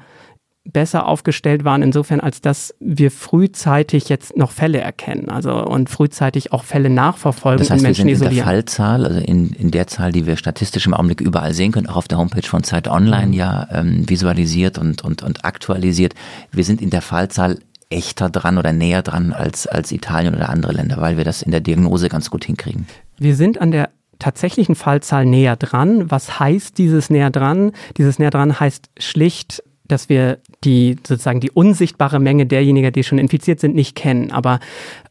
besser 0.66 1.08
aufgestellt 1.08 1.66
waren, 1.66 1.82
insofern, 1.82 2.22
als 2.22 2.40
dass 2.40 2.74
wir 2.80 3.12
frühzeitig 3.12 4.08
jetzt 4.08 4.38
noch 4.38 4.52
Fälle 4.52 4.80
erkennen, 4.80 5.30
also 5.30 5.54
und 5.66 5.90
frühzeitig 5.90 6.54
auch 6.54 6.64
Fälle 6.64 6.90
nachverfolgen 6.90 7.60
das 7.60 7.70
heißt, 7.70 7.82
und 7.82 7.84
Menschen 7.84 8.08
wir 8.08 8.16
sind 8.16 8.28
isolieren. 8.28 8.38
In 8.40 8.46
der 8.46 8.46
Fallzahl, 8.46 9.06
also 9.06 9.20
in, 9.20 9.50
in 9.54 9.72
der 9.72 9.88
Zahl, 9.88 10.14
die 10.14 10.26
wir 10.26 10.38
statistisch 10.38 10.88
im 10.88 10.94
Augenblick 10.94 11.20
überall 11.20 11.54
sehen 11.54 11.74
können, 11.74 11.88
auch 11.88 11.98
auf 11.98 12.08
der 12.08 12.18
Homepage 12.18 12.48
von 12.48 12.64
Zeit 12.64 12.88
Online 12.88 13.28
mhm. 13.28 13.34
ja 13.34 13.68
ähm, 13.72 14.10
visualisiert 14.10 14.78
und, 14.78 15.04
und, 15.04 15.22
und 15.22 15.44
aktualisiert. 15.44 16.14
Wir 16.52 16.64
sind 16.64 16.82
in 16.82 16.90
der 16.90 17.02
Fallzahl 17.02 17.60
echter 17.90 18.30
dran 18.30 18.58
oder 18.58 18.72
näher 18.72 19.02
dran 19.02 19.34
als, 19.34 19.68
als 19.68 19.92
Italien 19.92 20.34
oder 20.34 20.50
andere 20.50 20.72
Länder, 20.72 20.98
weil 21.00 21.18
wir 21.18 21.26
das 21.26 21.42
in 21.42 21.52
der 21.52 21.60
Diagnose 21.60 22.08
ganz 22.08 22.30
gut 22.30 22.46
hinkriegen. 22.46 22.88
Wir 23.18 23.36
sind 23.36 23.60
an 23.60 23.72
der 23.72 23.90
tatsächlichen 24.18 24.76
Fallzahl 24.76 25.26
näher 25.26 25.58
dran. 25.58 26.10
Was 26.10 26.40
heißt 26.40 26.78
dieses 26.78 27.10
näher 27.10 27.30
dran? 27.30 27.74
Dieses 27.98 28.18
näher 28.18 28.32
dran 28.32 28.60
heißt 28.60 28.90
schlicht, 28.98 29.62
dass 29.86 30.10
wir 30.10 30.40
die 30.64 30.98
sozusagen 31.06 31.40
die 31.40 31.52
unsichtbare 31.52 32.20
Menge 32.20 32.46
derjenigen, 32.46 32.92
die 32.92 33.04
schon 33.04 33.18
infiziert 33.18 33.60
sind, 33.60 33.76
nicht 33.76 33.96
kennen. 33.96 34.32
Aber 34.32 34.60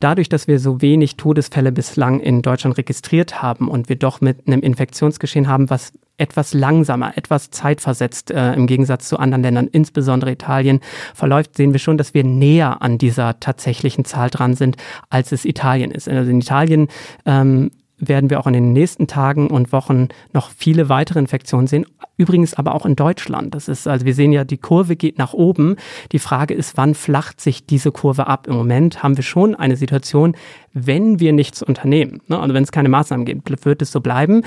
dadurch, 0.01 0.29
dass 0.29 0.49
wir 0.49 0.59
so 0.59 0.81
wenig 0.81 1.17
Todesfälle 1.17 1.73
bislang 1.73 2.21
in 2.21 2.43
Deutschland 2.43 2.79
registriert 2.79 3.43
haben 3.43 3.69
und 3.69 3.88
wir 3.88 3.97
doch 3.97 4.21
mit 4.21 4.47
einem 4.47 4.61
Infektionsgeschehen 4.61 5.49
haben, 5.49 5.71
was 5.71 5.93
etwas 6.19 6.55
langsamer, 6.55 7.17
etwas 7.17 7.51
zeitversetzt 7.51 8.31
äh, 8.31 8.53
im 8.55 8.67
Gegensatz 8.67 9.09
zu 9.09 9.19
anderen 9.19 9.43
Ländern, 9.43 9.67
insbesondere 9.67 10.31
Italien, 10.31 10.81
verläuft, 11.15 11.57
sehen 11.57 11.73
wir 11.73 11.81
schon, 11.81 11.99
dass 11.99 12.15
wir 12.15 12.23
näher 12.23 12.83
an 12.83 12.99
dieser 12.99 13.41
tatsächlichen 13.41 14.05
Zahl 14.05 14.31
dran 14.31 14.55
sind, 14.55 14.77
als 15.11 15.33
es 15.33 15.45
Italien 15.45 15.91
ist. 15.91 16.09
Also 16.09 16.31
in 16.31 16.41
Italien 16.41 16.88
ähm, 17.27 17.71
werden 18.05 18.31
wir 18.31 18.41
auch 18.41 18.47
in 18.47 18.53
den 18.53 18.73
nächsten 18.73 19.07
Tagen 19.07 19.49
und 19.49 19.73
Wochen 19.73 20.09
noch 20.33 20.51
viele 20.51 20.88
weitere 20.88 21.21
Infektionen 21.21 21.69
sehen. 21.69 21.87
Übrigens 22.17 22.55
aber 22.55 22.75
auch 22.75 22.85
in 22.85 22.97
Deutschland. 22.97 23.55
Das 23.55 23.69
ist, 23.69 23.87
also 23.87 24.05
wir 24.05 24.15
sehen 24.15 24.33
ja, 24.33 24.45
die 24.45 24.59
Kurve 24.59 24.97
geht 24.97 25.19
nach 25.19 25.33
oben. 25.33 25.77
Die 26.11 26.19
Frage 26.19 26.53
ist, 26.53 26.77
wann 26.77 26.95
flacht 26.95 27.41
sich 27.41 27.65
diese 27.65 27.93
Kurve 27.93 28.27
ab? 28.27 28.49
Im 28.49 28.55
Moment 28.55 29.03
haben 29.03 29.17
wir 29.17 29.25
schon 29.25 29.55
eine 29.55 29.77
Situation, 29.77 30.37
wenn 30.73 31.21
wir 31.21 31.33
nichts 31.33 31.62
unternehmen, 31.62 32.21
ne, 32.27 32.38
also 32.38 32.55
wenn 32.55 32.65
es 32.65 32.73
keine 32.73 32.88
Maßnahmen 32.88 33.25
gibt, 33.25 33.65
wird 33.65 33.83
es 33.83 33.93
so 33.93 34.01
bleiben 34.01 34.43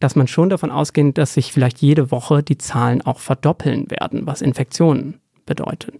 dass 0.00 0.16
man 0.16 0.26
schon 0.26 0.48
davon 0.48 0.72
ausgeht, 0.72 1.16
dass 1.16 1.34
sich 1.34 1.52
vielleicht 1.52 1.80
jede 1.80 2.10
Woche 2.10 2.42
die 2.42 2.58
Zahlen 2.58 3.02
auch 3.02 3.20
verdoppeln 3.20 3.88
werden, 3.88 4.26
was 4.26 4.42
Infektionen 4.42 5.20
bedeutet. 5.46 5.94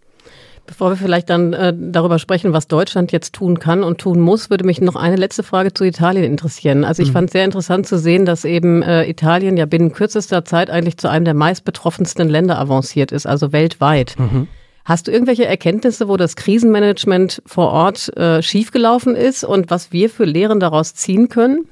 Bevor 0.67 0.91
wir 0.91 0.97
vielleicht 0.97 1.29
dann 1.29 1.53
äh, 1.53 1.75
darüber 1.77 2.19
sprechen, 2.19 2.53
was 2.53 2.69
Deutschland 2.69 3.11
jetzt 3.11 3.35
tun 3.35 3.59
kann 3.59 3.83
und 3.83 3.99
tun 3.99 4.21
muss, 4.21 4.49
würde 4.49 4.65
mich 4.65 4.81
noch 4.81 4.95
eine 4.95 5.17
letzte 5.17 5.43
Frage 5.43 5.75
zu 5.75 5.85
Italien 5.85 6.25
interessieren. 6.25 6.85
Also 6.85 7.03
ich 7.03 7.09
mhm. 7.09 7.13
fand 7.13 7.27
es 7.27 7.33
sehr 7.33 7.45
interessant 7.45 7.87
zu 7.87 7.99
sehen, 7.99 8.25
dass 8.25 8.45
eben 8.45 8.83
äh, 8.83 9.05
Italien 9.09 9.57
ja 9.57 9.67
binnen 9.67 9.93
kürzester 9.93 10.45
Zeit 10.45 10.71
eigentlich 10.71 10.99
zu 10.99 11.11
einem 11.11 11.25
der 11.25 11.35
meist 11.35 11.65
betroffensten 11.65 12.29
Länder 12.29 12.59
avanciert 12.59 13.11
ist, 13.11 13.27
also 13.27 13.53
weltweit. 13.53 14.15
Mhm. 14.19 14.47
Hast 14.85 15.07
du 15.07 15.13
irgendwelche 15.13 15.47
Erkenntnisse, 15.47 16.09
wo 16.09 16.17
das 16.17 16.37
Krisenmanagement 16.37 17.43
vor 17.47 17.71
Ort 17.71 18.17
äh, 18.17 18.43
schiefgelaufen 18.43 19.15
ist 19.15 19.45
und 19.45 19.71
was 19.71 19.93
wir 19.93 20.11
für 20.11 20.25
Lehren 20.25 20.61
daraus 20.61 20.95
ziehen 20.95 21.29
können? 21.29 21.67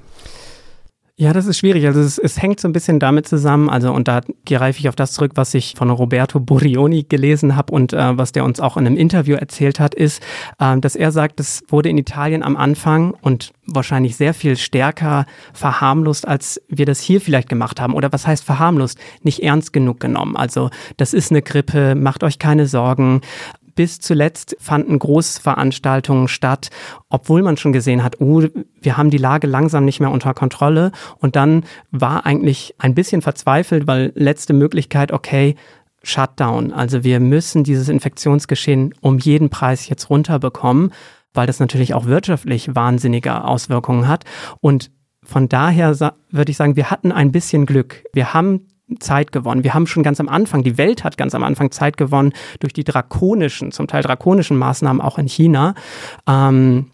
Ja, 1.20 1.34
das 1.34 1.44
ist 1.44 1.58
schwierig. 1.58 1.84
Also 1.84 2.00
es, 2.00 2.16
es, 2.16 2.40
hängt 2.40 2.60
so 2.60 2.66
ein 2.66 2.72
bisschen 2.72 2.98
damit 2.98 3.28
zusammen, 3.28 3.68
also 3.68 3.92
und 3.92 4.08
da 4.08 4.22
greife 4.46 4.78
ich 4.78 4.88
auf 4.88 4.96
das 4.96 5.12
zurück, 5.12 5.32
was 5.34 5.52
ich 5.52 5.74
von 5.76 5.90
Roberto 5.90 6.40
Burioni 6.40 7.02
gelesen 7.02 7.56
habe 7.56 7.74
und 7.74 7.92
äh, 7.92 8.16
was 8.16 8.32
der 8.32 8.42
uns 8.42 8.58
auch 8.58 8.78
in 8.78 8.86
einem 8.86 8.96
Interview 8.96 9.36
erzählt 9.36 9.80
hat, 9.80 9.94
ist, 9.94 10.22
äh, 10.58 10.78
dass 10.78 10.96
er 10.96 11.12
sagt, 11.12 11.38
es 11.38 11.62
wurde 11.68 11.90
in 11.90 11.98
Italien 11.98 12.42
am 12.42 12.56
Anfang 12.56 13.12
und 13.20 13.52
wahrscheinlich 13.66 14.16
sehr 14.16 14.32
viel 14.32 14.56
stärker 14.56 15.26
verharmlost, 15.52 16.26
als 16.26 16.58
wir 16.68 16.86
das 16.86 17.00
hier 17.00 17.20
vielleicht 17.20 17.50
gemacht 17.50 17.82
haben. 17.82 17.92
Oder 17.92 18.10
was 18.14 18.26
heißt 18.26 18.42
verharmlost? 18.42 18.98
Nicht 19.22 19.42
ernst 19.42 19.74
genug 19.74 20.00
genommen. 20.00 20.36
Also 20.36 20.70
das 20.96 21.12
ist 21.12 21.30
eine 21.30 21.42
Grippe, 21.42 21.96
macht 21.96 22.24
euch 22.24 22.38
keine 22.38 22.66
Sorgen 22.66 23.20
bis 23.80 23.98
zuletzt 23.98 24.54
fanden 24.60 24.98
Großveranstaltungen 24.98 26.28
statt, 26.28 26.68
obwohl 27.08 27.40
man 27.40 27.56
schon 27.56 27.72
gesehen 27.72 28.04
hat, 28.04 28.20
uh, 28.20 28.46
wir 28.78 28.98
haben 28.98 29.08
die 29.08 29.16
Lage 29.16 29.46
langsam 29.46 29.86
nicht 29.86 30.00
mehr 30.00 30.10
unter 30.10 30.34
Kontrolle. 30.34 30.92
Und 31.16 31.34
dann 31.34 31.64
war 31.90 32.26
eigentlich 32.26 32.74
ein 32.76 32.94
bisschen 32.94 33.22
verzweifelt, 33.22 33.86
weil 33.86 34.12
letzte 34.14 34.52
Möglichkeit, 34.52 35.12
okay, 35.12 35.54
Shutdown. 36.02 36.74
Also 36.74 37.04
wir 37.04 37.20
müssen 37.20 37.64
dieses 37.64 37.88
Infektionsgeschehen 37.88 38.92
um 39.00 39.16
jeden 39.16 39.48
Preis 39.48 39.88
jetzt 39.88 40.10
runterbekommen, 40.10 40.92
weil 41.32 41.46
das 41.46 41.58
natürlich 41.58 41.94
auch 41.94 42.04
wirtschaftlich 42.04 42.74
wahnsinnige 42.74 43.44
Auswirkungen 43.44 44.08
hat. 44.08 44.24
Und 44.60 44.90
von 45.22 45.48
daher 45.48 45.98
würde 46.30 46.50
ich 46.50 46.58
sagen, 46.58 46.76
wir 46.76 46.90
hatten 46.90 47.12
ein 47.12 47.32
bisschen 47.32 47.64
Glück. 47.64 48.04
Wir 48.12 48.34
haben 48.34 48.66
Zeit 48.98 49.32
gewonnen. 49.32 49.64
Wir 49.64 49.74
haben 49.74 49.86
schon 49.86 50.02
ganz 50.02 50.20
am 50.20 50.28
Anfang, 50.28 50.62
die 50.62 50.78
Welt 50.78 51.04
hat 51.04 51.16
ganz 51.16 51.34
am 51.34 51.44
Anfang 51.44 51.70
Zeit 51.70 51.96
gewonnen 51.96 52.32
durch 52.58 52.72
die 52.72 52.84
drakonischen, 52.84 53.72
zum 53.72 53.86
Teil 53.86 54.02
drakonischen 54.02 54.56
Maßnahmen 54.56 55.00
auch 55.00 55.18
in 55.18 55.28
China. 55.28 55.74
Ähm, 56.26 56.86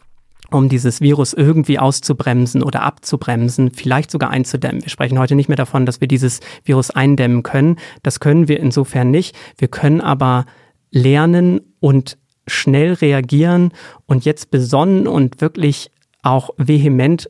um 0.50 0.68
dieses 0.68 1.00
Virus 1.00 1.32
irgendwie 1.32 1.78
auszubremsen 1.78 2.62
oder 2.62 2.82
abzubremsen, 2.82 3.72
vielleicht 3.72 4.10
sogar 4.10 4.30
einzudämmen. 4.30 4.82
Wir 4.82 4.90
sprechen 4.90 5.18
heute 5.18 5.34
nicht 5.34 5.48
mehr 5.48 5.56
davon, 5.56 5.86
dass 5.86 6.00
wir 6.00 6.08
dieses 6.08 6.40
Virus 6.64 6.90
eindämmen 6.90 7.42
können. 7.42 7.76
Das 8.04 8.20
können 8.20 8.46
wir 8.46 8.60
insofern 8.60 9.10
nicht. 9.10 9.36
Wir 9.58 9.68
können 9.68 10.00
aber 10.00 10.46
lernen 10.92 11.60
und 11.80 12.16
schnell 12.46 12.92
reagieren 12.92 13.72
und 14.06 14.24
jetzt 14.24 14.52
besonnen 14.52 15.08
und 15.08 15.40
wirklich 15.40 15.90
auch 16.22 16.50
vehement 16.56 17.28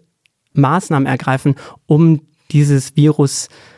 Maßnahmen 0.52 1.06
ergreifen, 1.06 1.54
um 1.86 2.20
dieses 2.50 2.96
Virus 2.96 3.44
zu 3.44 3.75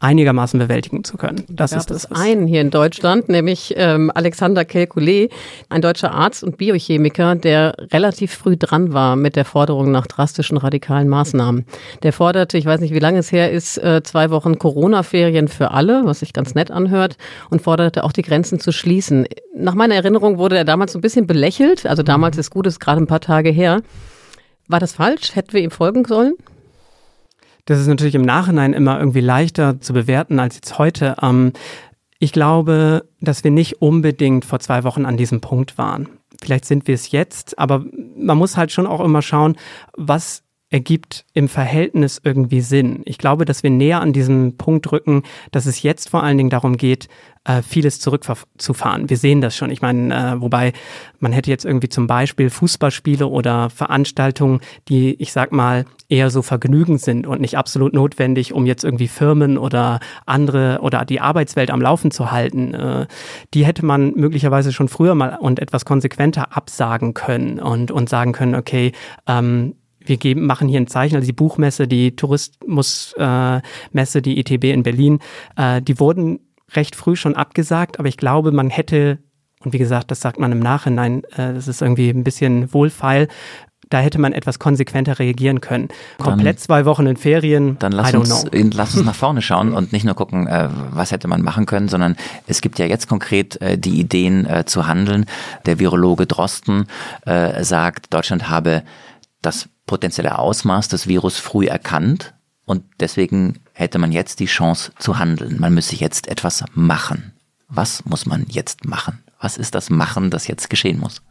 einigermaßen 0.00 0.60
bewältigen 0.60 1.02
zu 1.02 1.16
können. 1.16 1.44
Das 1.48 1.72
ist 1.72 1.90
das. 1.90 2.10
einen 2.12 2.46
hier 2.46 2.60
in 2.60 2.70
Deutschland, 2.70 3.28
nämlich 3.28 3.74
ähm, 3.76 4.12
Alexander 4.14 4.64
Kelkule, 4.64 5.28
ein 5.70 5.82
deutscher 5.82 6.12
Arzt 6.12 6.44
und 6.44 6.56
Biochemiker, 6.56 7.34
der 7.34 7.74
relativ 7.92 8.32
früh 8.32 8.56
dran 8.56 8.92
war 8.92 9.16
mit 9.16 9.34
der 9.34 9.44
Forderung 9.44 9.90
nach 9.90 10.06
drastischen 10.06 10.56
radikalen 10.56 11.08
Maßnahmen. 11.08 11.66
Der 12.04 12.12
forderte, 12.12 12.58
ich 12.58 12.64
weiß 12.64 12.80
nicht, 12.80 12.94
wie 12.94 13.00
lange 13.00 13.18
es 13.18 13.32
her 13.32 13.50
ist, 13.50 13.76
äh, 13.78 14.02
zwei 14.04 14.30
Wochen 14.30 14.58
Corona-Ferien 14.58 15.48
für 15.48 15.72
alle, 15.72 16.04
was 16.04 16.20
sich 16.20 16.32
ganz 16.32 16.54
nett 16.54 16.70
anhört, 16.70 17.16
und 17.50 17.62
forderte 17.62 18.04
auch 18.04 18.12
die 18.12 18.22
Grenzen 18.22 18.60
zu 18.60 18.70
schließen. 18.70 19.26
Nach 19.56 19.74
meiner 19.74 19.96
Erinnerung 19.96 20.38
wurde 20.38 20.56
er 20.56 20.64
damals 20.64 20.92
so 20.92 20.98
ein 20.98 21.02
bisschen 21.02 21.26
belächelt. 21.26 21.86
Also 21.86 22.04
damals 22.04 22.36
mhm. 22.36 22.40
ist 22.40 22.50
gut, 22.50 22.68
ist 22.68 22.78
gerade 22.78 23.00
ein 23.00 23.08
paar 23.08 23.20
Tage 23.20 23.50
her. 23.50 23.82
War 24.68 24.78
das 24.78 24.92
falsch? 24.92 25.34
Hätten 25.34 25.54
wir 25.54 25.62
ihm 25.62 25.72
folgen 25.72 26.04
sollen? 26.04 26.34
Das 27.68 27.78
ist 27.78 27.86
natürlich 27.86 28.14
im 28.14 28.22
Nachhinein 28.22 28.72
immer 28.72 28.98
irgendwie 28.98 29.20
leichter 29.20 29.78
zu 29.78 29.92
bewerten 29.92 30.40
als 30.40 30.54
jetzt 30.54 30.78
heute. 30.78 31.16
Ähm, 31.20 31.52
ich 32.18 32.32
glaube, 32.32 33.06
dass 33.20 33.44
wir 33.44 33.50
nicht 33.50 33.82
unbedingt 33.82 34.46
vor 34.46 34.58
zwei 34.58 34.84
Wochen 34.84 35.04
an 35.04 35.18
diesem 35.18 35.42
Punkt 35.42 35.76
waren. 35.76 36.08
Vielleicht 36.40 36.64
sind 36.64 36.88
wir 36.88 36.94
es 36.94 37.12
jetzt, 37.12 37.58
aber 37.58 37.84
man 38.16 38.38
muss 38.38 38.56
halt 38.56 38.72
schon 38.72 38.86
auch 38.86 39.00
immer 39.00 39.20
schauen, 39.20 39.56
was 39.94 40.44
ergibt 40.70 41.24
im 41.32 41.48
Verhältnis 41.48 42.20
irgendwie 42.22 42.60
Sinn. 42.60 43.02
Ich 43.06 43.18
glaube, 43.18 43.44
dass 43.44 43.62
wir 43.62 43.70
näher 43.70 44.00
an 44.00 44.12
diesem 44.12 44.56
Punkt 44.56 44.90
rücken, 44.92 45.22
dass 45.50 45.66
es 45.66 45.82
jetzt 45.82 46.10
vor 46.10 46.22
allen 46.22 46.36
Dingen 46.36 46.50
darum 46.50 46.76
geht, 46.76 47.08
äh, 47.44 47.62
vieles 47.62 48.00
zurückzufahren. 48.00 49.08
Wir 49.08 49.16
sehen 49.16 49.40
das 49.40 49.56
schon. 49.56 49.70
Ich 49.70 49.80
meine, 49.80 50.14
äh, 50.14 50.40
wobei 50.40 50.74
man 51.18 51.32
hätte 51.32 51.50
jetzt 51.50 51.64
irgendwie 51.64 51.88
zum 51.88 52.06
Beispiel 52.06 52.50
Fußballspiele 52.50 53.26
oder 53.26 53.70
Veranstaltungen, 53.70 54.60
die, 54.88 55.14
ich 55.14 55.32
sag 55.32 55.52
mal, 55.52 55.86
eher 56.10 56.28
so 56.28 56.42
Vergnügen 56.42 56.98
sind 56.98 57.26
und 57.26 57.40
nicht 57.40 57.56
absolut 57.56 57.94
notwendig, 57.94 58.52
um 58.52 58.66
jetzt 58.66 58.84
irgendwie 58.84 59.08
Firmen 59.08 59.56
oder 59.56 60.00
andere 60.26 60.80
oder 60.82 61.06
die 61.06 61.20
Arbeitswelt 61.20 61.70
am 61.70 61.80
Laufen 61.80 62.10
zu 62.10 62.30
halten. 62.30 62.74
Äh, 62.74 63.06
die 63.54 63.64
hätte 63.64 63.86
man 63.86 64.12
möglicherweise 64.14 64.72
schon 64.72 64.88
früher 64.88 65.14
mal 65.14 65.38
und 65.40 65.60
etwas 65.60 65.86
konsequenter 65.86 66.54
absagen 66.54 67.14
können 67.14 67.58
und, 67.58 67.90
und 67.90 68.10
sagen 68.10 68.32
können, 68.32 68.54
okay, 68.54 68.92
ähm, 69.26 69.74
wir 70.08 70.16
geben, 70.16 70.46
machen 70.46 70.68
hier 70.68 70.80
ein 70.80 70.86
Zeichen, 70.86 71.16
also 71.16 71.26
die 71.26 71.32
Buchmesse, 71.32 71.88
die 71.88 72.16
Tourismusmesse, 72.16 74.18
äh, 74.18 74.22
die 74.22 74.40
ITB 74.40 74.64
in 74.64 74.82
Berlin, 74.82 75.18
äh, 75.56 75.82
die 75.82 76.00
wurden 76.00 76.40
recht 76.74 76.96
früh 76.96 77.16
schon 77.16 77.34
abgesagt, 77.34 77.98
aber 77.98 78.08
ich 78.08 78.16
glaube, 78.16 78.52
man 78.52 78.70
hätte, 78.70 79.18
und 79.64 79.72
wie 79.72 79.78
gesagt, 79.78 80.10
das 80.10 80.20
sagt 80.20 80.38
man 80.38 80.52
im 80.52 80.60
Nachhinein, 80.60 81.24
äh, 81.36 81.54
das 81.54 81.68
ist 81.68 81.82
irgendwie 81.82 82.10
ein 82.10 82.24
bisschen 82.24 82.72
wohlfeil, 82.72 83.28
da 83.90 84.00
hätte 84.00 84.18
man 84.18 84.32
etwas 84.32 84.58
konsequenter 84.58 85.18
reagieren 85.18 85.60
können. 85.60 85.88
Komplett 86.18 86.56
dann, 86.56 86.62
zwei 86.62 86.84
Wochen 86.84 87.06
in 87.06 87.16
Ferien. 87.16 87.78
Dann 87.78 87.92
lass 87.92 88.14
uns, 88.14 88.44
lass 88.52 88.94
uns 88.94 89.04
nach 89.04 89.14
vorne 89.14 89.42
schauen 89.42 89.72
und 89.72 89.92
nicht 89.92 90.04
nur 90.04 90.14
gucken, 90.14 90.46
äh, 90.46 90.68
was 90.90 91.10
hätte 91.10 91.28
man 91.28 91.42
machen 91.42 91.66
können, 91.66 91.88
sondern 91.88 92.16
es 92.46 92.60
gibt 92.60 92.78
ja 92.78 92.86
jetzt 92.86 93.08
konkret 93.08 93.60
äh, 93.60 93.78
die 93.78 93.98
Ideen 93.98 94.46
äh, 94.46 94.64
zu 94.66 94.86
handeln. 94.86 95.26
Der 95.66 95.78
Virologe 95.78 96.26
Drosten 96.26 96.86
sagt, 97.60 98.12
Deutschland 98.12 98.48
habe 98.48 98.82
das 99.42 99.68
potenzielle 99.88 100.38
Ausmaß 100.38 100.86
des 100.86 101.08
Virus 101.08 101.38
früh 101.38 101.66
erkannt 101.66 102.34
und 102.64 102.84
deswegen 103.00 103.58
hätte 103.72 103.98
man 103.98 104.12
jetzt 104.12 104.38
die 104.38 104.46
Chance 104.46 104.92
zu 104.98 105.18
handeln. 105.18 105.56
Man 105.58 105.74
müsse 105.74 105.96
jetzt 105.96 106.28
etwas 106.28 106.64
machen. 106.74 107.32
Was 107.68 108.04
muss 108.04 108.26
man 108.26 108.46
jetzt 108.48 108.84
machen? 108.84 109.24
Was 109.40 109.56
ist 109.56 109.74
das 109.74 109.90
Machen, 109.90 110.30
das 110.30 110.46
jetzt 110.46 110.70
geschehen 110.70 111.00
muss? 111.00 111.22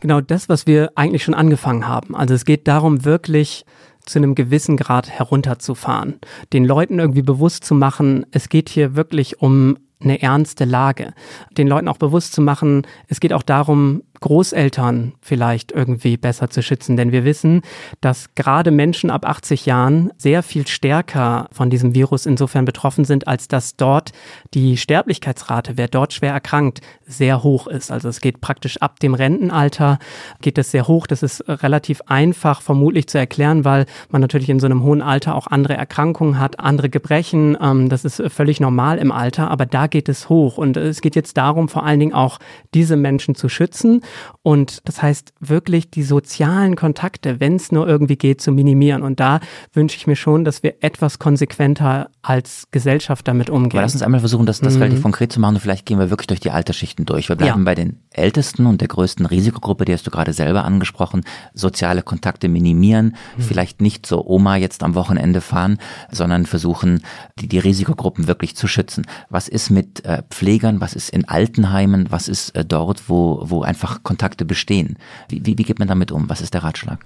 Genau 0.00 0.20
das, 0.20 0.48
was 0.48 0.66
wir 0.66 0.92
eigentlich 0.94 1.24
schon 1.24 1.34
angefangen 1.34 1.86
haben. 1.86 2.16
Also 2.16 2.34
es 2.34 2.44
geht 2.44 2.66
darum, 2.66 3.04
wirklich 3.04 3.66
zu 4.06 4.18
einem 4.18 4.34
gewissen 4.34 4.76
Grad 4.76 5.10
herunterzufahren, 5.10 6.20
den 6.52 6.64
Leuten 6.64 6.98
irgendwie 6.98 7.22
bewusst 7.22 7.64
zu 7.64 7.74
machen, 7.74 8.24
es 8.30 8.48
geht 8.48 8.68
hier 8.68 8.96
wirklich 8.96 9.40
um 9.40 9.76
eine 10.00 10.22
ernste 10.22 10.64
Lage. 10.64 11.12
Den 11.58 11.68
Leuten 11.68 11.88
auch 11.88 11.98
bewusst 11.98 12.32
zu 12.32 12.40
machen, 12.40 12.86
es 13.08 13.20
geht 13.20 13.32
auch 13.32 13.42
darum, 13.42 14.02
Großeltern 14.20 15.14
vielleicht 15.22 15.72
irgendwie 15.72 16.18
besser 16.18 16.50
zu 16.50 16.62
schützen. 16.62 16.96
Denn 16.96 17.10
wir 17.10 17.24
wissen, 17.24 17.62
dass 18.00 18.34
gerade 18.34 18.70
Menschen 18.70 19.10
ab 19.10 19.26
80 19.26 19.64
Jahren 19.64 20.12
sehr 20.18 20.42
viel 20.42 20.66
stärker 20.66 21.48
von 21.52 21.70
diesem 21.70 21.94
Virus 21.94 22.26
insofern 22.26 22.66
betroffen 22.66 23.04
sind, 23.04 23.26
als 23.26 23.48
dass 23.48 23.76
dort 23.76 24.12
die 24.52 24.76
Sterblichkeitsrate, 24.76 25.76
wer 25.76 25.88
dort 25.88 26.12
schwer 26.12 26.32
erkrankt, 26.32 26.80
sehr 27.06 27.42
hoch 27.42 27.66
ist. 27.66 27.90
Also 27.90 28.08
es 28.08 28.20
geht 28.20 28.42
praktisch 28.42 28.76
ab 28.82 29.00
dem 29.00 29.14
Rentenalter, 29.14 29.98
geht 30.42 30.58
es 30.58 30.70
sehr 30.70 30.86
hoch. 30.86 31.06
Das 31.06 31.22
ist 31.22 31.42
relativ 31.48 32.02
einfach 32.06 32.60
vermutlich 32.60 33.08
zu 33.08 33.18
erklären, 33.18 33.64
weil 33.64 33.86
man 34.10 34.20
natürlich 34.20 34.50
in 34.50 34.60
so 34.60 34.66
einem 34.66 34.82
hohen 34.82 35.00
Alter 35.00 35.34
auch 35.34 35.46
andere 35.46 35.74
Erkrankungen 35.74 36.38
hat, 36.38 36.60
andere 36.60 36.90
Gebrechen. 36.90 37.56
Ähm, 37.60 37.88
das 37.88 38.04
ist 38.04 38.22
völlig 38.28 38.60
normal 38.60 38.98
im 38.98 39.12
Alter, 39.12 39.50
aber 39.50 39.64
da 39.64 39.86
geht 39.86 40.10
es 40.10 40.28
hoch. 40.28 40.58
Und 40.58 40.76
es 40.76 41.00
geht 41.00 41.16
jetzt 41.16 41.38
darum, 41.38 41.70
vor 41.70 41.84
allen 41.84 42.00
Dingen 42.00 42.12
auch 42.12 42.38
diese 42.74 42.96
Menschen 42.96 43.34
zu 43.34 43.48
schützen 43.48 44.02
und 44.42 44.80
das 44.88 45.02
heißt 45.02 45.32
wirklich 45.40 45.90
die 45.90 46.02
sozialen 46.02 46.76
Kontakte, 46.76 47.40
wenn 47.40 47.56
es 47.56 47.72
nur 47.72 47.86
irgendwie 47.88 48.16
geht, 48.16 48.40
zu 48.40 48.52
minimieren. 48.52 49.02
Und 49.02 49.20
da 49.20 49.40
wünsche 49.72 49.96
ich 49.96 50.06
mir 50.06 50.16
schon, 50.16 50.44
dass 50.44 50.62
wir 50.62 50.74
etwas 50.80 51.18
konsequenter 51.18 52.10
als 52.22 52.68
Gesellschaft 52.70 53.26
damit 53.28 53.50
umgehen. 53.50 53.78
Aber 53.78 53.82
lass 53.82 53.94
uns 53.94 54.02
einmal 54.02 54.20
versuchen, 54.20 54.46
das, 54.46 54.60
das 54.60 54.74
mhm. 54.74 54.82
relativ 54.82 55.02
konkret 55.02 55.32
zu 55.32 55.40
machen 55.40 55.56
und 55.56 55.60
vielleicht 55.60 55.86
gehen 55.86 55.98
wir 55.98 56.10
wirklich 56.10 56.26
durch 56.26 56.40
die 56.40 56.50
Altersschichten 56.50 57.06
durch. 57.06 57.28
Wir 57.28 57.36
bleiben 57.36 57.60
ja. 57.60 57.64
bei 57.64 57.74
den 57.74 58.00
Ältesten 58.10 58.66
und 58.66 58.80
der 58.80 58.88
größten 58.88 59.26
Risikogruppe, 59.26 59.84
die 59.84 59.92
hast 59.92 60.06
du 60.06 60.10
gerade 60.10 60.32
selber 60.32 60.64
angesprochen. 60.64 61.22
Soziale 61.54 62.02
Kontakte 62.02 62.48
minimieren, 62.48 63.16
mhm. 63.36 63.42
vielleicht 63.42 63.80
nicht 63.80 64.06
so 64.06 64.24
Oma 64.26 64.56
jetzt 64.56 64.82
am 64.82 64.94
Wochenende 64.94 65.40
fahren, 65.40 65.78
sondern 66.10 66.46
versuchen, 66.46 67.02
die, 67.38 67.48
die 67.48 67.58
Risikogruppen 67.58 68.26
wirklich 68.26 68.56
zu 68.56 68.66
schützen. 68.68 69.06
Was 69.28 69.48
ist 69.48 69.70
mit 69.70 70.04
äh, 70.04 70.22
Pflegern, 70.30 70.80
was 70.80 70.94
ist 70.94 71.10
in 71.10 71.28
Altenheimen, 71.28 72.10
was 72.10 72.28
ist 72.28 72.50
äh, 72.50 72.64
dort, 72.64 73.08
wo, 73.08 73.42
wo 73.44 73.62
einfach 73.62 73.99
Kontakte 74.02 74.44
bestehen. 74.44 74.96
Wie, 75.28 75.44
wie, 75.44 75.58
wie 75.58 75.62
geht 75.62 75.78
man 75.78 75.88
damit 75.88 76.12
um? 76.12 76.28
Was 76.28 76.40
ist 76.40 76.54
der 76.54 76.62
Ratschlag? 76.62 76.98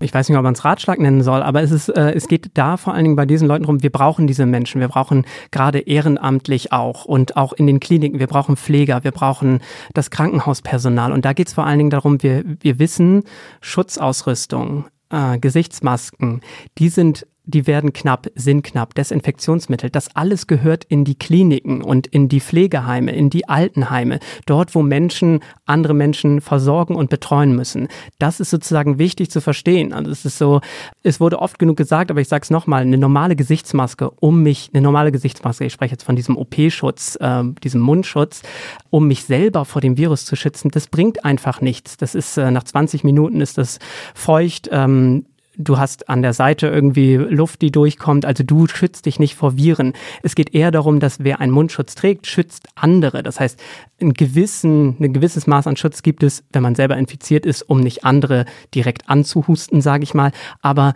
ich 0.00 0.12
weiß 0.12 0.28
nicht, 0.28 0.36
ob 0.36 0.44
man 0.44 0.54
es 0.54 0.64
Ratschlag 0.64 0.98
nennen 0.98 1.22
soll, 1.22 1.42
aber 1.42 1.62
es 1.62 1.70
ist, 1.70 1.88
äh, 1.88 2.12
es 2.12 2.26
geht 2.26 2.50
da 2.54 2.76
vor 2.76 2.94
allen 2.94 3.04
Dingen 3.04 3.16
bei 3.16 3.26
diesen 3.26 3.46
Leuten 3.46 3.64
rum, 3.64 3.82
wir 3.82 3.90
brauchen 3.90 4.26
diese 4.26 4.44
Menschen, 4.44 4.80
wir 4.80 4.88
brauchen 4.88 5.24
gerade 5.50 5.78
ehrenamtlich 5.78 6.72
auch 6.72 7.04
und 7.04 7.36
auch 7.36 7.52
in 7.52 7.66
den 7.66 7.80
Kliniken, 7.80 8.18
wir 8.18 8.26
brauchen 8.26 8.56
Pfleger, 8.56 9.04
wir 9.04 9.12
brauchen 9.12 9.60
das 9.92 10.10
Krankenhauspersonal 10.10 11.12
und 11.12 11.24
da 11.24 11.32
geht 11.32 11.48
es 11.48 11.54
vor 11.54 11.66
allen 11.66 11.78
Dingen 11.78 11.90
darum, 11.90 12.22
wir, 12.22 12.44
wir 12.60 12.78
wissen, 12.78 13.22
Schutzausrüstung, 13.60 14.86
äh, 15.10 15.38
Gesichtsmasken, 15.38 16.40
die 16.78 16.88
sind 16.88 17.26
die 17.46 17.66
werden 17.66 17.92
knapp, 17.92 18.28
sind 18.34 18.62
knapp, 18.62 18.94
Desinfektionsmittel, 18.94 19.90
das 19.90 20.14
alles 20.16 20.46
gehört 20.46 20.84
in 20.84 21.04
die 21.04 21.14
Kliniken 21.14 21.82
und 21.82 22.06
in 22.06 22.28
die 22.28 22.40
Pflegeheime, 22.40 23.12
in 23.12 23.30
die 23.30 23.48
Altenheime, 23.48 24.18
dort, 24.46 24.74
wo 24.74 24.82
Menschen 24.82 25.40
andere 25.66 25.94
Menschen 25.94 26.40
versorgen 26.40 26.96
und 26.96 27.10
betreuen 27.10 27.54
müssen. 27.54 27.88
Das 28.18 28.40
ist 28.40 28.50
sozusagen 28.50 28.98
wichtig 28.98 29.30
zu 29.30 29.40
verstehen. 29.40 29.92
Also 29.92 30.10
es 30.10 30.24
ist 30.24 30.38
so, 30.38 30.60
es 31.02 31.20
wurde 31.20 31.38
oft 31.38 31.58
genug 31.58 31.76
gesagt, 31.76 32.10
aber 32.10 32.20
ich 32.20 32.28
sage 32.28 32.42
es 32.42 32.50
nochmal, 32.50 32.82
eine 32.82 32.98
normale 32.98 33.36
Gesichtsmaske 33.36 34.10
um 34.10 34.42
mich, 34.42 34.70
eine 34.72 34.82
normale 34.82 35.12
Gesichtsmaske, 35.12 35.66
ich 35.66 35.72
spreche 35.72 35.92
jetzt 35.92 36.04
von 36.04 36.16
diesem 36.16 36.36
OP-Schutz, 36.36 37.16
äh, 37.20 37.44
diesem 37.62 37.82
Mundschutz, 37.82 38.42
um 38.90 39.06
mich 39.06 39.24
selber 39.24 39.64
vor 39.64 39.82
dem 39.82 39.98
Virus 39.98 40.24
zu 40.24 40.36
schützen, 40.36 40.70
das 40.70 40.86
bringt 40.86 41.24
einfach 41.24 41.60
nichts. 41.60 41.96
Das 41.98 42.14
ist, 42.14 42.38
äh, 42.38 42.50
nach 42.50 42.64
20 42.64 43.04
Minuten 43.04 43.40
ist 43.40 43.58
das 43.58 43.78
feucht, 44.14 44.68
ähm, 44.72 45.26
du 45.56 45.78
hast 45.78 46.08
an 46.08 46.22
der 46.22 46.32
Seite 46.32 46.68
irgendwie 46.68 47.14
Luft, 47.16 47.62
die 47.62 47.70
durchkommt. 47.70 48.24
Also 48.24 48.44
du 48.44 48.66
schützt 48.66 49.06
dich 49.06 49.18
nicht 49.18 49.34
vor 49.34 49.56
Viren. 49.56 49.92
Es 50.22 50.34
geht 50.34 50.54
eher 50.54 50.70
darum, 50.70 51.00
dass 51.00 51.22
wer 51.22 51.40
einen 51.40 51.52
Mundschutz 51.52 51.94
trägt, 51.94 52.26
schützt 52.26 52.68
andere. 52.74 53.22
Das 53.22 53.40
heißt, 53.40 53.60
ein, 54.00 54.12
gewissen, 54.12 54.96
ein 55.00 55.12
gewisses 55.12 55.46
Maß 55.46 55.66
an 55.66 55.76
Schutz 55.76 56.02
gibt 56.02 56.22
es, 56.22 56.44
wenn 56.52 56.62
man 56.62 56.74
selber 56.74 56.96
infiziert 56.96 57.46
ist, 57.46 57.62
um 57.62 57.80
nicht 57.80 58.04
andere 58.04 58.44
direkt 58.74 59.08
anzuhusten, 59.08 59.80
sage 59.80 60.04
ich 60.04 60.14
mal. 60.14 60.32
Aber 60.60 60.94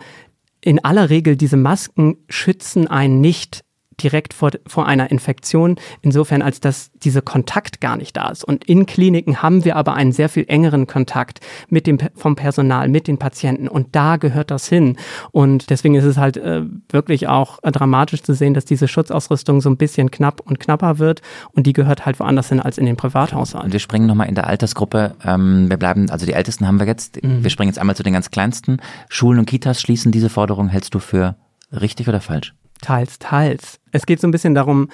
in 0.61 0.83
aller 0.83 1.09
Regel, 1.09 1.37
diese 1.37 1.57
Masken 1.57 2.17
schützen 2.27 2.87
einen 2.87 3.21
nicht 3.21 3.61
direkt 4.01 4.33
vor, 4.33 4.51
vor 4.65 4.87
einer 4.87 5.11
Infektion, 5.11 5.75
insofern 6.01 6.41
als 6.41 6.59
dass 6.59 6.91
dieser 6.91 7.21
Kontakt 7.21 7.81
gar 7.81 7.97
nicht 7.97 8.17
da 8.17 8.29
ist. 8.29 8.43
Und 8.43 8.63
in 8.65 8.85
Kliniken 8.85 9.41
haben 9.41 9.65
wir 9.65 9.75
aber 9.75 9.93
einen 9.93 10.11
sehr 10.11 10.29
viel 10.29 10.45
engeren 10.47 10.87
Kontakt 10.87 11.39
mit 11.69 11.87
dem 11.87 11.97
vom 12.15 12.35
Personal, 12.35 12.89
mit 12.89 13.07
den 13.07 13.17
Patienten 13.17 13.67
und 13.67 13.95
da 13.95 14.17
gehört 14.17 14.51
das 14.51 14.67
hin. 14.67 14.97
Und 15.31 15.69
deswegen 15.69 15.95
ist 15.95 16.05
es 16.05 16.17
halt 16.17 16.37
äh, 16.37 16.63
wirklich 16.89 17.27
auch 17.27 17.59
äh, 17.63 17.71
dramatisch 17.71 18.23
zu 18.23 18.33
sehen, 18.33 18.53
dass 18.53 18.65
diese 18.65 18.87
Schutzausrüstung 18.87 19.61
so 19.61 19.69
ein 19.69 19.77
bisschen 19.77 20.11
knapp 20.11 20.41
und 20.41 20.59
knapper 20.59 20.99
wird 20.99 21.21
und 21.51 21.67
die 21.67 21.73
gehört 21.73 22.05
halt 22.05 22.19
woanders 22.19 22.49
hin 22.49 22.59
als 22.59 22.77
in 22.77 22.85
den 22.85 22.95
Privathaushalten. 22.95 23.67
Und 23.67 23.73
wir 23.73 23.79
springen 23.79 24.07
nochmal 24.07 24.27
in 24.27 24.35
der 24.35 24.47
Altersgruppe. 24.47 25.15
Ähm, 25.23 25.69
wir 25.69 25.77
bleiben, 25.77 26.09
also 26.09 26.25
die 26.25 26.33
Ältesten 26.33 26.67
haben 26.67 26.79
wir 26.79 26.87
jetzt. 26.87 27.23
Mhm. 27.23 27.43
Wir 27.43 27.49
springen 27.49 27.69
jetzt 27.69 27.79
einmal 27.79 27.95
zu 27.95 28.03
den 28.03 28.13
ganz 28.13 28.31
Kleinsten. 28.31 28.77
Schulen 29.09 29.39
und 29.39 29.45
Kitas 29.45 29.81
schließen 29.81 30.11
diese 30.11 30.29
Forderung. 30.29 30.69
Hältst 30.69 30.93
du 30.93 30.99
für 30.99 31.35
richtig 31.71 32.07
oder 32.07 32.21
falsch? 32.21 32.53
Teils, 32.81 33.19
teils. 33.19 33.79
Es 33.91 34.05
geht 34.05 34.21
so 34.21 34.27
ein 34.27 34.31
bisschen 34.31 34.55
darum, 34.55 34.89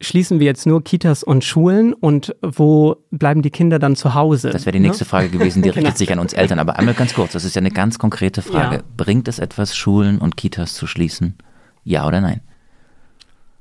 schließen 0.00 0.40
wir 0.40 0.46
jetzt 0.46 0.66
nur 0.66 0.82
Kitas 0.82 1.22
und 1.22 1.44
Schulen 1.44 1.92
und 1.92 2.34
wo 2.42 2.96
bleiben 3.10 3.42
die 3.42 3.50
Kinder 3.50 3.78
dann 3.78 3.96
zu 3.96 4.14
Hause? 4.14 4.50
Das 4.50 4.66
wäre 4.66 4.72
die 4.72 4.80
nächste 4.80 5.04
ne? 5.04 5.08
Frage 5.08 5.28
gewesen, 5.28 5.62
die 5.62 5.68
richtet 5.70 5.84
genau. 5.84 5.96
sich 5.96 6.12
an 6.12 6.18
uns 6.18 6.32
Eltern. 6.32 6.58
Aber 6.58 6.78
einmal 6.78 6.94
ganz 6.94 7.14
kurz, 7.14 7.32
das 7.32 7.44
ist 7.44 7.54
ja 7.54 7.60
eine 7.60 7.70
ganz 7.70 7.98
konkrete 7.98 8.42
Frage. 8.42 8.76
Ja. 8.76 8.82
Bringt 8.96 9.28
es 9.28 9.38
etwas, 9.38 9.76
Schulen 9.76 10.18
und 10.18 10.36
Kitas 10.36 10.74
zu 10.74 10.86
schließen? 10.86 11.36
Ja 11.84 12.06
oder 12.06 12.20
nein? 12.20 12.40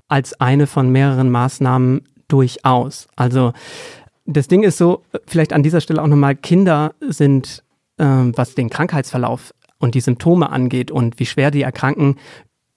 Als 0.07 0.39
eine 0.39 0.65
von 0.65 0.89
mehreren 0.89 1.29
Maßnahmen 1.29 2.01
durchaus. 2.27 3.07
Also 3.15 3.53
das 4.25 4.47
Ding 4.47 4.63
ist 4.63 4.77
so, 4.77 5.03
vielleicht 5.27 5.53
an 5.53 5.63
dieser 5.63 5.81
Stelle 5.81 6.01
auch 6.01 6.07
nochmal, 6.07 6.35
Kinder 6.35 6.93
sind, 7.01 7.63
äh, 7.97 8.05
was 8.05 8.55
den 8.55 8.69
Krankheitsverlauf 8.69 9.53
und 9.77 9.95
die 9.95 10.01
Symptome 10.01 10.49
angeht 10.49 10.91
und 10.91 11.19
wie 11.19 11.25
schwer 11.25 11.51
die 11.51 11.61
erkranken, 11.61 12.17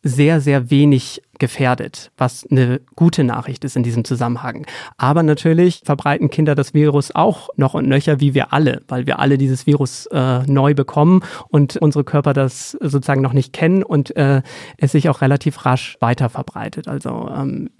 sehr, 0.02 0.40
sehr 0.40 0.70
wenig 0.70 1.22
gefährdet, 1.38 2.10
was 2.16 2.46
eine 2.50 2.80
gute 2.96 3.24
Nachricht 3.24 3.64
ist 3.64 3.76
in 3.76 3.82
diesem 3.82 4.04
Zusammenhang. 4.04 4.66
Aber 4.96 5.22
natürlich 5.22 5.82
verbreiten 5.84 6.30
Kinder 6.30 6.54
das 6.54 6.74
Virus 6.74 7.14
auch 7.14 7.50
noch 7.56 7.74
und 7.74 7.88
nöcher 7.88 8.20
wie 8.20 8.34
wir 8.34 8.52
alle, 8.52 8.82
weil 8.88 9.06
wir 9.06 9.18
alle 9.18 9.38
dieses 9.38 9.66
Virus 9.66 10.06
äh, 10.06 10.42
neu 10.46 10.74
bekommen 10.74 11.22
und 11.48 11.76
unsere 11.76 12.04
Körper 12.04 12.32
das 12.32 12.72
sozusagen 12.72 13.22
noch 13.22 13.32
nicht 13.32 13.52
kennen 13.52 13.82
und 13.82 14.14
äh, 14.16 14.42
es 14.76 14.92
sich 14.92 15.08
auch 15.08 15.20
relativ 15.20 15.64
rasch 15.64 15.96
weiter 16.00 16.28
verbreitet. 16.28 16.88
Also 16.88 17.28
ähm, 17.34 17.70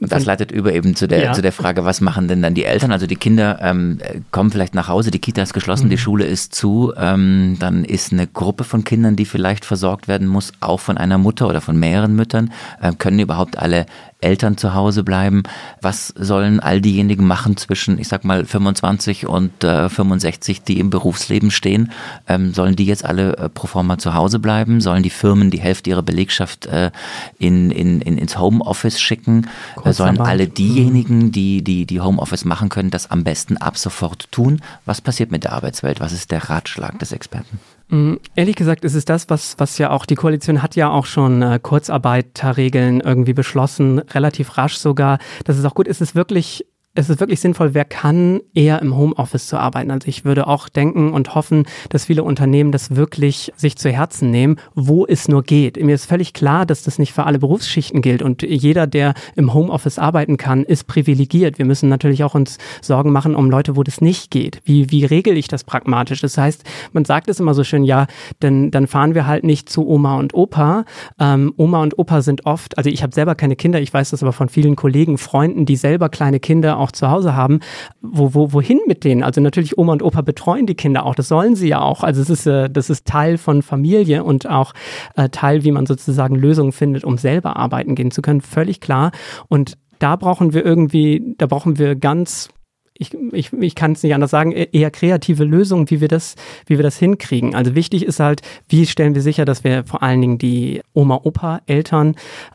und 0.00 0.10
das 0.10 0.24
leitet 0.24 0.50
über 0.50 0.72
eben 0.72 0.96
zu 0.96 1.06
der, 1.06 1.22
ja. 1.22 1.32
zu 1.32 1.40
der 1.40 1.52
Frage, 1.52 1.84
was 1.84 2.00
machen 2.00 2.26
denn 2.26 2.42
dann 2.42 2.54
die 2.54 2.64
Eltern? 2.64 2.90
Also 2.90 3.06
die 3.06 3.16
Kinder 3.16 3.58
ähm, 3.62 3.98
kommen 4.32 4.50
vielleicht 4.50 4.74
nach 4.74 4.88
Hause, 4.88 5.10
die 5.10 5.20
Kita 5.20 5.42
ist 5.42 5.54
geschlossen, 5.54 5.86
mhm. 5.86 5.90
die 5.90 5.98
Schule 5.98 6.24
ist 6.24 6.54
zu, 6.54 6.92
ähm, 6.96 7.56
dann 7.60 7.84
ist 7.84 8.12
eine 8.12 8.26
Gruppe 8.26 8.64
von 8.64 8.82
Kindern, 8.84 9.14
die 9.14 9.24
vielleicht 9.24 9.64
versorgt 9.64 10.08
werden 10.08 10.26
muss, 10.26 10.52
auch 10.60 10.80
von 10.80 10.98
einer 10.98 11.18
Mutter 11.18 11.48
oder 11.48 11.60
von 11.60 11.76
mehreren 11.76 12.16
Müttern. 12.16 12.52
Ähm, 12.82 12.98
können 12.98 13.20
überhaupt 13.20 13.58
alle 13.58 13.86
Eltern 14.24 14.56
zu 14.56 14.74
Hause 14.74 15.04
bleiben. 15.04 15.42
Was 15.80 16.08
sollen 16.08 16.58
all 16.58 16.80
diejenigen 16.80 17.26
machen 17.26 17.56
zwischen, 17.56 17.98
ich 17.98 18.08
sag 18.08 18.24
mal, 18.24 18.44
25 18.44 19.26
und 19.26 19.62
äh, 19.62 19.88
65, 19.88 20.62
die 20.62 20.80
im 20.80 20.90
Berufsleben 20.90 21.50
stehen? 21.50 21.92
Ähm, 22.26 22.54
sollen 22.54 22.74
die 22.74 22.86
jetzt 22.86 23.04
alle 23.04 23.36
äh, 23.36 23.48
pro 23.48 23.66
forma 23.66 23.98
zu 23.98 24.14
Hause 24.14 24.38
bleiben? 24.38 24.80
Sollen 24.80 25.02
die 25.02 25.10
Firmen 25.10 25.50
die 25.50 25.60
Hälfte 25.60 25.90
ihrer 25.90 26.02
Belegschaft 26.02 26.66
äh, 26.66 26.90
in, 27.38 27.70
in, 27.70 28.00
in, 28.00 28.18
ins 28.18 28.38
Homeoffice 28.38 29.00
schicken? 29.00 29.48
Äh, 29.84 29.92
sollen 29.92 30.20
alle 30.20 30.48
diejenigen, 30.48 31.32
die, 31.32 31.62
die, 31.62 31.86
die 31.86 32.00
Homeoffice 32.00 32.44
machen 32.44 32.68
können, 32.68 32.90
das 32.90 33.10
am 33.10 33.24
besten 33.24 33.56
ab 33.56 33.76
sofort 33.76 34.30
tun? 34.32 34.60
Was 34.84 35.00
passiert 35.00 35.30
mit 35.30 35.44
der 35.44 35.52
Arbeitswelt? 35.52 36.00
Was 36.00 36.12
ist 36.12 36.30
der 36.30 36.50
Ratschlag 36.50 36.98
des 36.98 37.12
Experten? 37.12 37.60
Mm, 37.88 38.14
ehrlich 38.34 38.56
gesagt 38.56 38.84
ist 38.84 38.94
es 38.94 39.04
das, 39.04 39.28
was, 39.28 39.56
was 39.58 39.78
ja 39.78 39.90
auch 39.90 40.06
die 40.06 40.14
Koalition 40.14 40.62
hat 40.62 40.74
ja 40.76 40.90
auch 40.90 41.06
schon 41.06 41.42
äh, 41.42 41.58
Kurzarbeiterregeln 41.62 43.00
irgendwie 43.00 43.34
beschlossen, 43.34 43.98
relativ 43.98 44.56
rasch 44.56 44.76
sogar. 44.76 45.18
Das 45.44 45.58
ist 45.58 45.64
auch 45.64 45.74
gut. 45.74 45.86
Ist 45.86 46.00
es 46.00 46.14
wirklich 46.14 46.64
es 46.96 47.10
ist 47.10 47.18
wirklich 47.18 47.40
sinnvoll, 47.40 47.74
wer 47.74 47.84
kann, 47.84 48.40
eher 48.54 48.80
im 48.80 48.96
Homeoffice 48.96 49.48
zu 49.48 49.58
arbeiten. 49.58 49.90
Also 49.90 50.06
ich 50.06 50.24
würde 50.24 50.46
auch 50.46 50.68
denken 50.68 51.12
und 51.12 51.34
hoffen, 51.34 51.64
dass 51.88 52.04
viele 52.04 52.22
Unternehmen 52.22 52.70
das 52.70 52.94
wirklich 52.94 53.52
sich 53.56 53.76
zu 53.76 53.90
Herzen 53.90 54.30
nehmen, 54.30 54.56
wo 54.74 55.04
es 55.04 55.26
nur 55.26 55.42
geht. 55.42 55.82
Mir 55.82 55.96
ist 55.96 56.06
völlig 56.06 56.34
klar, 56.34 56.64
dass 56.64 56.84
das 56.84 57.00
nicht 57.00 57.12
für 57.12 57.24
alle 57.24 57.40
Berufsschichten 57.40 58.00
gilt 58.00 58.22
und 58.22 58.42
jeder, 58.42 58.86
der 58.86 59.14
im 59.34 59.52
Homeoffice 59.52 59.98
arbeiten 59.98 60.36
kann, 60.36 60.62
ist 60.62 60.86
privilegiert. 60.86 61.58
Wir 61.58 61.64
müssen 61.64 61.88
natürlich 61.88 62.22
auch 62.22 62.36
uns 62.36 62.58
Sorgen 62.80 63.10
machen 63.10 63.34
um 63.34 63.50
Leute, 63.50 63.74
wo 63.74 63.82
das 63.82 64.00
nicht 64.00 64.30
geht. 64.30 64.60
Wie, 64.64 64.90
wie 64.92 65.04
regel 65.04 65.36
ich 65.36 65.48
das 65.48 65.64
pragmatisch? 65.64 66.20
Das 66.20 66.38
heißt, 66.38 66.62
man 66.92 67.04
sagt 67.04 67.28
es 67.28 67.40
immer 67.40 67.54
so 67.54 67.64
schön, 67.64 67.82
ja, 67.82 68.06
denn 68.40 68.70
dann 68.70 68.86
fahren 68.86 69.16
wir 69.16 69.26
halt 69.26 69.42
nicht 69.42 69.68
zu 69.68 69.88
Oma 69.88 70.16
und 70.16 70.32
Opa. 70.32 70.84
Ähm, 71.18 71.52
Oma 71.56 71.82
und 71.82 71.98
Opa 71.98 72.22
sind 72.22 72.46
oft, 72.46 72.78
also 72.78 72.88
ich 72.88 73.02
habe 73.02 73.12
selber 73.12 73.34
keine 73.34 73.56
Kinder, 73.56 73.80
ich 73.80 73.92
weiß 73.92 74.10
das 74.10 74.22
aber 74.22 74.32
von 74.32 74.48
vielen 74.48 74.76
Kollegen, 74.76 75.18
Freunden, 75.18 75.66
die 75.66 75.76
selber 75.76 76.08
kleine 76.08 76.38
Kinder 76.38 76.83
auch 76.84 76.92
zu 76.92 77.10
Hause 77.10 77.34
haben, 77.34 77.60
wo, 78.00 78.34
wo, 78.34 78.52
wohin 78.52 78.80
mit 78.86 79.04
denen? 79.04 79.22
Also 79.22 79.40
natürlich 79.40 79.76
Oma 79.78 79.92
und 79.92 80.02
Opa 80.02 80.22
betreuen 80.22 80.66
die 80.66 80.74
Kinder 80.74 81.04
auch, 81.06 81.14
das 81.14 81.28
sollen 81.28 81.56
sie 81.56 81.68
ja 81.68 81.80
auch. 81.80 82.02
Also 82.02 82.22
es 82.22 82.30
ist, 82.30 82.46
äh, 82.46 82.70
das 82.70 82.90
ist 82.90 83.06
Teil 83.06 83.38
von 83.38 83.62
Familie 83.62 84.24
und 84.24 84.48
auch 84.48 84.72
äh, 85.16 85.28
Teil, 85.28 85.64
wie 85.64 85.72
man 85.72 85.86
sozusagen 85.86 86.36
Lösungen 86.36 86.72
findet, 86.72 87.04
um 87.04 87.18
selber 87.18 87.56
arbeiten 87.56 87.94
gehen 87.94 88.10
zu 88.10 88.22
können, 88.22 88.40
völlig 88.40 88.80
klar. 88.80 89.10
Und 89.48 89.76
da 89.98 90.16
brauchen 90.16 90.52
wir 90.52 90.64
irgendwie, 90.64 91.34
da 91.38 91.46
brauchen 91.46 91.78
wir 91.78 91.96
ganz 91.96 92.50
ich, 92.96 93.12
ich, 93.32 93.52
ich 93.52 93.74
kann 93.74 93.92
es 93.92 94.02
nicht 94.02 94.14
anders 94.14 94.30
sagen, 94.30 94.52
e-, 94.52 94.68
eher 94.70 94.90
kreative 94.90 95.44
Lösungen, 95.44 95.90
wie 95.90 96.00
wir 96.00 96.08
das, 96.08 96.36
wie 96.66 96.78
wir 96.78 96.84
das 96.84 96.96
hinkriegen. 96.96 97.54
Also 97.54 97.74
wichtig 97.74 98.04
ist 98.04 98.20
halt, 98.20 98.42
wie 98.68 98.86
stellen 98.86 99.14
wir 99.16 99.22
sicher, 99.22 99.44
dass 99.44 99.64
wir 99.64 99.84
vor 99.84 100.02
allen 100.02 100.20
Dingen 100.20 100.38
die 100.38 100.80
Oma, 100.92 101.20
Opa, 101.24 101.60
Eltern 101.66 102.14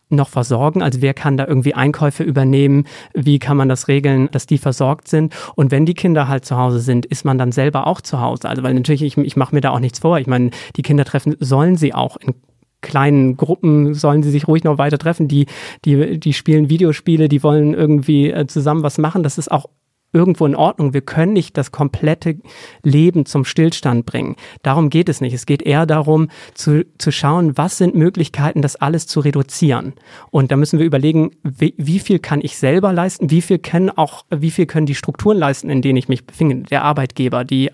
noch 0.10 0.30
versorgen? 0.30 0.82
Also 0.82 1.02
wer 1.02 1.14
kann 1.14 1.36
da 1.36 1.46
irgendwie 1.46 1.74
Einkäufe 1.74 2.24
übernehmen? 2.24 2.86
Wie 3.14 3.40
kann 3.40 3.58
man 3.58 3.68
das 3.68 3.90
regeln, 3.90 4.30
dass 4.32 4.48
die 4.48 4.58
versorgt 4.58 5.10
sind? 5.10 5.36
Und 5.56 5.72
wenn 5.72 5.86
die 5.86 5.94
Kinder 5.94 6.30
halt 6.30 6.46
zu 6.46 6.56
Hause 6.56 6.80
sind, 6.80 7.06
ist 7.06 7.26
man 7.26 7.38
dann 7.38 7.52
selber 7.52 7.86
auch 7.86 8.00
zu 8.00 8.22
Hause? 8.22 8.48
Also 8.48 8.64
weil 8.64 8.74
natürlich, 8.74 9.04
ich, 9.04 9.18
ich 9.18 9.36
mache 9.36 9.54
mir 9.54 9.62
da 9.62 9.72
auch 9.72 9.80
nichts 9.80 10.00
vor. 10.00 10.20
Ich 10.20 10.28
meine, 10.28 10.52
die 10.78 10.84
Kinder 10.84 11.04
treffen 11.04 11.36
sollen 11.40 11.76
sie 11.76 11.94
auch 11.94 12.16
in 12.18 12.34
kleinen 12.82 13.36
Gruppen 13.36 13.94
sollen 13.94 14.24
sie 14.24 14.32
sich 14.32 14.48
ruhig 14.48 14.64
noch 14.64 14.78
weiter 14.78 14.98
treffen. 14.98 15.28
Die, 15.28 15.48
die, 15.84 16.18
die 16.18 16.32
spielen 16.32 16.70
Videospiele, 16.70 17.28
die 17.28 17.44
wollen 17.44 17.74
irgendwie 17.74 18.32
äh, 18.32 18.48
zusammen 18.48 18.84
was 18.84 18.98
machen. 18.98 19.22
Das 19.22 19.38
ist 19.38 19.52
auch 19.52 19.66
irgendwo 20.12 20.46
in 20.46 20.56
Ordnung. 20.56 20.94
Wir 20.94 21.02
können 21.02 21.34
nicht 21.34 21.58
das 21.58 21.72
komplette 21.72 22.38
Leben 22.84 23.26
zum 23.26 23.46
Stillstand 23.46 24.06
bringen. 24.06 24.36
Darum 24.64 24.90
geht 24.90 25.10
es 25.10 25.22
nicht. 25.22 25.34
Es 25.34 25.46
geht 25.46 25.62
eher 25.62 25.86
darum, 25.86 26.30
zu, 26.54 26.86
zu 26.98 27.12
schauen, 27.12 27.58
was 27.58 27.78
sind 27.78 27.96
Möglichkeiten, 27.96 28.62
das 28.62 28.76
alles 28.76 29.06
zu 29.08 29.20
reduzieren. 29.20 29.94
Und 30.32 30.52
da 30.52 30.58
müssen 30.58 30.80
wir 30.80 30.86
überlegen, 30.86 31.32
wie, 31.44 31.76
wie 31.78 32.00
viel 32.00 32.20
kann 32.20 32.42
ich 32.42 32.58
selber 32.58 32.92
leisten, 32.92 33.30
wie 33.30 33.42
viel 33.42 33.60
können 33.60 33.90
auch, 33.90 34.26
wie 34.30 34.52
viel 34.52 34.66
können 34.66 34.86
die 34.86 34.96
Strukturen 34.96 35.38
leisten, 35.38 35.70
in 35.70 35.82
denen 35.82 35.98
ich 35.98 36.10
mich 36.10 36.26
befinde, 36.26 36.68
der 36.70 36.84
Arbeitgeber, 36.84 37.44
die, 37.44 37.72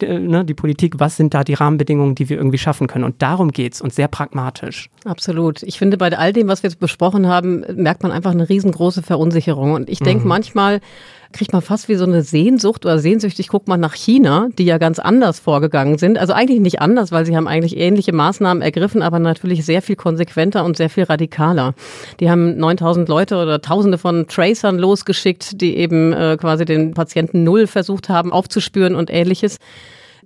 die, 0.00 0.06
ne, 0.06 0.44
die 0.44 0.54
Politik, 0.54 0.98
was 0.98 1.16
sind 1.16 1.34
da 1.34 1.44
die 1.44 1.54
Rahmenbedingungen, 1.54 2.14
die 2.14 2.28
wir 2.28 2.38
irgendwie 2.38 2.58
schaffen 2.58 2.88
können. 2.88 3.04
Und 3.04 3.22
darum 3.22 3.52
geht's 3.52 3.80
und 3.80 3.92
sehr 3.92 4.08
pragmatisch. 4.08 4.90
Absolut. 5.04 5.62
Ich 5.62 5.78
finde, 5.78 5.96
bei 5.96 6.08
all 6.16 6.32
dem, 6.32 6.48
was 6.48 6.62
wir 6.62 6.70
jetzt 6.70 6.80
besprochen 6.80 7.28
haben, 7.28 7.64
merkt 7.74 8.02
man 8.02 8.10
einfach 8.10 8.32
eine 8.32 8.48
riesengroße 8.48 9.02
Verunsicherung. 9.02 9.72
Und 9.72 9.88
ich 9.88 10.00
denke 10.00 10.22
mhm. 10.22 10.28
manchmal, 10.28 10.80
kriegt 11.32 11.52
man 11.52 11.62
fast 11.62 11.88
wie 11.88 11.94
so 11.94 12.04
eine 12.04 12.22
Sehnsucht 12.22 12.84
oder 12.84 12.98
sehnsüchtig 12.98 13.48
guckt 13.48 13.68
man 13.68 13.80
nach 13.80 13.94
China, 13.94 14.48
die 14.58 14.64
ja 14.64 14.78
ganz 14.78 14.98
anders 14.98 15.38
vorgegangen 15.38 15.98
sind. 15.98 16.18
Also 16.18 16.32
eigentlich 16.32 16.60
nicht 16.60 16.80
anders, 16.80 17.12
weil 17.12 17.26
sie 17.26 17.36
haben 17.36 17.48
eigentlich 17.48 17.76
ähnliche 17.76 18.12
Maßnahmen 18.12 18.62
ergriffen, 18.62 19.02
aber 19.02 19.18
natürlich 19.18 19.64
sehr 19.64 19.82
viel 19.82 19.96
konsequenter 19.96 20.64
und 20.64 20.76
sehr 20.76 20.90
viel 20.90 21.04
radikaler. 21.04 21.74
Die 22.20 22.30
haben 22.30 22.56
9000 22.56 23.08
Leute 23.08 23.36
oder 23.36 23.60
Tausende 23.60 23.98
von 23.98 24.26
Tracern 24.26 24.78
losgeschickt, 24.78 25.60
die 25.60 25.76
eben 25.76 26.12
äh, 26.12 26.36
quasi 26.40 26.64
den 26.64 26.94
Patienten 26.94 27.44
Null 27.44 27.66
versucht 27.66 28.08
haben 28.08 28.32
aufzuspüren 28.32 28.94
und 28.94 29.10
ähnliches. 29.10 29.58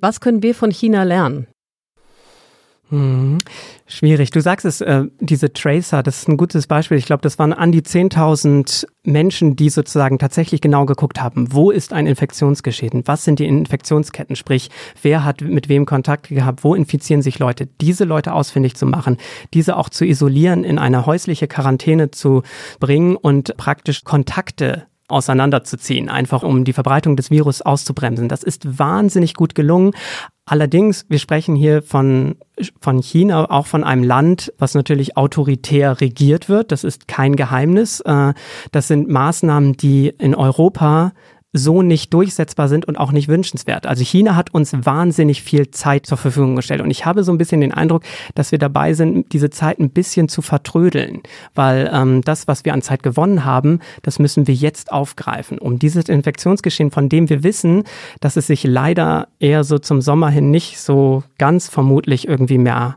Was 0.00 0.20
können 0.20 0.42
wir 0.42 0.55
von 0.55 0.70
China 0.70 1.03
lernen? 1.03 1.46
Mhm. 2.93 3.38
Schwierig. 3.86 4.30
Du 4.30 4.40
sagst 4.43 4.66
es, 4.66 4.82
äh, 4.82 5.05
diese 5.18 5.53
Tracer, 5.53 6.03
das 6.03 6.18
ist 6.18 6.28
ein 6.28 6.36
gutes 6.36 6.66
Beispiel. 6.66 6.99
Ich 6.99 7.07
glaube, 7.07 7.22
das 7.22 7.38
waren 7.38 7.55
an 7.55 7.72
die 7.72 7.80
10.000 7.80 8.86
Menschen, 9.03 9.57
die 9.57 9.70
sozusagen 9.70 10.18
tatsächlich 10.18 10.61
genau 10.61 10.84
geguckt 10.84 11.20
haben, 11.20 11.53
wo 11.53 11.70
ist 11.70 11.95
ein 11.95 12.07
Infektionsgeschehen, 12.07 13.03
was 13.07 13.24
sind 13.24 13.38
die 13.38 13.47
Infektionsketten, 13.47 14.36
sprich, 14.36 14.70
wer 15.01 15.24
hat 15.24 15.40
mit 15.40 15.70
wem 15.70 15.86
Kontakt 15.86 16.28
gehabt, 16.28 16.64
wo 16.64 16.74
infizieren 16.74 17.22
sich 17.22 17.38
Leute, 17.38 17.66
diese 17.80 18.05
Leute 18.05 18.34
ausfindig 18.34 18.74
zu 18.74 18.84
machen, 18.84 19.16
diese 19.55 19.76
auch 19.78 19.88
zu 19.88 20.05
isolieren, 20.05 20.62
in 20.62 20.78
eine 20.78 21.07
häusliche 21.07 21.49
Quarantäne 21.49 22.11
zu 22.11 22.43
bringen 22.78 23.16
und 23.16 23.57
praktisch 23.57 24.05
Kontakte 24.05 24.86
auseinanderzuziehen, 25.12 26.08
einfach 26.08 26.42
um 26.42 26.64
die 26.64 26.72
Verbreitung 26.72 27.16
des 27.16 27.30
Virus 27.30 27.62
auszubremsen. 27.62 28.28
Das 28.28 28.42
ist 28.42 28.78
wahnsinnig 28.78 29.34
gut 29.34 29.54
gelungen. 29.54 29.92
Allerdings, 30.44 31.06
wir 31.08 31.20
sprechen 31.20 31.54
hier 31.54 31.82
von, 31.82 32.36
von 32.80 33.00
China, 33.00 33.48
auch 33.50 33.66
von 33.66 33.84
einem 33.84 34.02
Land, 34.02 34.52
was 34.58 34.74
natürlich 34.74 35.16
autoritär 35.16 36.00
regiert 36.00 36.48
wird. 36.48 36.72
Das 36.72 36.82
ist 36.82 37.06
kein 37.06 37.36
Geheimnis. 37.36 38.00
Äh, 38.00 38.34
das 38.72 38.88
sind 38.88 39.08
Maßnahmen, 39.08 39.76
die 39.76 40.08
in 40.08 40.34
Europa 40.34 41.12
so 41.53 41.82
nicht 41.82 42.14
durchsetzbar 42.14 42.68
sind 42.68 42.86
und 42.86 42.96
auch 42.96 43.12
nicht 43.12 43.28
wünschenswert. 43.28 43.86
Also 43.86 44.03
China 44.03 44.36
hat 44.36 44.55
uns 44.55 44.72
wahnsinnig 44.72 45.42
viel 45.42 45.70
Zeit 45.70 46.07
zur 46.07 46.16
Verfügung 46.16 46.57
gestellt. 46.57 46.80
Und 46.80 46.90
ich 46.90 47.05
habe 47.05 47.24
so 47.24 47.32
ein 47.32 47.38
bisschen 47.38 47.61
den 47.61 47.72
Eindruck, 47.72 48.03
dass 48.34 48.53
wir 48.53 48.59
dabei 48.59 48.94
sind, 48.94 49.32
diese 49.32 49.50
Zeit 49.50 49.78
ein 49.78 49.90
bisschen 49.90 50.28
zu 50.28 50.40
vertrödeln, 50.40 51.20
weil 51.55 51.90
ähm, 51.92 52.22
das, 52.22 52.48
was 52.48 52.64
wir 52.64 52.72
an 52.72 52.82
Zeit 52.82 53.03
gewonnen 53.03 53.44
haben, 53.44 53.80
das 54.03 54.18
müssen 54.18 54.46
wir 54.46 54.55
jetzt 54.55 54.92
aufgreifen, 54.92 55.59
um 55.59 55.78
dieses 55.78 56.09
Infektionsgeschehen, 56.09 56.90
von 56.90 57.09
dem 57.09 57.28
wir 57.28 57.42
wissen, 57.42 57.84
dass 58.20 58.36
es 58.36 58.46
sich 58.46 58.64
leider 58.64 59.28
eher 59.38 59.64
so 59.64 59.78
zum 59.78 60.00
Sommer 60.00 60.30
hin 60.30 60.50
nicht 60.50 60.80
so 60.80 61.22
ganz 61.38 61.68
vermutlich 61.68 62.26
irgendwie 62.26 62.59
mehr 62.59 62.96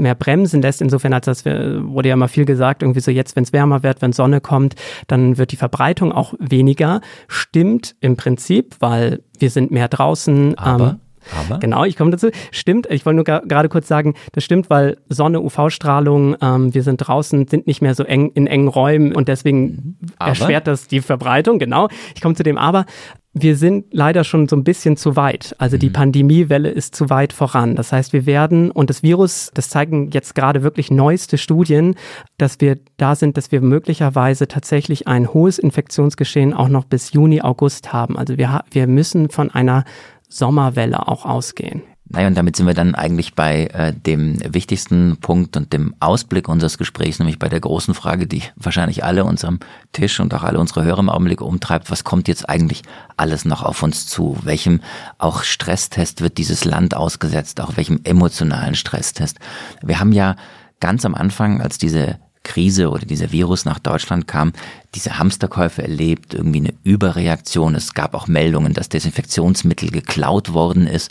mehr 0.00 0.14
bremsen 0.14 0.62
lässt. 0.62 0.80
Insofern 0.80 1.12
als 1.12 1.26
das 1.26 1.44
wurde 1.44 2.08
ja 2.08 2.14
immer 2.14 2.28
viel 2.28 2.44
gesagt, 2.44 2.82
irgendwie 2.82 3.00
so 3.00 3.10
jetzt, 3.10 3.36
wenn 3.36 3.44
es 3.44 3.52
wärmer 3.52 3.82
wird, 3.82 4.02
wenn 4.02 4.12
Sonne 4.12 4.40
kommt, 4.40 4.74
dann 5.06 5.38
wird 5.38 5.52
die 5.52 5.56
Verbreitung 5.56 6.12
auch 6.12 6.34
weniger. 6.38 7.00
Stimmt 7.28 7.94
im 8.00 8.16
Prinzip, 8.16 8.76
weil 8.80 9.22
wir 9.38 9.50
sind 9.50 9.70
mehr 9.70 9.88
draußen. 9.88 10.58
Aber 10.58 10.90
ähm, 10.90 11.00
aber? 11.38 11.58
Genau, 11.58 11.84
ich 11.84 11.96
komme 11.96 12.10
dazu. 12.10 12.30
Stimmt, 12.50 12.86
ich 12.90 13.06
wollte 13.06 13.16
nur 13.16 13.24
gerade 13.24 13.68
kurz 13.68 13.88
sagen, 13.88 14.14
das 14.32 14.44
stimmt, 14.44 14.70
weil 14.70 14.96
Sonne, 15.08 15.40
UV-Strahlung, 15.40 16.36
ähm, 16.40 16.74
wir 16.74 16.82
sind 16.82 16.96
draußen, 16.98 17.46
sind 17.48 17.66
nicht 17.66 17.82
mehr 17.82 17.94
so 17.94 18.04
eng 18.04 18.30
in 18.34 18.46
engen 18.46 18.68
Räumen 18.68 19.14
und 19.14 19.28
deswegen 19.28 19.96
aber? 20.18 20.30
erschwert 20.30 20.66
das 20.66 20.88
die 20.88 21.00
Verbreitung. 21.00 21.58
Genau, 21.58 21.88
ich 22.14 22.20
komme 22.20 22.34
zu 22.34 22.42
dem 22.42 22.58
Aber. 22.58 22.86
Wir 23.32 23.54
sind 23.54 23.86
leider 23.92 24.24
schon 24.24 24.48
so 24.48 24.56
ein 24.56 24.64
bisschen 24.64 24.96
zu 24.96 25.14
weit. 25.14 25.54
Also 25.58 25.76
die 25.76 25.88
mhm. 25.88 25.92
Pandemiewelle 25.92 26.68
ist 26.68 26.96
zu 26.96 27.10
weit 27.10 27.32
voran. 27.32 27.76
Das 27.76 27.92
heißt, 27.92 28.12
wir 28.12 28.26
werden, 28.26 28.72
und 28.72 28.90
das 28.90 29.04
Virus, 29.04 29.52
das 29.54 29.68
zeigen 29.68 30.10
jetzt 30.10 30.34
gerade 30.34 30.64
wirklich 30.64 30.90
neueste 30.90 31.38
Studien, 31.38 31.94
dass 32.38 32.60
wir 32.60 32.78
da 32.96 33.14
sind, 33.14 33.36
dass 33.36 33.52
wir 33.52 33.60
möglicherweise 33.60 34.48
tatsächlich 34.48 35.06
ein 35.06 35.32
hohes 35.32 35.60
Infektionsgeschehen 35.60 36.52
auch 36.52 36.68
noch 36.68 36.84
bis 36.84 37.12
Juni, 37.12 37.40
August 37.40 37.92
haben. 37.92 38.18
Also 38.18 38.36
wir, 38.36 38.64
wir 38.72 38.88
müssen 38.88 39.30
von 39.30 39.48
einer 39.50 39.84
Sommerwelle 40.30 41.06
auch 41.08 41.26
ausgehen. 41.26 41.82
Naja, 42.12 42.26
und 42.26 42.34
damit 42.34 42.56
sind 42.56 42.66
wir 42.66 42.74
dann 42.74 42.96
eigentlich 42.96 43.34
bei 43.36 43.66
äh, 43.66 43.92
dem 43.92 44.40
wichtigsten 44.52 45.18
Punkt 45.18 45.56
und 45.56 45.72
dem 45.72 45.94
Ausblick 46.00 46.48
unseres 46.48 46.76
Gesprächs, 46.76 47.20
nämlich 47.20 47.38
bei 47.38 47.48
der 47.48 47.60
großen 47.60 47.94
Frage, 47.94 48.26
die 48.26 48.42
wahrscheinlich 48.56 49.04
alle 49.04 49.24
unserem 49.24 49.60
Tisch 49.92 50.18
und 50.18 50.34
auch 50.34 50.42
alle 50.42 50.58
unsere 50.58 50.82
Hörer 50.82 50.98
im 50.98 51.08
Augenblick 51.08 51.40
umtreibt. 51.40 51.88
Was 51.88 52.02
kommt 52.02 52.26
jetzt 52.26 52.48
eigentlich 52.48 52.82
alles 53.16 53.44
noch 53.44 53.62
auf 53.62 53.84
uns 53.84 54.08
zu? 54.08 54.36
Welchem 54.42 54.80
auch 55.18 55.44
Stresstest 55.44 56.20
wird 56.20 56.38
dieses 56.38 56.64
Land 56.64 56.96
ausgesetzt? 56.96 57.60
Auch 57.60 57.76
welchem 57.76 58.00
emotionalen 58.02 58.74
Stresstest? 58.74 59.38
Wir 59.80 60.00
haben 60.00 60.10
ja 60.10 60.34
ganz 60.80 61.04
am 61.04 61.14
Anfang, 61.14 61.60
als 61.60 61.78
diese 61.78 62.18
Krise 62.42 62.90
oder 62.90 63.04
dieser 63.04 63.32
Virus 63.32 63.64
nach 63.64 63.78
Deutschland 63.78 64.26
kam, 64.26 64.52
diese 64.94 65.18
Hamsterkäufe 65.18 65.82
erlebt, 65.82 66.34
irgendwie 66.34 66.60
eine 66.60 66.74
Überreaktion. 66.82 67.74
Es 67.74 67.94
gab 67.94 68.14
auch 68.14 68.26
Meldungen, 68.26 68.72
dass 68.72 68.88
Desinfektionsmittel 68.88 69.90
geklaut 69.90 70.52
worden 70.52 70.86
ist. 70.86 71.10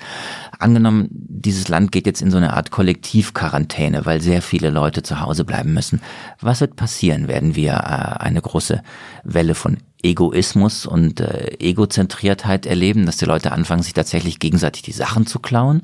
Angenommen, 0.58 1.08
dieses 1.12 1.68
Land 1.70 1.92
geht 1.92 2.06
jetzt 2.06 2.22
in 2.22 2.32
so 2.32 2.38
eine 2.38 2.54
Art 2.54 2.72
Kollektivquarantäne, 2.72 4.06
weil 4.06 4.22
sehr 4.22 4.42
viele 4.42 4.70
Leute 4.70 5.04
zu 5.04 5.22
Hause 5.22 5.46
bleiben 5.46 5.74
müssen. 5.74 6.02
Was 6.42 6.62
wird 6.62 6.76
passieren? 6.76 7.28
Werden 7.28 7.56
wir 7.56 7.74
äh, 7.74 8.24
eine 8.24 8.42
große 8.42 8.82
Welle 9.24 9.56
von 9.56 9.78
Egoismus 10.02 10.86
und 10.86 11.20
äh, 11.20 11.58
Egozentriertheit 11.60 12.66
erleben, 12.66 13.06
dass 13.06 13.18
die 13.18 13.26
Leute 13.26 13.52
anfangen, 13.52 13.84
sich 13.84 13.94
tatsächlich 13.94 14.40
gegenseitig 14.40 14.82
die 14.82 14.94
Sachen 14.94 15.26
zu 15.26 15.40
klauen? 15.40 15.84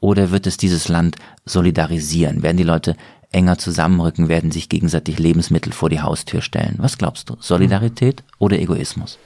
Oder 0.00 0.30
wird 0.30 0.46
es 0.46 0.56
dieses 0.56 0.88
Land 0.88 1.16
solidarisieren? 1.44 2.42
Werden 2.42 2.56
die 2.56 2.62
Leute 2.62 2.96
enger 3.32 3.58
zusammenrücken, 3.58 4.28
werden 4.28 4.50
sich 4.50 4.68
gegenseitig 4.68 5.18
Lebensmittel 5.18 5.72
vor 5.72 5.90
die 5.90 6.00
Haustür 6.00 6.40
stellen. 6.40 6.76
Was 6.78 6.98
glaubst 6.98 7.30
du? 7.30 7.36
Solidarität 7.40 8.22
oder 8.38 8.58
Egoismus? 8.58 9.18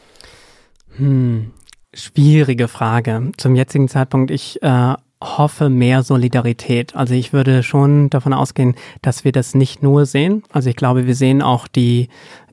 Hm, 0.97 1.51
schwierige 1.95 2.69
Frage. 2.69 3.33
Zum 3.37 3.55
jetzigen 3.55 3.89
Zeitpunkt, 3.89 4.31
ich 4.31 4.63
äh, 4.63 4.95
hoffe 5.23 5.69
mehr 5.69 6.03
Solidarität. 6.03 6.97
Also 6.97 7.15
ich 7.15 7.33
würde 7.33 7.63
schon 7.63 8.11
davon 8.11 8.33
ausgehen, 8.33 8.75
dass 9.03 9.25
wir 9.25 9.33
das 9.33 9.55
nicht 9.55 9.83
nur 9.83 10.07
sehen. 10.07 10.43
Also 10.51 10.71
ich 10.71 10.77
glaube, 10.77 11.07
wir 11.07 11.15
sehen 11.15 11.43
auch 11.43 11.69
die 11.69 12.09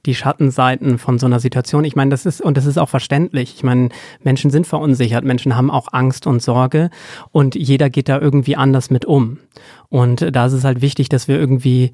die 0.08 0.16
Schattenseiten 0.16 0.98
von 0.98 1.20
so 1.20 1.26
einer 1.26 1.42
Situation. 1.42 1.84
Ich 1.84 1.96
meine, 1.96 2.10
das 2.10 2.26
ist, 2.26 2.42
und 2.42 2.56
das 2.56 2.66
ist 2.66 2.78
auch 2.78 2.88
verständlich. 2.88 3.56
Ich 3.56 3.64
meine, 3.64 3.90
Menschen 4.24 4.50
sind 4.50 4.66
verunsichert, 4.66 5.26
Menschen 5.26 5.56
haben 5.56 5.70
auch 5.70 5.90
Angst 5.92 6.26
und 6.26 6.42
Sorge 6.42 6.90
und 7.34 7.56
jeder 7.56 7.90
geht 7.90 8.08
da 8.08 8.20
irgendwie 8.20 8.56
anders 8.56 8.90
mit 8.90 9.04
um. 9.04 9.40
Und 9.90 10.34
da 10.34 10.46
ist 10.46 10.54
es 10.54 10.64
halt 10.64 10.82
wichtig, 10.82 11.10
dass 11.10 11.28
wir 11.28 11.38
irgendwie 11.38 11.92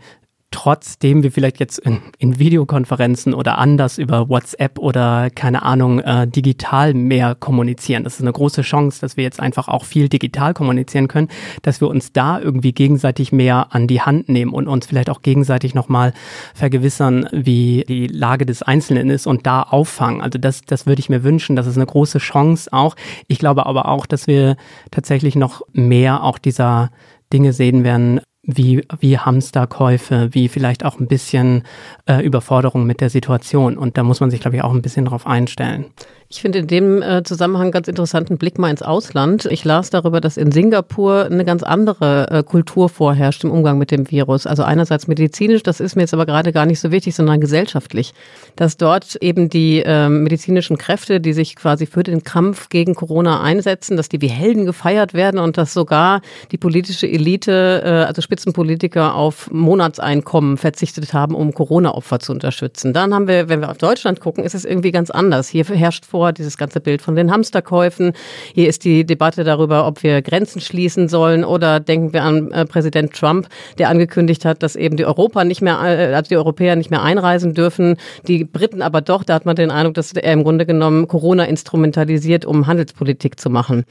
trotzdem 0.54 1.24
wir 1.24 1.32
vielleicht 1.32 1.60
jetzt 1.60 1.80
in, 1.80 1.99
in, 2.20 2.38
Videokonferenzen 2.38 3.34
oder 3.34 3.58
anders 3.58 3.97
über 3.97 4.30
WhatsApp 4.30 4.78
oder 4.78 5.30
keine 5.32 5.64
Ahnung 5.64 5.99
äh, 5.99 6.28
digital 6.28 6.93
mehr 6.93 7.34
kommunizieren. 7.34 8.04
Das 8.04 8.16
ist 8.16 8.22
eine 8.22 8.32
große 8.32 8.62
Chance, 8.62 9.01
dass 9.01 9.18
wir 9.18 9.24
jetzt 9.24 9.39
einfach 9.39 9.68
auch 9.68 9.84
viel 9.84 10.10
digital 10.10 10.54
kommunizieren 10.54 11.08
können, 11.08 11.30
dass 11.64 11.82
wir 11.82 11.88
uns 11.88 12.14
da 12.14 12.39
irgendwie 12.39 12.72
gegenseitig 12.72 13.32
mehr 13.32 13.74
an 13.74 13.88
die 13.88 14.01
Hand 14.01 14.30
nehmen 14.30 14.54
und 14.54 14.68
uns 14.68 14.86
vielleicht 14.86 15.10
auch 15.10 15.24
gegenseitig 15.24 15.74
nochmal 15.74 16.14
vergewissern, 16.54 17.28
wie 17.32 17.84
die 17.88 18.06
Lage 18.06 18.45
des 18.45 18.62
Einzelnen 18.62 19.10
ist 19.10 19.26
und 19.26 19.47
da 19.47 19.64
auffangen. 19.64 20.22
Also 20.22 20.38
das, 20.38 20.62
das 20.62 20.86
würde 20.86 20.99
ich 20.99 21.10
mir 21.10 21.24
wünschen. 21.24 21.56
Das 21.56 21.66
ist 21.66 21.78
eine 21.78 21.88
große 21.88 22.20
Chance 22.20 22.72
auch. 22.72 22.95
Ich 23.28 23.39
glaube 23.39 23.66
aber 23.66 23.88
auch, 23.88 24.06
dass 24.06 24.28
wir 24.28 24.56
tatsächlich 24.91 25.36
noch 25.36 25.64
mehr 25.74 26.24
auch 26.24 26.38
dieser 26.38 26.91
Dinge 27.34 27.54
sehen 27.54 27.84
werden, 27.84 28.22
wie, 28.44 28.86
wie 29.00 29.18
Hamsterkäufe, 29.18 30.30
wie 30.34 30.50
vielleicht 30.50 30.84
auch 30.84 31.00
ein 31.00 31.08
bisschen 31.08 31.64
äh, 32.06 32.22
Überforderung 32.24 32.86
mit 32.86 33.00
der 33.00 33.10
Situation. 33.10 33.78
Und 33.78 33.98
da 33.98 34.04
muss 34.04 34.20
man 34.20 34.30
sich, 34.30 34.41
glaube 34.41 34.58
ich, 34.58 34.64
auch 34.64 34.74
ein 34.74 34.82
bisschen 34.82 35.06
drauf 35.06 35.26
einstellen. 35.26 35.86
Ich 36.34 36.42
finde 36.42 36.60
in 36.60 36.68
dem 36.68 37.04
äh, 37.04 37.22
Zusammenhang 37.22 37.70
ganz 37.70 37.88
interessanten 37.88 38.40
Blick 38.40 38.58
mal 38.58 38.72
ins 38.72 38.82
Ausland. 38.82 39.46
Ich 39.46 39.64
las 39.66 39.92
darüber, 39.92 40.20
dass 40.20 40.36
in 40.36 40.52
Singapur 40.52 41.26
eine 41.26 41.46
ganz 41.46 41.62
andere 41.62 42.28
äh, 42.32 42.42
Kultur 42.42 42.90
vorherrscht 42.90 43.44
im 43.44 43.52
Umgang 43.52 43.78
mit 43.78 43.92
dem 43.92 44.10
Virus. 44.10 44.48
Also 44.48 44.64
einerseits 44.64 45.08
medizinisch, 45.08 45.62
das 45.62 45.80
ist 45.80 45.96
mir 45.96 46.02
jetzt 46.02 46.14
aber 46.16 46.26
gerade 46.26 46.52
gar 46.52 46.66
nicht 46.66 46.80
so 46.80 46.90
wichtig, 46.90 47.14
sondern 47.14 47.40
gesellschaftlich. 47.40 48.16
Dass 48.56 48.78
dort 48.78 49.16
eben 49.18 49.48
die 49.48 49.84
äh, 49.86 50.10
medizinischen 50.10 50.80
Kräfte, 50.80 51.22
die 51.22 51.34
sich 51.34 51.56
quasi 51.56 51.86
für 51.86 52.02
den 52.02 52.24
Kampf 52.24 52.70
gegen 52.70 52.96
Corona 52.96 53.42
einsetzen, 53.42 53.96
dass 53.96 54.10
die 54.10 54.20
wie 54.22 54.28
Helden 54.28 54.66
gefeiert 54.66 55.14
werden 55.14 55.40
und 55.40 55.60
dass 55.60 55.72
sogar 55.72 56.22
die 56.52 56.58
politische 56.58 57.08
Elite, 57.08 57.84
äh, 57.86 57.90
also 58.08 58.24
Spitzenpolitiker 58.24 59.14
auf 59.14 59.52
Monatseinkommen 59.52 60.58
verzichtet 60.58 61.14
haben, 61.14 61.36
um 61.36 61.54
Corona-Opfer 61.54 62.20
zu 62.20 62.32
unterstützen. 62.32 62.92
Dann 62.92 63.14
haben 63.14 63.28
wir, 63.28 63.50
wenn 63.50 63.62
wir 63.62 63.70
auf 63.70 63.78
Deutschland 63.78 64.20
gucken, 64.20 64.44
ist 64.44 64.56
es 64.56 64.66
irgendwie 64.66 64.92
ganz 64.92 65.12
anders. 65.12 65.48
Hier 65.48 65.66
herrscht 65.66 66.08
vor 66.08 66.23
dieses 66.32 66.58
ganze 66.58 66.80
Bild 66.80 67.02
von 67.02 67.16
den 67.16 67.32
Hamsterkäufen. 67.32 68.14
Hier 68.54 68.70
ist 68.70 68.86
die 68.86 69.06
Debatte 69.06 69.44
darüber, 69.44 69.86
ob 69.88 70.04
wir 70.04 70.22
Grenzen 70.22 70.62
schließen 70.62 71.10
sollen 71.10 71.44
oder 71.44 71.80
denken 71.80 72.14
wir 72.14 72.24
an 72.24 72.52
äh, 72.52 72.66
Präsident 72.66 73.14
Trump, 73.14 73.48
der 73.78 73.90
angekündigt 73.90 74.46
hat, 74.46 74.64
dass 74.64 74.76
eben 74.76 74.98
die 74.98 75.06
Europa 75.06 75.44
nicht 75.44 75.62
mehr, 75.62 75.80
äh, 75.84 76.14
also 76.14 76.30
die 76.30 76.38
Europäer 76.38 76.76
nicht 76.76 76.92
mehr 76.92 77.04
einreisen 77.04 77.54
dürfen, 77.54 77.98
die 78.28 78.46
Briten 78.46 78.82
aber 78.82 79.02
doch. 79.02 79.24
Da 79.24 79.34
hat 79.34 79.46
man 79.46 79.56
den 79.56 79.72
Eindruck, 79.72 79.96
dass 79.96 80.14
er 80.14 80.32
im 80.32 80.44
Grunde 80.44 80.66
genommen 80.66 81.08
Corona 81.08 81.46
instrumentalisiert, 81.46 82.46
um 82.46 82.68
Handelspolitik 82.68 83.40
zu 83.40 83.50
machen. 83.50 83.86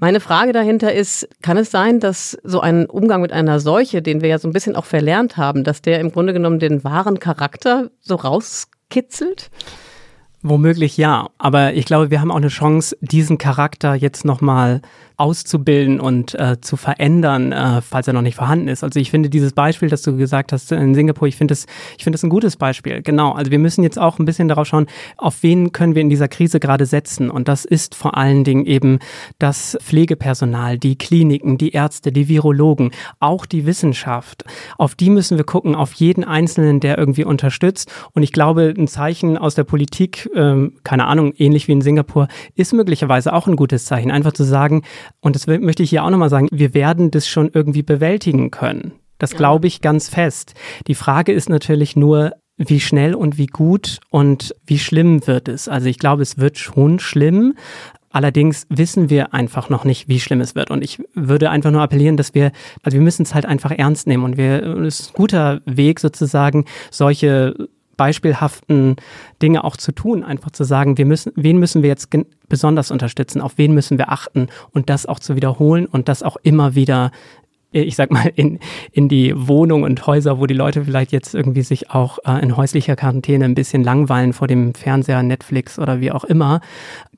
Meine 0.00 0.20
Frage 0.20 0.54
dahinter 0.54 0.94
ist, 0.94 1.28
kann 1.42 1.58
es 1.58 1.70
sein, 1.70 2.00
dass 2.00 2.38
so 2.42 2.60
ein 2.60 2.86
Umgang 2.86 3.20
mit 3.20 3.32
einer 3.32 3.60
Seuche, 3.60 4.00
den 4.00 4.22
wir 4.22 4.30
ja 4.30 4.38
so 4.38 4.48
ein 4.48 4.52
bisschen 4.54 4.74
auch 4.74 4.86
verlernt 4.86 5.36
haben, 5.36 5.62
dass 5.62 5.82
der 5.82 6.00
im 6.00 6.10
Grunde 6.10 6.32
genommen 6.32 6.58
den 6.58 6.82
wahren 6.84 7.18
Charakter 7.18 7.90
so 8.00 8.14
rauskitzelt? 8.14 9.50
Womöglich 10.42 10.96
ja, 10.96 11.28
aber 11.36 11.74
ich 11.74 11.84
glaube, 11.84 12.10
wir 12.10 12.20
haben 12.20 12.30
auch 12.30 12.36
eine 12.36 12.48
Chance, 12.48 12.96
diesen 13.02 13.36
Charakter 13.36 13.94
jetzt 13.94 14.24
nochmal 14.24 14.80
auszubilden 15.20 16.00
und 16.00 16.34
äh, 16.34 16.60
zu 16.62 16.76
verändern, 16.76 17.52
äh, 17.52 17.82
falls 17.82 18.08
er 18.08 18.14
noch 18.14 18.22
nicht 18.22 18.36
vorhanden 18.36 18.68
ist. 18.68 18.82
Also 18.82 18.98
ich 18.98 19.10
finde 19.10 19.28
dieses 19.28 19.52
Beispiel, 19.52 19.90
das 19.90 20.00
du 20.00 20.16
gesagt 20.16 20.52
hast 20.52 20.72
in 20.72 20.94
Singapur, 20.94 21.28
ich 21.28 21.36
finde 21.36 21.52
es, 21.52 21.66
ich 21.98 22.04
finde 22.04 22.16
es 22.16 22.22
ein 22.22 22.30
gutes 22.30 22.56
Beispiel. 22.56 23.02
Genau. 23.02 23.32
Also 23.32 23.50
wir 23.50 23.58
müssen 23.58 23.82
jetzt 23.82 23.98
auch 23.98 24.18
ein 24.18 24.24
bisschen 24.24 24.48
darauf 24.48 24.66
schauen, 24.66 24.86
auf 25.18 25.42
wen 25.42 25.72
können 25.72 25.94
wir 25.94 26.00
in 26.00 26.08
dieser 26.08 26.28
Krise 26.28 26.58
gerade 26.58 26.86
setzen. 26.86 27.30
Und 27.30 27.48
das 27.48 27.66
ist 27.66 27.94
vor 27.94 28.16
allen 28.16 28.44
Dingen 28.44 28.64
eben 28.64 28.98
das 29.38 29.76
Pflegepersonal, 29.82 30.78
die 30.78 30.96
Kliniken, 30.96 31.58
die 31.58 31.72
Ärzte, 31.72 32.12
die 32.12 32.28
Virologen, 32.28 32.90
auch 33.18 33.44
die 33.44 33.66
Wissenschaft. 33.66 34.44
Auf 34.78 34.94
die 34.94 35.10
müssen 35.10 35.36
wir 35.36 35.44
gucken, 35.44 35.74
auf 35.74 35.92
jeden 35.92 36.24
Einzelnen, 36.24 36.80
der 36.80 36.96
irgendwie 36.96 37.24
unterstützt. 37.24 37.92
Und 38.12 38.22
ich 38.22 38.32
glaube, 38.32 38.72
ein 38.76 38.88
Zeichen 38.88 39.36
aus 39.36 39.54
der 39.54 39.64
Politik, 39.64 40.30
ähm, 40.34 40.78
keine 40.82 41.06
Ahnung, 41.06 41.34
ähnlich 41.36 41.68
wie 41.68 41.72
in 41.72 41.82
Singapur, 41.82 42.28
ist 42.54 42.72
möglicherweise 42.72 43.34
auch 43.34 43.46
ein 43.46 43.56
gutes 43.56 43.84
Zeichen. 43.84 44.10
Einfach 44.10 44.32
zu 44.32 44.44
sagen, 44.44 44.82
und 45.20 45.36
das 45.36 45.46
möchte 45.46 45.82
ich 45.82 45.90
hier 45.90 46.04
auch 46.04 46.10
nochmal 46.10 46.30
sagen, 46.30 46.48
wir 46.50 46.74
werden 46.74 47.10
das 47.10 47.28
schon 47.28 47.50
irgendwie 47.52 47.82
bewältigen 47.82 48.50
können. 48.50 48.92
Das 49.18 49.32
glaube 49.36 49.66
ich 49.66 49.82
ganz 49.82 50.08
fest. 50.08 50.54
Die 50.86 50.94
Frage 50.94 51.32
ist 51.32 51.50
natürlich 51.50 51.94
nur, 51.94 52.32
wie 52.56 52.80
schnell 52.80 53.14
und 53.14 53.38
wie 53.38 53.46
gut 53.46 54.00
und 54.10 54.54
wie 54.66 54.78
schlimm 54.78 55.26
wird 55.26 55.48
es. 55.48 55.68
Also 55.68 55.88
ich 55.88 55.98
glaube, 55.98 56.22
es 56.22 56.38
wird 56.38 56.58
schon 56.58 56.98
schlimm. 56.98 57.54
Allerdings 58.10 58.66
wissen 58.68 59.08
wir 59.08 59.32
einfach 59.32 59.70
noch 59.70 59.84
nicht, 59.84 60.08
wie 60.08 60.20
schlimm 60.20 60.40
es 60.40 60.54
wird. 60.54 60.70
Und 60.70 60.82
ich 60.82 61.00
würde 61.14 61.48
einfach 61.50 61.70
nur 61.70 61.80
appellieren, 61.80 62.16
dass 62.16 62.34
wir, 62.34 62.52
also 62.82 62.96
wir 62.96 63.02
müssen 63.02 63.22
es 63.22 63.34
halt 63.34 63.46
einfach 63.46 63.70
ernst 63.70 64.06
nehmen. 64.06 64.24
Und 64.24 64.36
wir, 64.36 64.62
es 64.62 65.00
ist 65.00 65.10
ein 65.10 65.14
guter 65.14 65.60
Weg 65.64 66.00
sozusagen, 66.00 66.64
solche 66.90 67.68
beispielhaften 68.00 68.96
Dinge 69.42 69.62
auch 69.62 69.76
zu 69.76 69.92
tun, 69.92 70.24
einfach 70.24 70.52
zu 70.52 70.64
sagen, 70.64 70.96
wir 70.96 71.04
müssen, 71.04 71.32
wen 71.36 71.58
müssen 71.58 71.82
wir 71.82 71.90
jetzt 71.90 72.08
besonders 72.48 72.90
unterstützen, 72.90 73.42
auf 73.42 73.58
wen 73.58 73.74
müssen 73.74 73.98
wir 73.98 74.10
achten 74.10 74.46
und 74.70 74.88
das 74.88 75.04
auch 75.04 75.18
zu 75.18 75.36
wiederholen 75.36 75.84
und 75.84 76.08
das 76.08 76.22
auch 76.22 76.38
immer 76.42 76.74
wieder 76.74 77.10
ich 77.72 77.94
sag 77.94 78.10
mal, 78.10 78.32
in, 78.34 78.58
in 78.90 79.08
die 79.08 79.32
Wohnung 79.36 79.82
und 79.82 80.04
Häuser, 80.06 80.40
wo 80.40 80.46
die 80.46 80.54
Leute 80.54 80.84
vielleicht 80.86 81.12
jetzt 81.12 81.34
irgendwie 81.34 81.62
sich 81.62 81.90
auch 81.90 82.18
äh, 82.24 82.42
in 82.42 82.56
häuslicher 82.56 82.96
Quarantäne 82.96 83.44
ein 83.44 83.54
bisschen 83.54 83.84
langweilen 83.84 84.32
vor 84.32 84.48
dem 84.48 84.74
Fernseher, 84.74 85.22
Netflix 85.22 85.78
oder 85.78 86.00
wie 86.00 86.10
auch 86.10 86.24
immer, 86.24 86.62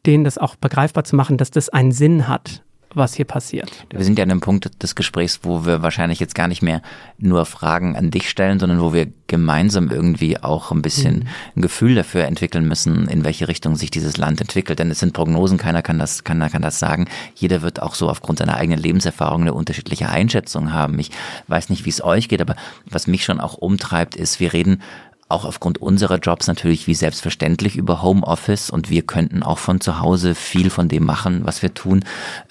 denen 0.04 0.24
das 0.24 0.36
auch 0.36 0.56
begreifbar 0.56 1.04
zu 1.04 1.16
machen, 1.16 1.38
dass 1.38 1.52
das 1.52 1.70
einen 1.70 1.92
Sinn 1.92 2.28
hat 2.28 2.64
was 2.94 3.14
hier 3.14 3.24
passiert. 3.24 3.70
Wir 3.90 4.04
sind 4.04 4.18
ja 4.18 4.24
an 4.24 4.30
einem 4.30 4.40
Punkt 4.40 4.82
des 4.82 4.94
Gesprächs, 4.94 5.40
wo 5.42 5.64
wir 5.64 5.82
wahrscheinlich 5.82 6.20
jetzt 6.20 6.34
gar 6.34 6.48
nicht 6.48 6.62
mehr 6.62 6.82
nur 7.18 7.46
Fragen 7.46 7.96
an 7.96 8.10
dich 8.10 8.28
stellen, 8.28 8.58
sondern 8.58 8.80
wo 8.80 8.92
wir 8.92 9.08
gemeinsam 9.26 9.90
irgendwie 9.90 10.42
auch 10.42 10.72
ein 10.72 10.82
bisschen 10.82 11.20
mhm. 11.20 11.28
ein 11.56 11.62
Gefühl 11.62 11.94
dafür 11.94 12.24
entwickeln 12.24 12.66
müssen, 12.66 13.08
in 13.08 13.24
welche 13.24 13.48
Richtung 13.48 13.76
sich 13.76 13.90
dieses 13.90 14.16
Land 14.16 14.40
entwickelt. 14.40 14.78
Denn 14.78 14.90
es 14.90 15.00
sind 15.00 15.12
Prognosen, 15.12 15.58
keiner 15.58 15.82
kann 15.82 15.98
das, 15.98 16.24
keiner 16.24 16.50
kann 16.50 16.62
das 16.62 16.78
sagen. 16.78 17.08
Jeder 17.34 17.62
wird 17.62 17.80
auch 17.80 17.94
so 17.94 18.08
aufgrund 18.08 18.38
seiner 18.38 18.56
eigenen 18.56 18.80
Lebenserfahrung 18.80 19.42
eine 19.42 19.54
unterschiedliche 19.54 20.08
Einschätzung 20.08 20.72
haben. 20.72 20.98
Ich 20.98 21.10
weiß 21.48 21.70
nicht, 21.70 21.84
wie 21.84 21.90
es 21.90 22.04
euch 22.04 22.28
geht, 22.28 22.40
aber 22.40 22.56
was 22.84 23.06
mich 23.06 23.24
schon 23.24 23.40
auch 23.40 23.54
umtreibt, 23.54 24.16
ist, 24.16 24.40
wir 24.40 24.52
reden 24.52 24.82
auch 25.32 25.44
aufgrund 25.44 25.80
unserer 25.80 26.18
Jobs 26.18 26.46
natürlich 26.46 26.86
wie 26.86 26.94
selbstverständlich 26.94 27.76
über 27.76 28.02
Homeoffice 28.02 28.70
und 28.70 28.90
wir 28.90 29.02
könnten 29.02 29.42
auch 29.42 29.58
von 29.58 29.80
zu 29.80 29.98
Hause 30.00 30.34
viel 30.34 30.70
von 30.70 30.88
dem 30.88 31.04
machen, 31.04 31.40
was 31.44 31.62
wir 31.62 31.74
tun. 31.74 32.04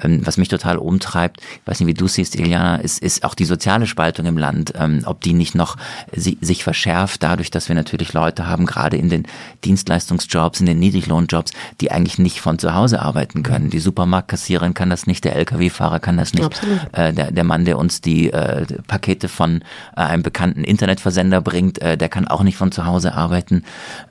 Ähm, 0.04 0.22
was 0.26 0.38
mich 0.38 0.50
total 0.50 0.78
umtreibt, 0.78 1.42
ich 1.42 1.68
weiß 1.68 1.80
nicht, 1.80 1.88
wie 1.88 1.94
du 1.94 2.08
siehst, 2.08 2.36
Iliana, 2.36 2.78
ist, 2.78 3.00
ist 3.00 3.24
auch 3.24 3.36
die 3.36 3.46
soziale 3.46 3.88
Spaltung 3.88 4.26
im 4.26 4.38
Land, 4.38 4.74
ähm, 4.78 5.04
ob 5.06 5.22
die 5.22 5.34
nicht 5.34 5.56
noch 5.56 5.78
sich 6.14 6.64
verschärft 6.64 7.24
dadurch, 7.24 7.52
dass 7.52 7.70
wir 7.70 7.76
natürlich 7.76 8.14
Leute 8.14 8.48
haben, 8.48 8.66
gerade 8.66 8.98
in 8.98 9.10
den 9.10 9.26
Dienstleistungsjobs, 9.64 10.60
in 10.60 10.66
den 10.66 10.80
Niedriglohnjobs, 10.80 11.52
die 11.80 11.92
eigentlich 11.92 12.18
nicht 12.18 12.42
von 12.42 12.60
zu 12.60 12.74
Hause 12.74 13.02
arbeiten 13.02 13.44
können. 13.44 13.70
Die 13.70 13.80
Supermarktkassiererin 13.80 14.74
kann 14.74 14.90
das 14.90 15.08
nicht, 15.08 15.24
der 15.24 15.36
Lkw-Fahrer 15.36 16.00
kann 16.00 16.18
das 16.18 16.34
nicht. 16.34 16.62
Äh, 16.94 17.14
der, 17.14 17.32
der 17.32 17.44
Mann, 17.44 17.66
der 17.66 17.78
uns 17.78 18.02
die 18.02 18.32
äh, 18.32 18.66
Pakete 18.88 19.30
von 19.30 19.62
äh, 19.96 20.02
einem 20.02 20.24
bekannten 20.24 20.64
Internetversender 20.64 21.42
bringt, 21.42 21.80
äh, 21.80 21.98
der 21.98 22.10
kann 22.10 22.28
auch 22.28 22.44
nicht 22.44 22.58
von 22.58 22.71
zu 22.72 22.86
Hause 22.86 23.14
arbeiten. 23.14 23.64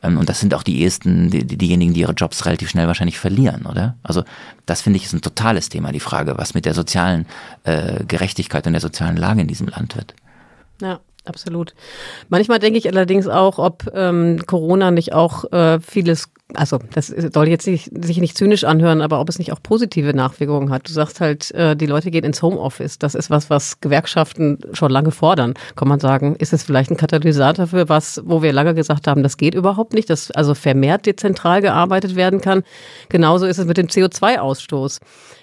Ähm, 0.02 0.18
und 0.18 0.28
das 0.28 0.40
sind 0.40 0.54
auch 0.54 0.62
die 0.62 0.84
ersten, 0.84 1.30
die, 1.30 1.44
diejenigen, 1.44 1.94
die 1.94 2.00
ihre 2.00 2.12
Jobs 2.12 2.44
relativ 2.46 2.70
schnell 2.70 2.86
wahrscheinlich 2.86 3.18
verlieren, 3.18 3.66
oder? 3.66 3.96
Also 4.02 4.24
das 4.66 4.82
finde 4.82 4.98
ich 4.98 5.06
ist 5.06 5.12
ein 5.12 5.20
totales 5.20 5.68
Thema, 5.68 5.92
die 5.92 6.00
Frage, 6.00 6.36
was 6.38 6.54
mit 6.54 6.64
der 6.64 6.74
sozialen 6.74 7.26
äh, 7.64 8.04
Gerechtigkeit 8.04 8.66
und 8.66 8.72
der 8.72 8.80
sozialen 8.80 9.16
Lage 9.16 9.40
in 9.40 9.48
diesem 9.48 9.68
Land 9.68 9.96
wird. 9.96 10.14
Ja. 10.80 11.00
Absolut. 11.24 11.74
Manchmal 12.28 12.58
denke 12.58 12.78
ich 12.78 12.88
allerdings 12.88 13.28
auch, 13.28 13.58
ob 13.58 13.90
ähm, 13.94 14.40
Corona 14.46 14.90
nicht 14.90 15.12
auch 15.12 15.50
äh, 15.52 15.78
vieles 15.80 16.30
also 16.54 16.78
das 16.92 17.08
soll 17.08 17.48
jetzt 17.48 17.66
nicht, 17.66 17.90
sich 18.04 18.18
nicht 18.18 18.36
zynisch 18.36 18.64
anhören, 18.64 19.02
aber 19.02 19.20
ob 19.20 19.28
es 19.28 19.38
nicht 19.38 19.52
auch 19.52 19.62
positive 19.62 20.14
Nachwirkungen 20.14 20.70
hat. 20.70 20.88
Du 20.88 20.92
sagst 20.92 21.20
halt, 21.20 21.50
äh, 21.52 21.76
die 21.76 21.86
Leute 21.86 22.10
gehen 22.10 22.24
ins 22.24 22.42
Homeoffice. 22.42 22.98
Das 22.98 23.14
ist 23.14 23.30
was, 23.30 23.50
was 23.50 23.80
Gewerkschaften 23.80 24.58
schon 24.72 24.90
lange 24.90 25.10
fordern. 25.10 25.54
Kann 25.76 25.88
man 25.88 26.00
sagen, 26.00 26.36
ist 26.36 26.52
es 26.52 26.62
vielleicht 26.62 26.90
ein 26.90 26.96
Katalysator 26.96 27.66
für 27.66 27.88
was, 27.88 28.20
wo 28.24 28.42
wir 28.42 28.52
lange 28.52 28.74
gesagt 28.74 29.06
haben, 29.06 29.22
das 29.22 29.36
geht 29.36 29.54
überhaupt 29.54 29.92
nicht, 29.92 30.10
dass 30.10 30.30
also 30.30 30.54
vermehrt 30.54 31.06
dezentral 31.06 31.60
gearbeitet 31.60 32.16
werden 32.16 32.40
kann. 32.40 32.62
Genauso 33.08 33.46
ist 33.46 33.58
es 33.58 33.66
mit 33.66 33.76
dem 33.76 33.86
CO2-Ausstoß. 33.86 35.00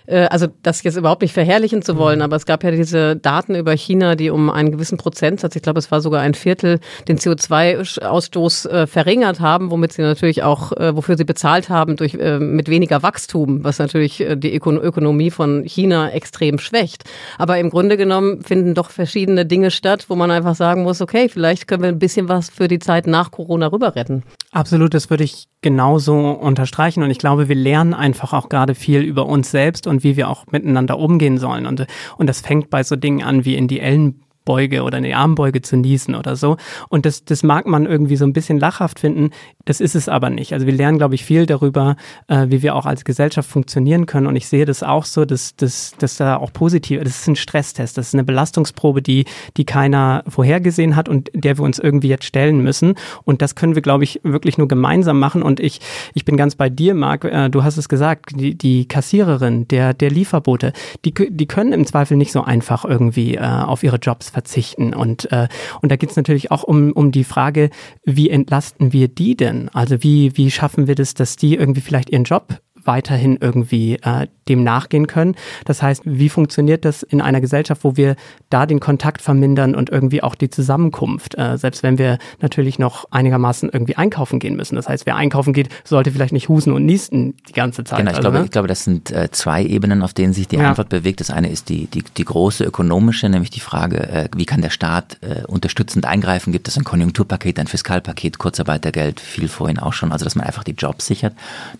Äh, 0.07 0.27
also 0.29 0.47
das 0.63 0.83
jetzt 0.83 0.97
überhaupt 0.97 1.21
nicht 1.21 1.33
verherrlichen 1.33 1.81
zu 1.81 1.97
wollen, 1.97 2.21
aber 2.21 2.35
es 2.35 2.45
gab 2.45 2.63
ja 2.63 2.71
diese 2.71 3.15
Daten 3.15 3.55
über 3.55 3.73
China, 3.73 4.15
die 4.15 4.29
um 4.29 4.49
einen 4.49 4.71
gewissen 4.71 4.97
Prozentsatz, 4.97 5.55
ich 5.55 5.61
glaube, 5.61 5.79
es 5.79 5.91
war 5.91 6.01
sogar 6.01 6.21
ein 6.21 6.33
Viertel, 6.33 6.79
den 7.07 7.17
CO2-Ausstoß 7.17 8.69
äh, 8.69 8.87
verringert 8.87 9.39
haben, 9.39 9.71
womit 9.71 9.93
sie 9.93 10.01
natürlich 10.01 10.43
auch 10.43 10.71
wofür 10.95 11.17
sie 11.17 11.23
bezahlt 11.23 11.69
haben, 11.69 11.95
durch, 11.95 12.15
äh, 12.15 12.39
mit 12.39 12.69
weniger 12.69 13.03
Wachstum, 13.03 13.63
was 13.63 13.79
natürlich 13.79 14.21
äh, 14.21 14.35
die 14.35 14.55
Öko 14.55 14.71
Ökonomie 14.71 15.31
von 15.31 15.63
China 15.63 16.09
extrem 16.09 16.59
schwächt. 16.59 17.03
Aber 17.37 17.57
im 17.57 17.69
Grunde 17.69 17.97
genommen 17.97 18.41
finden 18.41 18.73
doch 18.73 18.89
verschiedene 18.89 19.45
Dinge 19.45 19.71
statt, 19.71 20.05
wo 20.09 20.15
man 20.15 20.31
einfach 20.31 20.55
sagen 20.55 20.83
muss, 20.83 21.01
okay, 21.01 21.29
vielleicht 21.29 21.67
können 21.67 21.83
wir 21.83 21.89
ein 21.89 21.99
bisschen 21.99 22.29
was 22.29 22.49
für 22.49 22.67
die 22.67 22.79
Zeit 22.79 23.07
nach 23.07 23.31
Corona 23.31 23.67
rüber 23.67 23.95
retten. 23.95 24.23
Absolut, 24.51 24.93
das 24.93 25.09
würde 25.09 25.25
ich 25.25 25.47
genauso 25.61 26.31
unterstreichen. 26.31 27.03
Und 27.03 27.11
ich 27.11 27.17
glaube, 27.17 27.49
wir 27.49 27.55
lernen 27.55 27.93
einfach 27.93 28.31
auch 28.31 28.47
gerade 28.47 28.75
viel 28.75 29.01
über 29.01 29.25
uns 29.25 29.51
selbst 29.51 29.87
und 29.87 30.03
wie 30.03 30.15
wir 30.15 30.29
auch 30.29 30.45
miteinander 30.51 30.97
umgehen 30.97 31.37
sollen. 31.37 31.65
Und, 31.65 31.85
und 32.17 32.27
das 32.27 32.41
fängt 32.41 32.69
bei 32.69 32.83
so 32.83 32.95
Dingen 32.95 33.23
an 33.23 33.43
wie 33.43 33.55
in 33.55 33.67
die 33.67 33.81
Ellen 33.81 34.23
Beuge 34.47 34.83
oder 34.83 34.97
eine 34.97 35.15
Armbeuge 35.15 35.61
zu 35.61 35.75
niesen 35.75 36.15
oder 36.15 36.37
so. 36.37 36.55
Und 36.87 37.05
das, 37.05 37.25
das 37.25 37.43
mag 37.43 37.67
man 37.67 37.85
irgendwie 37.85 38.15
so 38.15 38.23
ein 38.23 38.31
bisschen 38.31 38.59
lachhaft 38.59 38.99
finden. 38.99 39.31
Das 39.65 39.81
ist 39.81 39.93
es 39.93 40.07
aber 40.07 40.29
nicht. 40.29 40.53
Also 40.53 40.65
wir 40.65 40.73
lernen, 40.73 40.97
glaube 40.97 41.15
ich, 41.15 41.25
viel 41.25 41.45
darüber, 41.45 41.97
äh, 42.27 42.45
wie 42.47 42.61
wir 42.61 42.73
auch 42.73 42.85
als 42.85 43.03
Gesellschaft 43.03 43.49
funktionieren 43.49 44.05
können. 44.05 44.25
Und 44.25 44.37
ich 44.37 44.47
sehe 44.47 44.63
das 44.63 44.83
auch 44.83 45.03
so, 45.03 45.25
dass, 45.25 45.57
dass, 45.57 45.91
dass 45.99 46.15
da 46.15 46.37
auch 46.37 46.53
positiv, 46.53 47.03
das 47.03 47.19
ist 47.19 47.27
ein 47.27 47.35
Stresstest, 47.35 47.97
das 47.97 48.07
ist 48.07 48.13
eine 48.13 48.23
Belastungsprobe, 48.23 49.01
die, 49.01 49.25
die 49.57 49.65
keiner 49.65 50.23
vorhergesehen 50.29 50.95
hat 50.95 51.09
und 51.09 51.29
der 51.33 51.57
wir 51.57 51.65
uns 51.65 51.77
irgendwie 51.77 52.07
jetzt 52.07 52.25
stellen 52.25 52.63
müssen. 52.63 52.95
Und 53.25 53.41
das 53.41 53.55
können 53.55 53.75
wir, 53.75 53.81
glaube 53.81 54.05
ich, 54.05 54.21
wirklich 54.23 54.57
nur 54.57 54.69
gemeinsam 54.69 55.19
machen. 55.19 55.43
Und 55.43 55.59
ich, 55.59 55.81
ich 56.13 56.23
bin 56.23 56.37
ganz 56.37 56.55
bei 56.55 56.69
dir, 56.69 56.93
Marc. 56.93 57.25
Äh, 57.25 57.49
du 57.49 57.65
hast 57.65 57.75
es 57.75 57.89
gesagt, 57.89 58.31
die, 58.39 58.55
die 58.55 58.87
Kassiererin, 58.87 59.67
der, 59.67 59.93
der 59.93 60.09
Lieferbote, 60.09 60.71
die, 61.03 61.13
die 61.13 61.47
können 61.47 61.73
im 61.73 61.85
Zweifel 61.85 62.15
nicht 62.15 62.31
so 62.31 62.43
einfach 62.43 62.85
irgendwie 62.85 63.35
äh, 63.35 63.41
auf 63.41 63.83
ihre 63.83 63.97
Jobs 63.97 64.29
verzichten. 64.37 64.93
Und, 64.93 65.31
äh, 65.31 65.47
und 65.81 65.91
da 65.91 65.95
geht 65.95 66.11
es 66.11 66.15
natürlich 66.15 66.51
auch 66.51 66.61
um, 66.61 66.91
um 66.91 67.11
die 67.11 67.23
Frage, 67.23 67.71
wie 68.05 68.29
entlasten 68.29 68.93
wir 68.93 69.07
die 69.07 69.35
denn? 69.35 69.69
Also 69.69 70.03
wie, 70.03 70.37
wie 70.37 70.51
schaffen 70.51 70.85
wir 70.85 70.93
das, 70.93 71.15
dass 71.15 71.37
die 71.37 71.55
irgendwie 71.55 71.81
vielleicht 71.81 72.11
ihren 72.11 72.23
Job 72.23 72.61
weiterhin 72.87 73.37
irgendwie 73.39 73.95
äh, 73.95 74.27
dem 74.49 74.63
nachgehen 74.63 75.07
können. 75.07 75.35
Das 75.65 75.81
heißt, 75.81 76.03
wie 76.05 76.29
funktioniert 76.29 76.85
das 76.85 77.03
in 77.03 77.21
einer 77.21 77.41
Gesellschaft, 77.41 77.83
wo 77.83 77.97
wir 77.97 78.15
da 78.49 78.65
den 78.65 78.79
Kontakt 78.79 79.21
vermindern 79.21 79.75
und 79.75 79.89
irgendwie 79.89 80.23
auch 80.23 80.35
die 80.35 80.49
Zusammenkunft, 80.49 81.37
äh, 81.37 81.57
selbst 81.57 81.83
wenn 81.83 81.97
wir 81.97 82.17
natürlich 82.41 82.79
noch 82.79 83.05
einigermaßen 83.11 83.69
irgendwie 83.71 83.95
einkaufen 83.95 84.39
gehen 84.39 84.55
müssen. 84.55 84.75
Das 84.75 84.87
heißt, 84.87 85.05
wer 85.05 85.15
einkaufen 85.15 85.53
geht, 85.53 85.69
sollte 85.83 86.11
vielleicht 86.11 86.33
nicht 86.33 86.49
husen 86.49 86.73
und 86.73 86.85
niesten 86.85 87.35
die 87.49 87.53
ganze 87.53 87.83
Zeit. 87.83 87.99
Genau, 87.99 88.11
ich, 88.11 88.17
also, 88.17 88.29
glaube, 88.29 88.39
ne? 88.39 88.45
ich 88.45 88.51
glaube, 88.51 88.67
das 88.67 88.83
sind 88.83 89.11
äh, 89.11 89.29
zwei 89.31 89.63
Ebenen, 89.63 90.01
auf 90.01 90.13
denen 90.13 90.33
sich 90.33 90.47
die 90.47 90.57
ja. 90.57 90.69
Antwort 90.69 90.89
bewegt. 90.89 91.19
Das 91.19 91.29
eine 91.29 91.49
ist 91.49 91.69
die, 91.69 91.87
die, 91.87 92.03
die 92.03 92.25
große 92.25 92.63
ökonomische, 92.63 93.29
nämlich 93.29 93.49
die 93.49 93.59
Frage, 93.59 94.09
äh, 94.09 94.29
wie 94.35 94.45
kann 94.45 94.61
der 94.61 94.69
Staat 94.69 95.17
äh, 95.21 95.45
unterstützend 95.45 96.05
eingreifen? 96.05 96.53
Gibt 96.53 96.67
es 96.67 96.77
ein 96.77 96.83
Konjunkturpaket, 96.83 97.59
ein 97.59 97.67
Fiskalpaket, 97.67 98.37
Kurzarbeitergeld, 98.37 99.19
viel 99.19 99.47
vorhin 99.47 99.79
auch 99.79 99.93
schon, 99.93 100.11
also 100.11 100.23
dass 100.23 100.35
man 100.35 100.45
einfach 100.45 100.63
die 100.63 100.71
Jobs 100.71 101.05
sichert. 101.05 101.33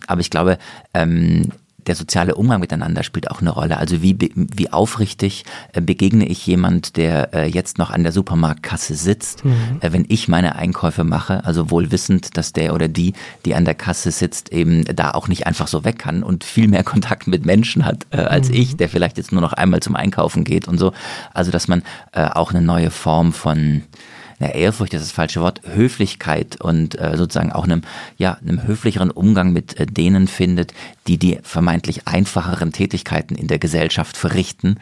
Aber 0.06 0.20
ich 0.20 0.30
glaube, 0.30 0.58
ähm, 1.02 1.52
der 1.88 1.96
soziale 1.96 2.34
Umgang 2.34 2.60
miteinander 2.60 3.02
spielt 3.02 3.30
auch 3.30 3.40
eine 3.40 3.50
Rolle. 3.50 3.78
Also 3.78 4.02
wie, 4.02 4.16
wie 4.34 4.72
aufrichtig 4.72 5.44
äh, 5.72 5.80
begegne 5.80 6.26
ich 6.26 6.46
jemand, 6.46 6.96
der 6.96 7.34
äh, 7.34 7.48
jetzt 7.48 7.78
noch 7.78 7.90
an 7.90 8.02
der 8.02 8.12
Supermarktkasse 8.12 8.94
sitzt, 8.94 9.44
mhm. 9.44 9.78
äh, 9.80 9.92
wenn 9.92 10.04
ich 10.08 10.28
meine 10.28 10.56
Einkäufe 10.56 11.02
mache, 11.04 11.44
also 11.44 11.70
wohl 11.70 11.90
wissend, 11.90 12.36
dass 12.36 12.52
der 12.52 12.74
oder 12.74 12.88
die, 12.88 13.14
die 13.44 13.54
an 13.54 13.64
der 13.64 13.74
Kasse 13.74 14.10
sitzt, 14.10 14.52
eben 14.52 14.84
da 14.84 15.12
auch 15.12 15.28
nicht 15.28 15.46
einfach 15.46 15.66
so 15.66 15.84
weg 15.84 15.98
kann 15.98 16.22
und 16.22 16.44
viel 16.44 16.68
mehr 16.68 16.84
Kontakt 16.88 17.26
mit 17.26 17.46
Menschen 17.46 17.84
hat 17.84 18.06
äh, 18.10 18.18
als 18.18 18.48
mhm. 18.50 18.54
ich, 18.56 18.76
der 18.76 18.88
vielleicht 18.88 19.16
jetzt 19.16 19.32
nur 19.32 19.40
noch 19.40 19.54
einmal 19.54 19.80
zum 19.80 19.96
Einkaufen 19.96 20.44
geht 20.44 20.68
und 20.68 20.78
so. 20.78 20.92
Also 21.32 21.50
dass 21.50 21.68
man 21.68 21.82
äh, 22.12 22.26
auch 22.26 22.50
eine 22.52 22.62
neue 22.62 22.90
Form 22.90 23.32
von 23.32 23.82
na, 24.38 24.50
Ehrfurcht 24.50 24.94
ist 24.94 25.02
das 25.02 25.10
falsche 25.10 25.40
Wort, 25.40 25.62
Höflichkeit 25.74 26.60
und 26.60 26.98
äh, 26.98 27.16
sozusagen 27.16 27.52
auch 27.52 27.64
einem, 27.64 27.82
ja, 28.18 28.38
einem 28.40 28.66
höflicheren 28.66 29.10
Umgang 29.10 29.52
mit 29.52 29.78
äh, 29.80 29.86
denen 29.86 30.28
findet, 30.28 30.74
die 31.08 31.18
die 31.18 31.38
vermeintlich 31.42 32.06
einfacheren 32.06 32.72
Tätigkeiten 32.72 33.34
in 33.34 33.48
der 33.48 33.58
Gesellschaft 33.58 34.16
verrichten, 34.16 34.76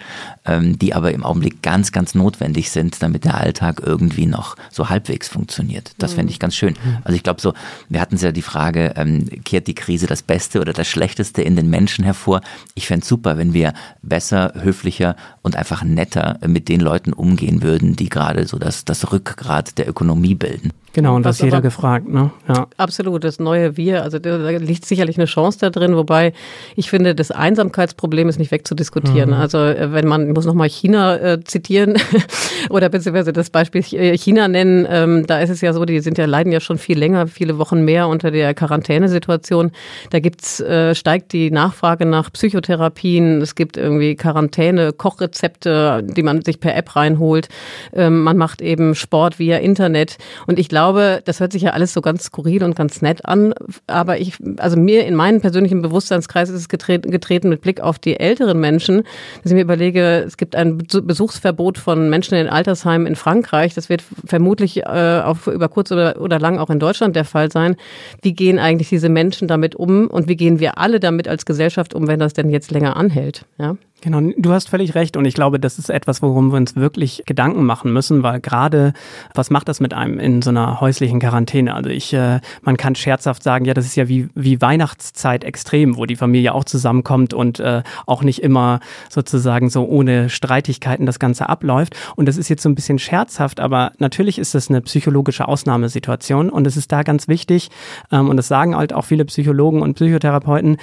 ähm, 0.45 0.79
die 0.79 0.93
aber 0.93 1.13
im 1.13 1.25
Augenblick 1.25 1.63
ganz, 1.63 1.93
ganz 1.93 2.15
notwendig 2.15 2.71
sind, 2.71 3.03
damit 3.03 3.25
der 3.25 3.37
Alltag 3.37 3.81
irgendwie 3.85 4.27
noch 4.27 4.57
so 4.71 4.91
halbwegs 4.91 5.29
funktioniert. 5.29 5.93
Das 5.99 6.13
fände 6.13 6.33
ich 6.33 6.39
ganz 6.39 6.55
schön. 6.55 6.75
Also 7.05 7.17
ich 7.17 7.23
glaube 7.23 7.41
so, 7.41 7.55
wir 7.89 8.01
hatten 8.01 8.17
ja 8.17 8.33
die 8.33 8.43
Frage, 8.43 8.95
ähm, 8.97 9.29
kehrt 9.45 9.67
die 9.67 9.75
Krise 9.75 10.07
das 10.07 10.23
Beste 10.23 10.61
oder 10.61 10.73
das 10.73 10.89
Schlechteste 10.89 11.43
in 11.43 11.57
den 11.57 11.71
Menschen 11.71 12.05
hervor? 12.05 12.41
Ich 12.75 12.87
fände 12.87 13.03
es 13.03 13.09
super, 13.09 13.39
wenn 13.39 13.55
wir 13.55 13.73
besser, 14.03 14.53
höflicher 14.61 15.17
und 15.43 15.57
einfach 15.57 15.83
netter 15.83 16.39
mit 16.47 16.69
den 16.69 16.81
Leuten 16.81 17.13
umgehen 17.13 17.63
würden, 17.63 17.97
die 17.97 18.09
gerade 18.09 18.47
so 18.47 18.59
das, 18.59 18.85
das 18.85 19.13
Rückgrat 19.13 19.46
der 19.79 19.89
Ökonomie 19.89 20.35
bilden. 20.35 20.73
Genau, 20.97 21.15
und 21.15 21.27
das 21.27 21.43
jeder 21.43 21.59
aber- 21.59 21.63
gefragt, 21.65 22.09
ne? 22.09 22.31
Ja. 22.49 22.69
Absolut, 22.79 23.23
das 23.23 23.39
neue 23.39 23.77
Wir, 23.77 24.03
also 24.03 24.19
da 24.19 24.49
liegt 24.49 24.87
sicherlich 24.87 25.19
eine 25.19 25.27
Chance 25.27 25.59
da 25.61 25.69
drin, 25.69 25.95
wobei 25.95 26.33
ich 26.75 26.89
finde, 26.89 27.15
das 27.15 27.31
Einsamkeitsproblem 27.31 28.31
ist 28.31 28.39
nicht 28.39 28.51
wegzudiskutieren. 28.51 29.35
Also 29.35 29.59
äh, 29.59 29.93
wenn 29.93 30.07
man, 30.07 30.29
ich 30.29 30.35
muss 30.35 30.47
nochmal 30.47 30.71
China 30.71 31.17
äh, 31.19 31.45
zitieren 31.45 31.97
oder 32.71 32.89
beziehungsweise 32.89 33.35
das 33.35 33.51
Beispiel 33.51 33.85
äh, 33.93 34.17
China 34.17 34.49
nennen, 34.49 34.87
ähm, 34.89 35.27
da 35.27 35.41
ist 35.41 35.51
es 35.51 35.61
ja 35.61 35.75
so, 35.75 35.85
die 35.85 36.01
sind 36.01 36.17
ja, 36.17 36.25
leiden 36.25 36.51
ja 36.51 36.61
schon 36.61 36.79
viel 36.79 36.99
länger, 36.99 37.27
viele 37.27 37.59
Wochen 37.59 37.85
mehr 37.85 38.09
unter 38.09 38.31
der 38.31 38.55
Quarantänesituation. 38.55 39.73
Da 40.09 40.21
gibt's, 40.21 40.61
äh, 40.61 40.95
steigt 40.95 41.35
die 41.35 41.51
Nachfrage 41.51 42.07
nach 42.07 42.33
Psychotherapien, 42.33 43.43
es 43.43 43.55
gibt 43.55 43.77
irgendwie 43.77 44.17
Quarantäne, 44.17 44.95
Kochrezepte, 44.95 46.03
die 46.05 46.23
man 46.23 46.41
sich 46.41 46.59
per 46.59 46.75
App 46.75 46.97
reinholt. 46.97 47.51
Ähm, 47.93 48.23
man 48.23 48.39
macht 48.39 48.63
eben 48.63 48.95
Sport 48.95 49.39
via 49.39 49.59
Internet. 49.59 50.17
Und 50.47 50.59
ich 50.59 50.71
glaube, 50.71 50.86
das 50.93 51.41
hört 51.41 51.53
sich 51.53 51.63
ja 51.63 51.71
alles 51.71 51.93
so 51.93 52.01
ganz 52.01 52.25
skurril 52.25 52.63
und 52.63 52.77
ganz 52.77 53.03
nett 53.03 53.25
an. 53.25 53.55
Aber 53.87 54.19
ich, 54.19 54.35
also 54.59 54.77
mir 54.77 55.07
in 55.07 55.15
meinen 55.15 55.41
persönlichen 55.41 55.83
Bewusstseinskreis 55.83 56.49
ist 56.49 56.57
es 56.57 56.69
getreten, 56.69 57.11
getreten 57.11 57.49
mit 57.49 57.61
Blick 57.61 57.81
auf 57.81 57.99
die 57.99 58.19
älteren 58.19 58.61
Menschen, 58.61 59.03
dass 59.43 59.53
ich 59.53 59.55
mir 59.55 59.63
überlege, 59.63 60.25
es 60.27 60.37
gibt 60.37 60.57
ein 60.57 60.79
Besu- 60.79 61.03
Besuchsverbot 61.03 61.79
von 61.79 62.11
Menschen 62.11 62.35
in 62.35 62.49
Altersheimen 62.49 63.07
in 63.07 63.17
Frankreich. 63.17 63.75
Das 63.75 63.89
wird 63.89 64.03
vermutlich 64.25 64.85
äh, 64.85 65.23
auch 65.25 65.47
über 65.47 65.69
kurz 65.69 65.93
oder, 65.93 66.21
oder 66.21 66.39
lang 66.39 66.59
auch 66.59 66.71
in 66.71 66.79
Deutschland 66.79 67.17
der 67.17 67.25
Fall 67.25 67.51
sein. 67.51 67.77
Wie 68.23 68.33
gehen 68.33 68.59
eigentlich 68.59 68.89
diese 68.89 69.09
Menschen 69.09 69.49
damit 69.49 69.75
um 69.75 70.09
und 70.09 70.29
wie 70.29 70.37
gehen 70.37 70.61
wir 70.61 70.79
alle 70.79 71.01
damit 71.01 71.29
als 71.29 71.47
Gesellschaft 71.47 71.95
um, 71.95 72.07
wenn 72.09 72.21
das 72.21 72.33
denn 72.33 72.51
jetzt 72.51 72.71
länger 72.71 72.97
anhält? 72.97 73.45
Ja? 73.59 73.77
Genau, 74.03 74.21
du 74.21 74.53
hast 74.53 74.69
völlig 74.69 74.95
recht 74.95 75.17
und 75.17 75.25
ich 75.25 75.33
glaube, 75.33 75.59
das 75.59 75.79
ist 75.79 75.89
etwas, 75.89 76.21
worum 76.21 76.53
wir 76.53 76.59
uns 76.59 76.77
wirklich 76.77 77.23
Gedanken 77.25 77.65
machen 77.65 77.95
müssen, 77.95 78.23
weil 78.23 78.41
gerade, 78.41 78.93
was 79.35 79.49
macht 79.49 79.69
das 79.69 79.81
mit 79.81 79.95
einem 79.95 80.19
in 80.19 80.43
so 80.43 80.51
einer 80.51 80.83
häuslichen 80.83 81.19
Quarantäne? 81.19 81.75
Also 81.75 81.89
ich, 81.89 82.13
äh, 82.13 82.41
man 82.61 82.77
kann 82.77 82.95
scherzhaft 82.95 83.43
sagen, 83.43 83.65
ja, 83.65 83.73
das 83.73 83.87
ist 83.87 83.97
ja 83.97 84.07
wie, 84.07 84.29
wie 84.35 84.61
Weihnachtszeit 84.61 85.45
extrem, 85.45 85.97
wo 85.97 86.05
die 86.05 86.17
Familie 86.17 86.55
auch 86.55 86.65
zusammenkommt 86.65 87.33
und 87.33 87.59
äh, 87.59 87.83
auch 88.05 88.23
nicht 88.23 88.43
immer 88.43 88.81
sozusagen 89.09 89.71
so 89.71 89.87
ohne 89.87 90.29
Streitigkeiten 90.29 91.07
das 91.07 91.19
Ganze 91.19 91.49
abläuft. 91.49 91.97
Und 92.17 92.29
das 92.29 92.37
ist 92.37 92.51
jetzt 92.51 92.63
so 92.63 92.69
ein 92.69 92.75
bisschen 92.75 92.99
scherzhaft, 92.99 93.61
aber 93.61 93.93
natürlich 93.97 94.39
ist 94.39 94.55
das 94.55 94.69
eine 94.69 94.83
psychologische 94.83 95.49
Ausnahmesituation 95.49 96.51
und 96.51 96.67
es 96.67 96.77
ist 96.77 96.93
da 96.93 97.03
ganz 97.03 97.29
wichtig, 97.29 97.71
ähm, 98.13 98.29
und 98.29 98.37
das 98.37 98.47
sagen 98.47 98.77
halt 98.77 98.93
auch 98.93 99.07
viele 99.07 99.25
Psychologen 99.25 99.81
und 99.81 99.95
Psychotherapeuten, 99.95 100.77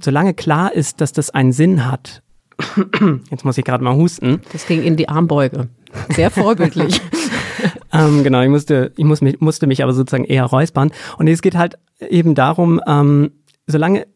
solange 0.00 0.32
klar 0.32 0.72
ist, 0.72 1.02
dass 1.02 1.12
das 1.12 1.30
einen 1.30 1.52
Sinn 1.52 1.86
hat, 1.86 2.22
Jetzt 3.30 3.44
muss 3.44 3.58
ich 3.58 3.64
gerade 3.64 3.84
mal 3.84 3.94
husten. 3.94 4.40
Das 4.52 4.66
ging 4.66 4.82
in 4.82 4.96
die 4.96 5.08
Armbeuge. 5.08 5.68
Sehr 6.10 6.30
vorbildlich. 6.30 7.00
Ähm, 7.92 8.24
genau, 8.24 8.42
ich 8.42 8.48
musste, 8.48 8.92
ich 8.96 9.04
muss 9.04 9.20
mich, 9.20 9.40
musste 9.40 9.66
mich 9.66 9.82
aber 9.82 9.92
sozusagen 9.92 10.24
eher 10.24 10.44
räuspern. 10.44 10.90
Und 11.18 11.28
es 11.28 11.40
geht 11.40 11.56
halt 11.56 11.78
eben 12.00 12.34
darum, 12.34 12.80
ähm, 12.86 13.30
solange 13.66 14.06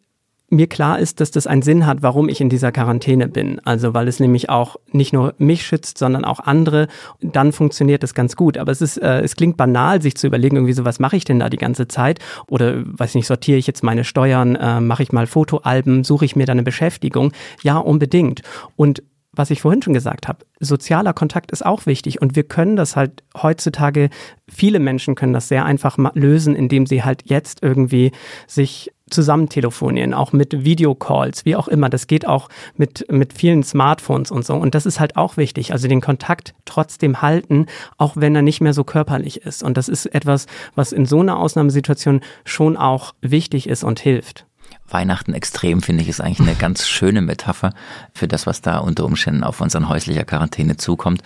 mir 0.51 0.67
klar 0.67 0.99
ist, 0.99 1.21
dass 1.21 1.31
das 1.31 1.47
einen 1.47 1.63
Sinn 1.63 1.87
hat, 1.87 2.03
warum 2.03 2.29
ich 2.29 2.41
in 2.41 2.49
dieser 2.49 2.73
Quarantäne 2.73 3.29
bin. 3.29 3.61
Also 3.65 3.95
weil 3.95 4.09
es 4.09 4.21
nämlich 4.21 4.51
auch 4.51 4.77
nicht 4.91 5.13
nur 5.13 5.35
mich 5.39 5.65
schützt, 5.65 5.97
sondern 5.97 6.25
auch 6.25 6.41
andere, 6.41 6.89
dann 7.21 7.53
funktioniert 7.53 8.03
das 8.03 8.15
ganz 8.15 8.37
gut. 8.37 8.59
Aber 8.59 8.73
es 8.73 8.83
ist, 8.83 8.99
äh, 8.99 9.21
es 9.21 9.37
klingt 9.37 9.57
banal, 9.57 10.03
sich 10.03 10.17
zu 10.17 10.27
überlegen, 10.27 10.57
irgendwie 10.57 10.73
so, 10.73 10.85
was 10.85 10.99
mache 10.99 11.17
ich 11.17 11.25
denn 11.25 11.39
da 11.39 11.49
die 11.49 11.57
ganze 11.57 11.87
Zeit? 11.87 12.19
Oder 12.49 12.83
weiß 12.85 13.15
nicht, 13.15 13.29
sortiere 13.29 13.59
ich 13.59 13.69
jetzt 13.69 13.85
meine 13.85 14.03
Steuern, 14.03 14.57
äh, 14.57 14.81
mache 14.81 15.05
ich 15.05 15.13
mal 15.13 15.29
Fotoalben, 15.29 16.03
suche 16.03 16.25
ich 16.25 16.35
mir 16.35 16.47
da 16.47 16.53
eine 16.53 16.65
Beschäftigung? 16.65 17.33
Ja, 17.63 17.79
unbedingt. 17.79 18.43
Und 18.75 19.03
was 19.33 19.51
ich 19.51 19.61
vorhin 19.61 19.83
schon 19.83 19.95
gesagt 19.95 20.27
habe, 20.27 20.45
sozialer 20.59 21.13
Kontakt 21.13 21.53
ist 21.53 21.65
auch 21.65 21.87
wichtig 21.87 22.21
und 22.21 22.35
wir 22.35 22.43
können 22.43 22.75
das 22.75 22.97
halt 22.97 23.23
heutzutage, 23.41 24.11
viele 24.49 24.81
Menschen 24.81 25.15
können 25.15 25.33
das 25.33 25.49
sehr 25.49 25.65
einfach 25.65 25.99
lösen, 26.15 26.57
indem 26.57 26.87
sie 26.87 27.05
halt 27.05 27.23
jetzt 27.27 27.63
irgendwie 27.63 28.11
sich 28.49 28.91
zusammen 29.11 29.49
telefonieren, 29.49 30.15
auch 30.15 30.33
mit 30.33 30.65
Videocalls, 30.65 31.45
wie 31.45 31.57
auch 31.57 31.69
immer. 31.69 31.89
Das 31.89 32.07
geht 32.07 32.27
auch 32.27 32.49
mit, 32.77 33.07
mit 33.11 33.33
vielen 33.33 33.63
Smartphones 33.63 34.31
und 34.31 34.45
so. 34.45 34.55
Und 34.55 34.75
das 34.75 34.87
ist 34.87 35.01
halt 35.01 35.17
auch 35.17 35.37
wichtig. 35.37 35.73
Also 35.73 35.89
den 35.89 36.01
Kontakt 36.01 36.55
trotzdem 36.65 37.23
halten, 37.23 37.67
auch 37.99 38.17
wenn 38.17 38.35
er 38.35 38.43
nicht 38.43 38.61
mehr 38.61 38.75
so 38.75 38.85
körperlich 38.85 39.43
ist. 39.43 39.63
Und 39.63 39.77
das 39.77 39.89
ist 39.89 40.07
etwas, 40.07 40.47
was 40.75 40.93
in 40.93 41.07
so 41.07 41.21
einer 41.21 41.39
Ausnahmesituation 41.39 42.21
schon 42.45 42.77
auch 42.77 43.15
wichtig 43.21 43.69
ist 43.69 43.85
und 43.85 44.01
hilft. 44.01 44.47
Weihnachten 44.93 45.35
extrem, 45.35 45.83
finde 45.83 46.03
ich, 46.03 46.09
ist 46.09 46.21
eigentlich 46.21 46.41
eine 46.41 46.57
ganz 46.57 46.87
schöne 46.89 47.23
Metapher 47.23 47.73
für 48.13 48.29
das, 48.29 48.47
was 48.47 48.61
da 48.61 48.79
unter 48.79 49.05
Umständen 49.05 49.45
auf 49.45 49.61
uns 49.61 49.77
an 49.77 49.89
häuslicher 49.89 50.25
Quarantäne 50.25 50.77
zukommt. 50.77 51.23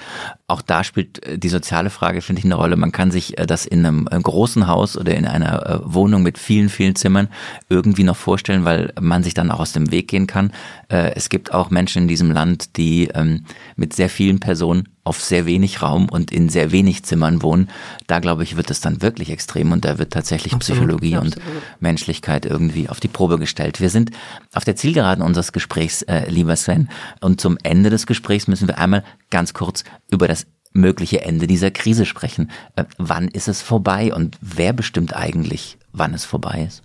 Auch 0.46 0.62
da 0.62 0.84
spielt 0.84 1.24
äh, 1.24 1.38
die 1.38 1.48
soziale 1.48 1.90
Frage, 1.90 2.20
finde 2.20 2.40
ich, 2.40 2.44
eine 2.44 2.54
Rolle. 2.54 2.76
Man 2.76 2.92
kann 2.92 3.10
sich 3.10 3.38
äh, 3.38 3.46
das 3.46 3.66
in 3.66 3.84
einem 3.84 4.08
äh, 4.10 4.18
großen 4.18 4.66
Haus 4.66 4.96
oder 4.96 5.14
in 5.14 5.26
einer 5.26 5.80
Wohnung 5.84 6.22
mit 6.22 6.38
vielen, 6.38 6.68
vielen 6.68 6.96
Zimmern 6.96 7.28
irgendwie 7.68 8.04
noch 8.04 8.16
vorstellen, 8.16 8.64
weil 8.64 8.92
man 9.00 9.22
sich 9.22 9.34
dann 9.34 9.50
auch 9.50 9.60
aus 9.60 9.72
dem 9.72 9.90
Weg 9.90 10.08
gehen 10.08 10.26
kann. 10.26 10.52
Es 10.88 11.28
gibt 11.28 11.52
auch 11.52 11.70
Menschen 11.70 12.02
in 12.02 12.08
diesem 12.08 12.30
Land, 12.30 12.76
die 12.76 13.08
ähm, 13.14 13.44
mit 13.76 13.94
sehr 13.94 14.08
vielen 14.08 14.40
Personen 14.40 14.88
auf 15.04 15.20
sehr 15.20 15.46
wenig 15.46 15.82
Raum 15.82 16.08
und 16.08 16.32
in 16.32 16.48
sehr 16.48 16.72
wenig 16.72 17.04
Zimmern 17.04 17.42
wohnen. 17.42 17.68
Da 18.06 18.18
glaube 18.18 18.42
ich, 18.42 18.56
wird 18.56 18.70
es 18.70 18.80
dann 18.80 19.02
wirklich 19.02 19.30
extrem 19.30 19.72
und 19.72 19.84
da 19.84 19.98
wird 19.98 20.12
tatsächlich 20.12 20.58
Psychologie 20.58 21.16
und 21.16 21.36
Menschlichkeit 21.78 22.46
irgendwie 22.46 22.88
auf 22.88 23.00
die 23.00 23.08
Probe 23.08 23.38
gestellt. 23.38 23.80
Wir 23.80 23.90
sind 23.90 24.10
auf 24.54 24.64
der 24.64 24.76
Zielgeraden 24.76 25.22
unseres 25.22 25.52
Gesprächs, 25.52 26.02
äh, 26.02 26.28
lieber 26.28 26.56
Sven, 26.56 26.88
und 27.20 27.40
zum 27.40 27.58
Ende 27.62 27.90
des 27.90 28.06
Gesprächs 28.06 28.48
müssen 28.48 28.66
wir 28.66 28.78
einmal 28.78 29.04
ganz 29.30 29.52
kurz 29.52 29.84
über 30.10 30.26
das 30.26 30.46
mögliche 30.72 31.22
Ende 31.22 31.46
dieser 31.46 31.70
Krise 31.70 32.06
sprechen. 32.06 32.50
Äh, 32.76 32.84
wann 32.98 33.28
ist 33.28 33.48
es 33.48 33.62
vorbei 33.62 34.12
und 34.12 34.36
wer 34.40 34.72
bestimmt 34.72 35.14
eigentlich, 35.14 35.78
wann 35.92 36.14
es 36.14 36.24
vorbei 36.24 36.66
ist? 36.66 36.82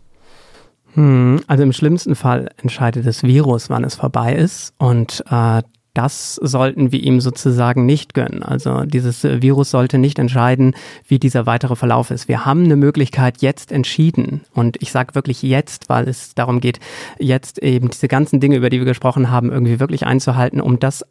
Hm, 0.94 1.42
Also 1.48 1.64
im 1.64 1.74
schlimmsten 1.74 2.16
Fall 2.16 2.50
entscheidet 2.58 3.06
das 3.06 3.24
Virus, 3.24 3.70
wann 3.70 3.84
es 3.84 3.96
vorbei 3.96 4.36
ist. 4.36 4.74
Und 4.78 5.24
äh, 5.30 5.62
das 6.00 6.36
sollten 6.36 6.94
wir 6.94 7.04
ihm 7.04 7.20
sozusagen 7.20 7.86
nicht 7.86 8.14
gönnen. 8.14 8.42
Also 8.42 8.84
dieses 8.86 9.26
Virus 9.26 9.70
sollte 9.70 9.98
nicht 9.98 10.18
entscheiden, 10.18 10.74
wie 11.06 11.20
dieser 11.20 11.46
weitere 11.46 11.76
Verlauf 11.76 12.10
ist. 12.10 12.30
Wir 12.30 12.46
haben 12.46 12.64
eine 12.64 12.78
Möglichkeit 12.78 13.42
jetzt 13.42 13.74
entschieden. 13.74 14.46
Und 14.54 14.82
ich 14.82 14.94
sage 14.94 15.14
wirklich 15.14 15.42
jetzt, 15.42 15.90
weil 15.90 16.08
es 16.08 16.34
darum 16.36 16.62
geht, 16.62 16.80
jetzt 17.20 17.62
eben 17.62 17.90
diese 17.90 18.08
ganzen 18.08 18.40
Dinge, 18.40 18.56
über 18.56 18.70
die 18.70 18.78
wir 18.78 18.86
gesprochen 18.86 19.30
haben, 19.30 19.52
irgendwie 19.52 19.82
wirklich 19.82 20.08
einzuhalten, 20.08 20.62
um 20.62 20.80
das 20.80 21.06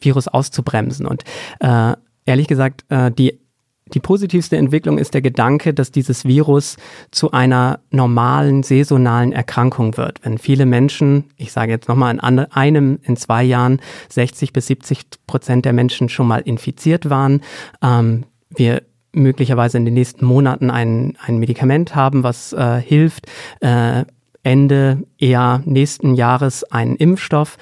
Virus 0.00 0.28
auszubremsen. 0.28 1.06
Und 1.06 1.24
äh, 1.60 1.92
ehrlich 2.24 2.46
gesagt, 2.48 2.86
äh, 2.88 3.10
die 3.10 3.38
die 3.94 4.00
positivste 4.00 4.56
Entwicklung 4.56 4.98
ist 4.98 5.14
der 5.14 5.22
Gedanke, 5.22 5.74
dass 5.74 5.90
dieses 5.90 6.24
Virus 6.24 6.76
zu 7.10 7.32
einer 7.32 7.80
normalen 7.90 8.62
saisonalen 8.62 9.32
Erkrankung 9.32 9.96
wird. 9.96 10.20
Wenn 10.22 10.38
viele 10.38 10.66
Menschen, 10.66 11.24
ich 11.36 11.52
sage 11.52 11.72
jetzt 11.72 11.88
nochmal 11.88 12.14
in 12.14 12.20
einem, 12.20 12.98
in 13.02 13.16
zwei 13.16 13.42
Jahren 13.42 13.80
60 14.08 14.52
bis 14.52 14.66
70 14.66 15.04
Prozent 15.26 15.64
der 15.64 15.72
Menschen 15.72 16.08
schon 16.08 16.26
mal 16.26 16.40
infiziert 16.40 17.10
waren, 17.10 17.42
ähm, 17.82 18.24
wir 18.50 18.82
möglicherweise 19.12 19.76
in 19.76 19.84
den 19.84 19.94
nächsten 19.94 20.24
Monaten 20.24 20.70
ein, 20.70 21.16
ein 21.24 21.38
Medikament 21.38 21.94
haben, 21.94 22.22
was 22.22 22.52
äh, 22.52 22.80
hilft, 22.80 23.26
äh, 23.60 24.04
Ende 24.42 25.04
eher 25.18 25.62
nächsten 25.64 26.14
Jahres 26.14 26.64
einen 26.64 26.96
Impfstoff. 26.96 27.58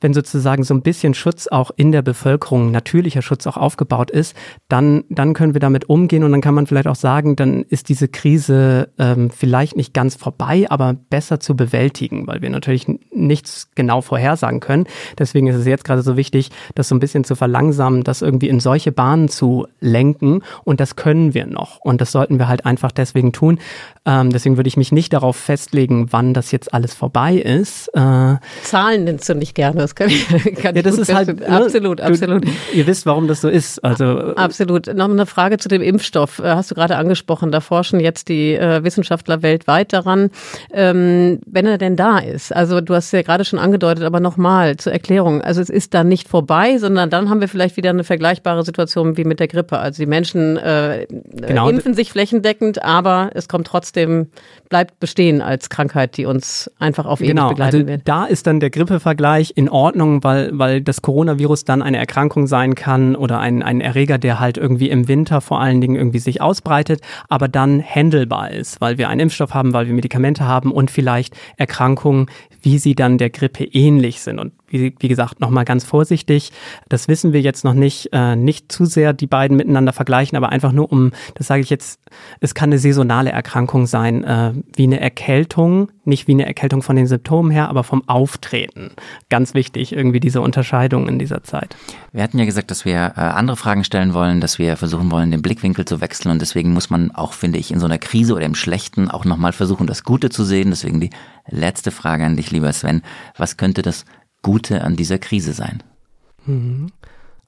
Wenn 0.00 0.14
sozusagen 0.14 0.64
so 0.64 0.74
ein 0.74 0.82
bisschen 0.82 1.14
Schutz 1.14 1.46
auch 1.48 1.70
in 1.76 1.92
der 1.92 2.02
Bevölkerung, 2.02 2.70
natürlicher 2.70 3.22
Schutz 3.22 3.46
auch 3.46 3.56
aufgebaut 3.56 4.10
ist, 4.10 4.36
dann, 4.68 5.04
dann 5.08 5.34
können 5.34 5.54
wir 5.54 5.60
damit 5.60 5.88
umgehen 5.88 6.24
und 6.24 6.32
dann 6.32 6.40
kann 6.40 6.54
man 6.54 6.66
vielleicht 6.66 6.86
auch 6.86 6.96
sagen, 6.96 7.36
dann 7.36 7.62
ist 7.62 7.88
diese 7.88 8.08
Krise 8.08 8.90
ähm, 8.98 9.30
vielleicht 9.30 9.76
nicht 9.76 9.94
ganz 9.94 10.14
vorbei, 10.14 10.66
aber 10.68 10.94
besser 10.94 11.40
zu 11.40 11.56
bewältigen, 11.56 12.26
weil 12.26 12.42
wir 12.42 12.50
natürlich 12.50 12.86
nichts 13.12 13.70
genau 13.74 14.00
vorhersagen 14.00 14.60
können. 14.60 14.86
Deswegen 15.18 15.46
ist 15.46 15.56
es 15.56 15.66
jetzt 15.66 15.84
gerade 15.84 16.02
so 16.02 16.16
wichtig, 16.16 16.50
das 16.74 16.88
so 16.88 16.94
ein 16.94 17.00
bisschen 17.00 17.24
zu 17.24 17.34
verlangsamen, 17.34 18.04
das 18.04 18.22
irgendwie 18.22 18.48
in 18.48 18.60
solche 18.60 18.92
Bahnen 18.92 19.28
zu 19.28 19.66
lenken 19.80 20.42
und 20.64 20.80
das 20.80 20.96
können 20.96 21.34
wir 21.34 21.46
noch 21.46 21.78
und 21.78 22.00
das 22.00 22.12
sollten 22.12 22.38
wir 22.38 22.48
halt 22.48 22.66
einfach 22.66 22.92
deswegen 22.92 23.32
tun. 23.32 23.58
Ähm, 24.04 24.30
deswegen 24.30 24.56
würde 24.56 24.68
ich 24.68 24.76
mich 24.76 24.92
nicht 24.92 25.12
darauf 25.12 25.36
festlegen, 25.36 26.12
wann 26.12 26.34
das 26.34 26.50
jetzt 26.50 26.72
alles 26.72 26.94
vorbei 26.94 27.34
ist. 27.36 27.88
Äh, 27.88 28.36
Zahlen 28.62 29.04
nennst 29.04 29.28
du 29.28 29.34
nicht 29.34 29.54
gerne, 29.54 29.87
das 29.88 29.94
kann 29.94 30.08
ich, 30.08 30.26
kann 30.62 30.74
ja, 30.76 30.82
das 30.82 30.98
ist 30.98 31.12
halt 31.12 31.26
verstehen. 31.28 31.50
ne, 31.50 31.64
absolut, 31.64 31.98
du, 32.00 32.04
absolut. 32.04 32.44
Ihr 32.74 32.86
wisst, 32.86 33.06
warum 33.06 33.26
das 33.28 33.40
so 33.40 33.48
ist. 33.48 33.82
Also 33.84 34.34
Absolut. 34.36 34.86
Noch 34.94 35.08
eine 35.08 35.26
Frage 35.26 35.58
zu 35.58 35.68
dem 35.68 35.82
Impfstoff. 35.82 36.38
Äh, 36.38 36.42
Hast 36.54 36.70
du 36.70 36.74
gerade 36.74 36.96
angesprochen. 36.96 37.50
Da 37.52 37.60
forschen 37.60 38.00
jetzt 38.00 38.28
die 38.28 38.54
äh, 38.54 38.82
Wissenschaftler 38.84 39.42
weltweit 39.42 39.92
daran, 39.92 40.30
ähm, 40.72 41.40
wenn 41.46 41.66
er 41.66 41.78
denn 41.78 41.96
da 41.96 42.18
ist. 42.18 42.54
Also 42.54 42.80
du 42.80 42.94
hast 42.94 43.12
ja 43.12 43.22
gerade 43.22 43.44
schon 43.44 43.58
angedeutet, 43.58 44.04
aber 44.04 44.20
nochmal 44.20 44.76
zur 44.76 44.92
Erklärung. 44.92 45.40
Also 45.42 45.60
es 45.60 45.70
ist 45.70 45.94
dann 45.94 46.08
nicht 46.08 46.28
vorbei, 46.28 46.78
sondern 46.78 47.10
dann 47.10 47.30
haben 47.30 47.40
wir 47.40 47.48
vielleicht 47.48 47.76
wieder 47.76 47.90
eine 47.90 48.04
vergleichbare 48.04 48.64
Situation 48.64 49.16
wie 49.16 49.24
mit 49.24 49.40
der 49.40 49.48
Grippe. 49.48 49.78
Also 49.78 50.02
die 50.02 50.06
Menschen 50.06 50.56
äh, 50.58 51.06
Genau. 51.08 51.68
impfen 51.68 51.94
sich 51.94 52.12
flächendeckend, 52.12 52.82
aber 52.82 53.30
es 53.34 53.48
kommt 53.48 53.66
trotzdem, 53.66 54.28
bleibt 54.68 55.00
bestehen 55.00 55.40
als 55.40 55.70
Krankheit, 55.70 56.16
die 56.16 56.26
uns 56.26 56.70
einfach 56.78 57.06
auf 57.06 57.20
ewig 57.20 57.30
Genau, 57.30 57.48
begleiten 57.50 57.76
also 57.76 57.86
wird. 57.86 58.02
da 58.04 58.24
ist 58.24 58.46
dann 58.46 58.60
der 58.60 58.70
Grippevergleich 58.70 59.52
in 59.56 59.68
Ordnung, 59.68 60.22
weil, 60.24 60.50
weil 60.52 60.80
das 60.80 61.02
Coronavirus 61.02 61.64
dann 61.64 61.82
eine 61.82 61.98
Erkrankung 61.98 62.46
sein 62.46 62.74
kann 62.74 63.16
oder 63.16 63.38
ein, 63.40 63.62
ein 63.62 63.80
Erreger, 63.80 64.18
der 64.18 64.40
halt 64.40 64.58
irgendwie 64.58 64.90
im 64.90 65.08
Winter 65.08 65.40
vor 65.40 65.60
allen 65.60 65.80
Dingen 65.80 65.96
irgendwie 65.96 66.18
sich 66.18 66.40
ausbreitet, 66.40 67.00
aber 67.28 67.48
dann 67.48 67.82
handelbar 67.82 68.50
ist, 68.50 68.80
weil 68.80 68.98
wir 68.98 69.08
einen 69.08 69.20
Impfstoff 69.20 69.54
haben, 69.54 69.72
weil 69.72 69.86
wir 69.86 69.94
Medikamente 69.94 70.46
haben 70.46 70.72
und 70.72 70.90
vielleicht 70.90 71.34
Erkrankungen, 71.56 72.26
wie 72.62 72.78
sie 72.78 72.94
dann 72.94 73.18
der 73.18 73.30
Grippe 73.30 73.64
ähnlich 73.64 74.20
sind. 74.20 74.38
Und 74.38 74.52
wie, 74.68 74.94
wie 74.98 75.08
gesagt, 75.08 75.40
nochmal 75.40 75.64
ganz 75.64 75.84
vorsichtig, 75.84 76.52
das 76.88 77.08
wissen 77.08 77.32
wir 77.32 77.40
jetzt 77.40 77.64
noch 77.64 77.74
nicht, 77.74 78.10
äh, 78.12 78.36
nicht 78.36 78.70
zu 78.70 78.84
sehr 78.84 79.12
die 79.12 79.26
beiden 79.26 79.56
miteinander 79.56 79.92
vergleichen, 79.92 80.36
aber 80.36 80.50
einfach 80.50 80.72
nur 80.72 80.90
um, 80.92 81.12
das 81.34 81.46
sage 81.46 81.62
ich 81.62 81.70
jetzt, 81.70 82.00
es 82.40 82.54
kann 82.54 82.70
eine 82.70 82.78
saisonale 82.78 83.30
Erkrankung 83.30 83.86
sein, 83.86 84.24
äh, 84.24 84.52
wie 84.74 84.84
eine 84.84 85.00
Erkältung, 85.00 85.90
nicht 86.04 86.26
wie 86.26 86.32
eine 86.32 86.46
Erkältung 86.46 86.82
von 86.82 86.96
den 86.96 87.06
Symptomen 87.06 87.50
her, 87.50 87.68
aber 87.68 87.84
vom 87.84 88.08
Auftreten. 88.08 88.92
Ganz 89.28 89.54
wichtig, 89.54 89.92
irgendwie 89.92 90.20
diese 90.20 90.40
Unterscheidung 90.40 91.08
in 91.08 91.18
dieser 91.18 91.42
Zeit. 91.42 91.76
Wir 92.12 92.22
hatten 92.22 92.38
ja 92.38 92.44
gesagt, 92.44 92.70
dass 92.70 92.84
wir 92.84 93.12
äh, 93.16 93.20
andere 93.20 93.56
Fragen 93.56 93.84
stellen 93.84 94.14
wollen, 94.14 94.40
dass 94.40 94.58
wir 94.58 94.76
versuchen 94.76 95.10
wollen, 95.10 95.30
den 95.30 95.42
Blickwinkel 95.42 95.84
zu 95.84 96.00
wechseln 96.00 96.32
und 96.32 96.40
deswegen 96.40 96.72
muss 96.72 96.90
man 96.90 97.10
auch, 97.10 97.32
finde 97.32 97.58
ich, 97.58 97.70
in 97.70 97.80
so 97.80 97.86
einer 97.86 97.98
Krise 97.98 98.34
oder 98.34 98.46
im 98.46 98.54
Schlechten 98.54 99.10
auch 99.10 99.24
nochmal 99.24 99.52
versuchen, 99.52 99.86
das 99.86 100.04
Gute 100.04 100.30
zu 100.30 100.44
sehen. 100.44 100.70
Deswegen 100.70 101.00
die 101.00 101.10
letzte 101.46 101.90
Frage 101.90 102.24
an 102.24 102.36
dich, 102.36 102.50
lieber 102.50 102.72
Sven. 102.72 103.02
Was 103.36 103.56
könnte 103.56 103.82
das 103.82 104.04
Gute 104.42 104.82
an 104.82 104.96
dieser 104.96 105.18
Krise 105.18 105.52
sein? 105.52 105.82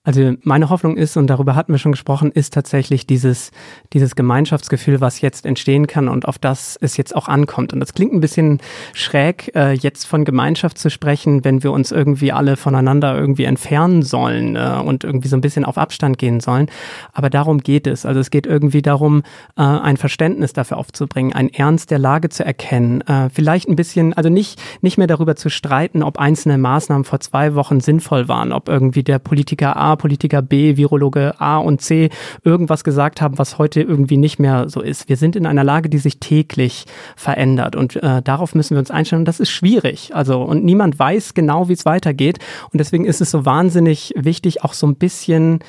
Also 0.03 0.33
meine 0.45 0.71
Hoffnung 0.71 0.97
ist, 0.97 1.19
und 1.19 1.27
darüber 1.27 1.55
hatten 1.55 1.73
wir 1.73 1.79
schon 1.79 1.93
gesprochen, 1.93 2.33
ist 2.33 2.55
tatsächlich 2.55 3.07
dieses, 3.07 3.51
dieses 3.93 4.17
Gemeinschaftsgefühl, 4.17 5.03
was 5.03 5.21
jetzt 5.21 5.45
entstehen 5.45 5.87
kann 5.87 6.09
und 6.09 6.27
auf 6.27 6.39
das 6.39 6.79
es 6.81 6.97
jetzt 6.97 7.15
auch 7.15 7.29
ankommt. 7.29 7.75
Und 7.75 7.81
das 7.81 7.93
klingt 7.93 8.15
ein 8.15 8.21
bisschen 8.21 8.61
schräg, 8.95 9.55
äh, 9.55 9.75
jetzt 9.75 10.07
von 10.07 10.25
Gemeinschaft 10.25 10.79
zu 10.79 10.89
sprechen, 10.89 11.45
wenn 11.45 11.63
wir 11.63 11.71
uns 11.73 11.93
irgendwie 11.93 12.33
alle 12.33 12.57
voneinander 12.57 13.15
irgendwie 13.15 13.45
entfernen 13.45 14.01
sollen 14.01 14.57
äh, 14.57 14.81
und 14.83 15.05
irgendwie 15.05 15.29
so 15.29 15.37
ein 15.37 15.43
bisschen 15.43 15.67
auf 15.67 15.77
Abstand 15.77 16.17
gehen 16.17 16.41
sollen. 16.41 16.71
Aber 17.13 17.29
darum 17.29 17.59
geht 17.59 17.87
es. 17.87 18.07
Also 18.07 18.21
es 18.21 18.31
geht 18.31 18.47
irgendwie 18.47 18.81
darum, 18.81 19.23
äh, 19.59 19.63
ein 19.63 19.99
Verständnis 19.99 20.55
dafür 20.55 20.79
aufzubringen, 20.79 21.35
ein 21.35 21.51
Ernst 21.51 21.91
der 21.91 21.99
Lage 21.99 22.31
zu 22.31 22.43
erkennen, 22.43 23.03
äh, 23.03 23.29
vielleicht 23.29 23.69
ein 23.69 23.77
bisschen, 23.77 24.15
also 24.15 24.31
nicht, 24.31 24.63
nicht 24.81 24.97
mehr 24.97 25.09
darüber 25.09 25.37
zu 25.37 25.51
streiten, 25.51 26.03
ob 26.03 26.19
einzelne 26.19 26.57
Maßnahmen 26.57 27.05
vor 27.05 27.21
zwei 27.21 27.55
Wochen 27.55 27.81
sinnvoll 27.81 28.29
waren, 28.29 28.53
ob 28.53 28.71
irgendwie 28.71 29.03
der 29.03 29.19
Politiker 29.19 29.77
A, 29.77 29.90
Politiker 29.97 30.43
B, 30.43 30.77
Virologe 30.77 31.41
A 31.41 31.59
und 31.59 31.81
C 31.81 32.11
irgendwas 32.45 32.85
gesagt 32.85 33.21
haben, 33.21 33.39
was 33.39 33.59
heute 33.59 33.81
irgendwie 33.81 34.17
nicht 34.17 34.39
mehr 34.39 34.69
so 34.69 34.81
ist. 34.81 35.09
Wir 35.09 35.17
sind 35.17 35.37
in 35.37 35.47
einer 35.47 35.65
Lage, 35.65 35.89
die 35.89 35.99
sich 35.99 36.19
täglich 36.19 36.87
verändert 37.17 37.77
und 37.77 37.97
äh, 37.97 38.23
darauf 38.23 38.55
müssen 38.55 38.75
wir 38.75 38.81
uns 38.81 38.91
einstellen. 38.91 39.23
Und 39.23 39.29
das 39.29 39.41
ist 39.41 39.51
schwierig. 39.51 40.15
Also 40.15 40.43
und 40.43 40.65
niemand 40.65 40.99
weiß 40.99 41.35
genau, 41.35 41.69
wie 41.69 41.75
es 41.75 41.85
weitergeht. 41.85 42.39
Und 42.73 42.79
deswegen 42.79 43.05
ist 43.05 43.21
es 43.21 43.31
so 43.31 43.45
wahnsinnig 43.45 44.13
wichtig, 44.17 44.65
auch 44.65 44.73
so 44.73 44.87
ein 44.87 44.97
bisschen, 44.97 45.61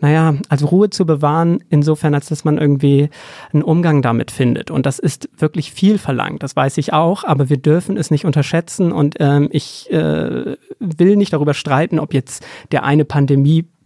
naja, 0.00 0.34
also 0.48 0.66
Ruhe 0.66 0.90
zu 0.90 1.06
bewahren, 1.06 1.62
insofern, 1.68 2.14
als 2.14 2.28
dass 2.28 2.44
man 2.44 2.58
irgendwie 2.58 3.10
einen 3.52 3.62
Umgang 3.62 4.02
damit 4.02 4.30
findet. 4.30 4.70
Und 4.70 4.86
das 4.86 4.98
ist 4.98 5.28
wirklich 5.36 5.72
viel 5.72 5.98
verlangt. 5.98 6.42
Das 6.42 6.56
weiß 6.56 6.78
ich 6.78 6.92
auch, 6.92 7.24
aber 7.24 7.48
wir 7.48 7.56
dürfen 7.56 7.96
es 7.96 8.10
nicht 8.10 8.24
unterschätzen. 8.24 8.92
Und 8.92 9.16
ähm, 9.20 9.48
ich 9.50 9.90
äh, 9.90 10.56
will 10.78 11.16
nicht 11.16 11.32
darüber 11.32 11.54
streiten, 11.54 11.98
ob 11.98 12.14
jetzt 12.14 12.44
der 12.72 12.84
eine 12.84 13.04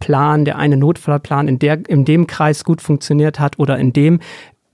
Pandemieplan, 0.05 0.45
der 0.45 0.57
eine 0.57 0.77
Notfallplan 0.77 1.47
in, 1.47 1.59
der, 1.59 1.87
in 1.89 2.05
dem 2.05 2.27
Kreis 2.27 2.63
gut 2.63 2.81
funktioniert 2.81 3.39
hat 3.39 3.59
oder 3.59 3.77
in 3.77 3.93
dem. 3.93 4.19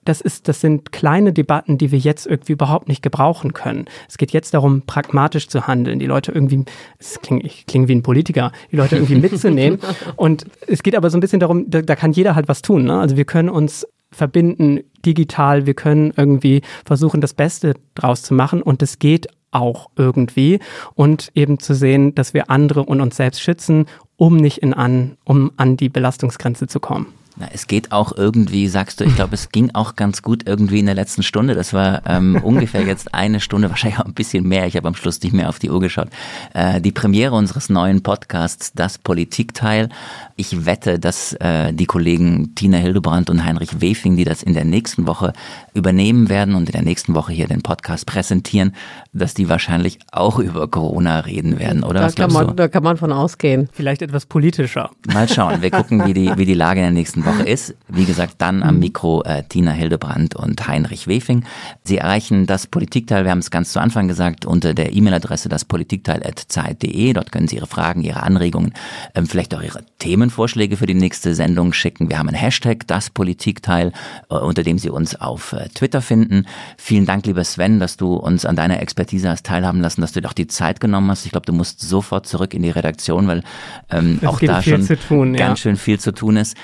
Das, 0.03 0.19
ist, 0.19 0.47
das 0.47 0.61
sind 0.61 0.91
kleine 0.91 1.31
Debatten, 1.31 1.77
die 1.77 1.91
wir 1.91 1.99
jetzt 1.99 2.25
irgendwie 2.25 2.53
überhaupt 2.53 2.87
nicht 2.87 3.03
gebrauchen 3.03 3.53
können. 3.53 3.85
Es 4.09 4.17
geht 4.17 4.31
jetzt 4.31 4.53
darum, 4.55 4.81
pragmatisch 4.81 5.47
zu 5.47 5.67
handeln, 5.67 5.99
die 5.99 6.07
Leute 6.07 6.31
irgendwie, 6.31 6.65
es 6.97 7.21
klingt, 7.21 7.45
ich 7.45 7.67
klinge 7.67 7.87
wie 7.87 7.95
ein 7.95 8.01
Politiker, 8.01 8.51
die 8.71 8.77
Leute 8.77 8.95
irgendwie 8.95 9.15
mitzunehmen. 9.15 9.79
Und 10.15 10.45
es 10.67 10.81
geht 10.81 10.95
aber 10.95 11.11
so 11.11 11.17
ein 11.17 11.21
bisschen 11.21 11.39
darum, 11.39 11.69
da, 11.69 11.83
da 11.83 11.95
kann 11.95 12.13
jeder 12.13 12.33
halt 12.33 12.47
was 12.47 12.63
tun. 12.63 12.85
Ne? 12.85 12.99
Also 12.99 13.15
wir 13.15 13.25
können 13.25 13.49
uns 13.49 13.87
verbinden 14.11 14.81
digital, 15.05 15.67
wir 15.67 15.75
können 15.75 16.13
irgendwie 16.17 16.61
versuchen, 16.83 17.21
das 17.21 17.35
Beste 17.35 17.75
draus 17.93 18.23
zu 18.23 18.33
machen 18.33 18.61
und 18.61 18.81
es 18.81 18.99
geht 18.99 19.27
auch 19.51 19.89
irgendwie 19.95 20.59
und 20.95 21.29
eben 21.35 21.59
zu 21.59 21.75
sehen, 21.75 22.15
dass 22.15 22.33
wir 22.33 22.49
andere 22.49 22.83
und 22.83 23.01
uns 23.01 23.17
selbst 23.17 23.41
schützen, 23.41 23.85
um 24.21 24.37
nicht 24.37 24.59
in 24.59 24.75
an, 24.75 25.17
um 25.23 25.51
an 25.57 25.77
die 25.77 25.89
Belastungsgrenze 25.89 26.67
zu 26.67 26.79
kommen. 26.79 27.07
Na, 27.41 27.47
es 27.51 27.65
geht 27.65 27.91
auch 27.91 28.15
irgendwie, 28.15 28.67
sagst 28.67 28.99
du, 28.99 29.03
ich 29.03 29.15
glaube, 29.15 29.33
es 29.33 29.49
ging 29.49 29.71
auch 29.73 29.95
ganz 29.95 30.21
gut 30.21 30.47
irgendwie 30.47 30.77
in 30.77 30.85
der 30.85 30.93
letzten 30.93 31.23
Stunde. 31.23 31.55
Das 31.55 31.73
war 31.73 32.03
ähm, 32.05 32.39
ungefähr 32.43 32.83
jetzt 32.83 33.15
eine 33.15 33.39
Stunde, 33.39 33.71
wahrscheinlich 33.71 33.99
auch 33.99 34.05
ein 34.05 34.13
bisschen 34.13 34.47
mehr. 34.47 34.67
Ich 34.67 34.77
habe 34.77 34.87
am 34.87 34.93
Schluss 34.93 35.19
nicht 35.23 35.33
mehr 35.33 35.49
auf 35.49 35.57
die 35.57 35.71
Uhr 35.71 35.79
geschaut. 35.79 36.09
Äh, 36.53 36.79
die 36.81 36.91
Premiere 36.91 37.33
unseres 37.33 37.69
neuen 37.69 38.03
Podcasts, 38.03 38.73
das 38.73 38.99
Politikteil. 38.99 39.89
Ich 40.35 40.67
wette, 40.67 40.99
dass 40.99 41.33
äh, 41.33 41.73
die 41.73 41.87
Kollegen 41.87 42.53
Tina 42.53 42.77
Hildebrandt 42.77 43.31
und 43.31 43.43
Heinrich 43.43 43.81
Wefing, 43.81 44.17
die 44.17 44.23
das 44.23 44.43
in 44.43 44.53
der 44.53 44.65
nächsten 44.65 45.07
Woche 45.07 45.33
übernehmen 45.73 46.29
werden 46.29 46.53
und 46.53 46.69
in 46.69 46.73
der 46.73 46.83
nächsten 46.83 47.15
Woche 47.15 47.33
hier 47.33 47.47
den 47.47 47.63
Podcast 47.63 48.05
präsentieren, 48.05 48.75
dass 49.13 49.33
die 49.33 49.49
wahrscheinlich 49.49 49.97
auch 50.11 50.37
über 50.37 50.67
Corona 50.67 51.21
reden 51.21 51.57
werden, 51.57 51.83
oder? 51.83 52.01
Da 52.01 52.05
Was 52.05 52.15
kann, 52.15 52.29
du? 52.29 52.35
man, 52.35 52.55
da 52.55 52.67
kann 52.67 52.83
man 52.83 52.97
von 52.97 53.11
ausgehen. 53.11 53.67
Vielleicht 53.71 54.03
etwas 54.03 54.27
politischer. 54.27 54.91
Mal 55.11 55.27
schauen. 55.27 55.63
Wir 55.63 55.71
gucken, 55.71 56.05
wie 56.05 56.13
die, 56.13 56.31
wie 56.37 56.45
die 56.45 56.53
Lage 56.53 56.81
in 56.81 56.85
der 56.85 56.91
nächsten 56.91 57.25
Woche 57.25 57.30
ist. 57.39 57.75
Wie 57.87 58.05
gesagt, 58.05 58.35
dann 58.39 58.63
am 58.63 58.79
Mikro 58.79 59.23
äh, 59.23 59.43
Tina 59.43 59.71
Hildebrandt 59.71 60.35
und 60.35 60.67
Heinrich 60.67 61.07
Wefing. 61.07 61.45
Sie 61.83 61.97
erreichen 61.97 62.45
das 62.45 62.67
Politikteil, 62.67 63.23
wir 63.23 63.31
haben 63.31 63.39
es 63.39 63.51
ganz 63.51 63.71
zu 63.71 63.79
Anfang 63.79 64.07
gesagt, 64.07 64.45
unter 64.45 64.73
der 64.73 64.93
E-Mail-Adresse 64.93 65.49
daspolitikteil.zeit.de. 65.49 67.13
Dort 67.13 67.31
können 67.31 67.47
Sie 67.47 67.55
Ihre 67.55 67.67
Fragen, 67.67 68.01
Ihre 68.01 68.23
Anregungen, 68.23 68.73
ähm, 69.15 69.27
vielleicht 69.27 69.55
auch 69.55 69.61
Ihre 69.61 69.83
Themenvorschläge 69.99 70.77
für 70.77 70.85
die 70.85 70.93
nächste 70.93 71.35
Sendung 71.35 71.73
schicken. 71.73 72.09
Wir 72.09 72.19
haben 72.19 72.27
einen 72.27 72.37
Hashtag, 72.37 72.87
das 72.87 73.09
Politikteil, 73.09 73.91
äh, 74.29 74.35
unter 74.35 74.63
dem 74.63 74.77
Sie 74.77 74.89
uns 74.89 75.19
auf 75.19 75.53
äh, 75.53 75.69
Twitter 75.69 76.01
finden. 76.01 76.45
Vielen 76.77 77.05
Dank, 77.05 77.25
lieber 77.25 77.43
Sven, 77.43 77.79
dass 77.79 77.97
du 77.97 78.15
uns 78.15 78.45
an 78.45 78.55
deiner 78.55 78.81
Expertise 78.81 79.29
hast 79.29 79.45
teilhaben 79.45 79.81
lassen, 79.81 80.01
dass 80.01 80.11
du 80.11 80.21
dir 80.21 80.27
auch 80.27 80.33
die 80.33 80.47
Zeit 80.47 80.79
genommen 80.79 81.09
hast. 81.09 81.25
Ich 81.25 81.31
glaube, 81.31 81.45
du 81.45 81.53
musst 81.53 81.81
sofort 81.81 82.27
zurück 82.27 82.53
in 82.53 82.63
die 82.63 82.69
Redaktion, 82.69 83.27
weil 83.27 83.43
ähm, 83.89 84.19
auch 84.25 84.39
da 84.39 84.61
schon 84.61 84.85
tun, 84.87 85.33
ja. 85.33 85.47
ganz 85.47 85.59
schön 85.59 85.75
viel 85.75 85.99
zu 85.99 86.11
tun 86.11 86.37
ist. 86.37 86.55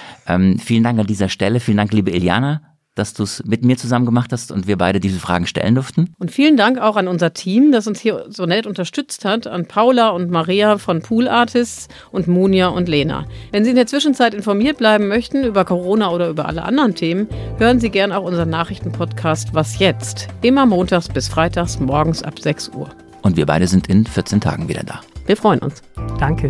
Ähm, 0.47 0.59
vielen 0.59 0.83
Dank 0.83 0.99
an 0.99 1.07
dieser 1.07 1.29
Stelle. 1.29 1.59
Vielen 1.59 1.77
Dank, 1.77 1.93
liebe 1.93 2.11
Iliana, 2.11 2.61
dass 2.95 3.13
du 3.13 3.23
es 3.23 3.43
mit 3.45 3.63
mir 3.63 3.77
zusammen 3.77 4.05
gemacht 4.05 4.31
hast 4.31 4.51
und 4.51 4.67
wir 4.67 4.77
beide 4.77 4.99
diese 4.99 5.19
Fragen 5.19 5.45
stellen 5.45 5.75
durften. 5.75 6.13
Und 6.17 6.31
vielen 6.31 6.57
Dank 6.57 6.79
auch 6.79 6.95
an 6.95 7.07
unser 7.07 7.33
Team, 7.33 7.71
das 7.71 7.85
uns 7.85 7.99
hier 7.99 8.25
so 8.29 8.45
nett 8.45 8.65
unterstützt 8.65 9.23
hat, 9.23 9.45
an 9.45 9.67
Paula 9.67 10.09
und 10.09 10.31
Maria 10.31 10.77
von 10.77 11.01
Pool 11.01 11.27
Artists 11.27 11.89
und 12.11 12.27
Munja 12.27 12.69
und 12.69 12.89
Lena. 12.89 13.25
Wenn 13.51 13.63
Sie 13.63 13.69
in 13.69 13.75
der 13.75 13.87
Zwischenzeit 13.87 14.33
informiert 14.33 14.77
bleiben 14.77 15.07
möchten 15.07 15.43
über 15.43 15.63
Corona 15.63 16.09
oder 16.09 16.29
über 16.29 16.47
alle 16.47 16.63
anderen 16.63 16.95
Themen, 16.95 17.27
hören 17.57 17.79
Sie 17.79 17.89
gern 17.89 18.11
auch 18.11 18.23
unseren 18.23 18.49
Nachrichtenpodcast 18.49 19.53
Was 19.53 19.77
jetzt? 19.79 20.27
Immer 20.41 20.65
montags 20.65 21.07
bis 21.07 21.27
freitags 21.27 21.79
morgens 21.79 22.23
ab 22.23 22.39
6 22.39 22.69
Uhr. 22.69 22.89
Und 23.21 23.37
wir 23.37 23.45
beide 23.45 23.67
sind 23.67 23.87
in 23.87 24.05
14 24.05 24.41
Tagen 24.41 24.69
wieder 24.69 24.83
da. 24.83 25.01
Wir 25.27 25.37
freuen 25.37 25.59
uns. 25.59 25.81
Danke. 26.19 26.49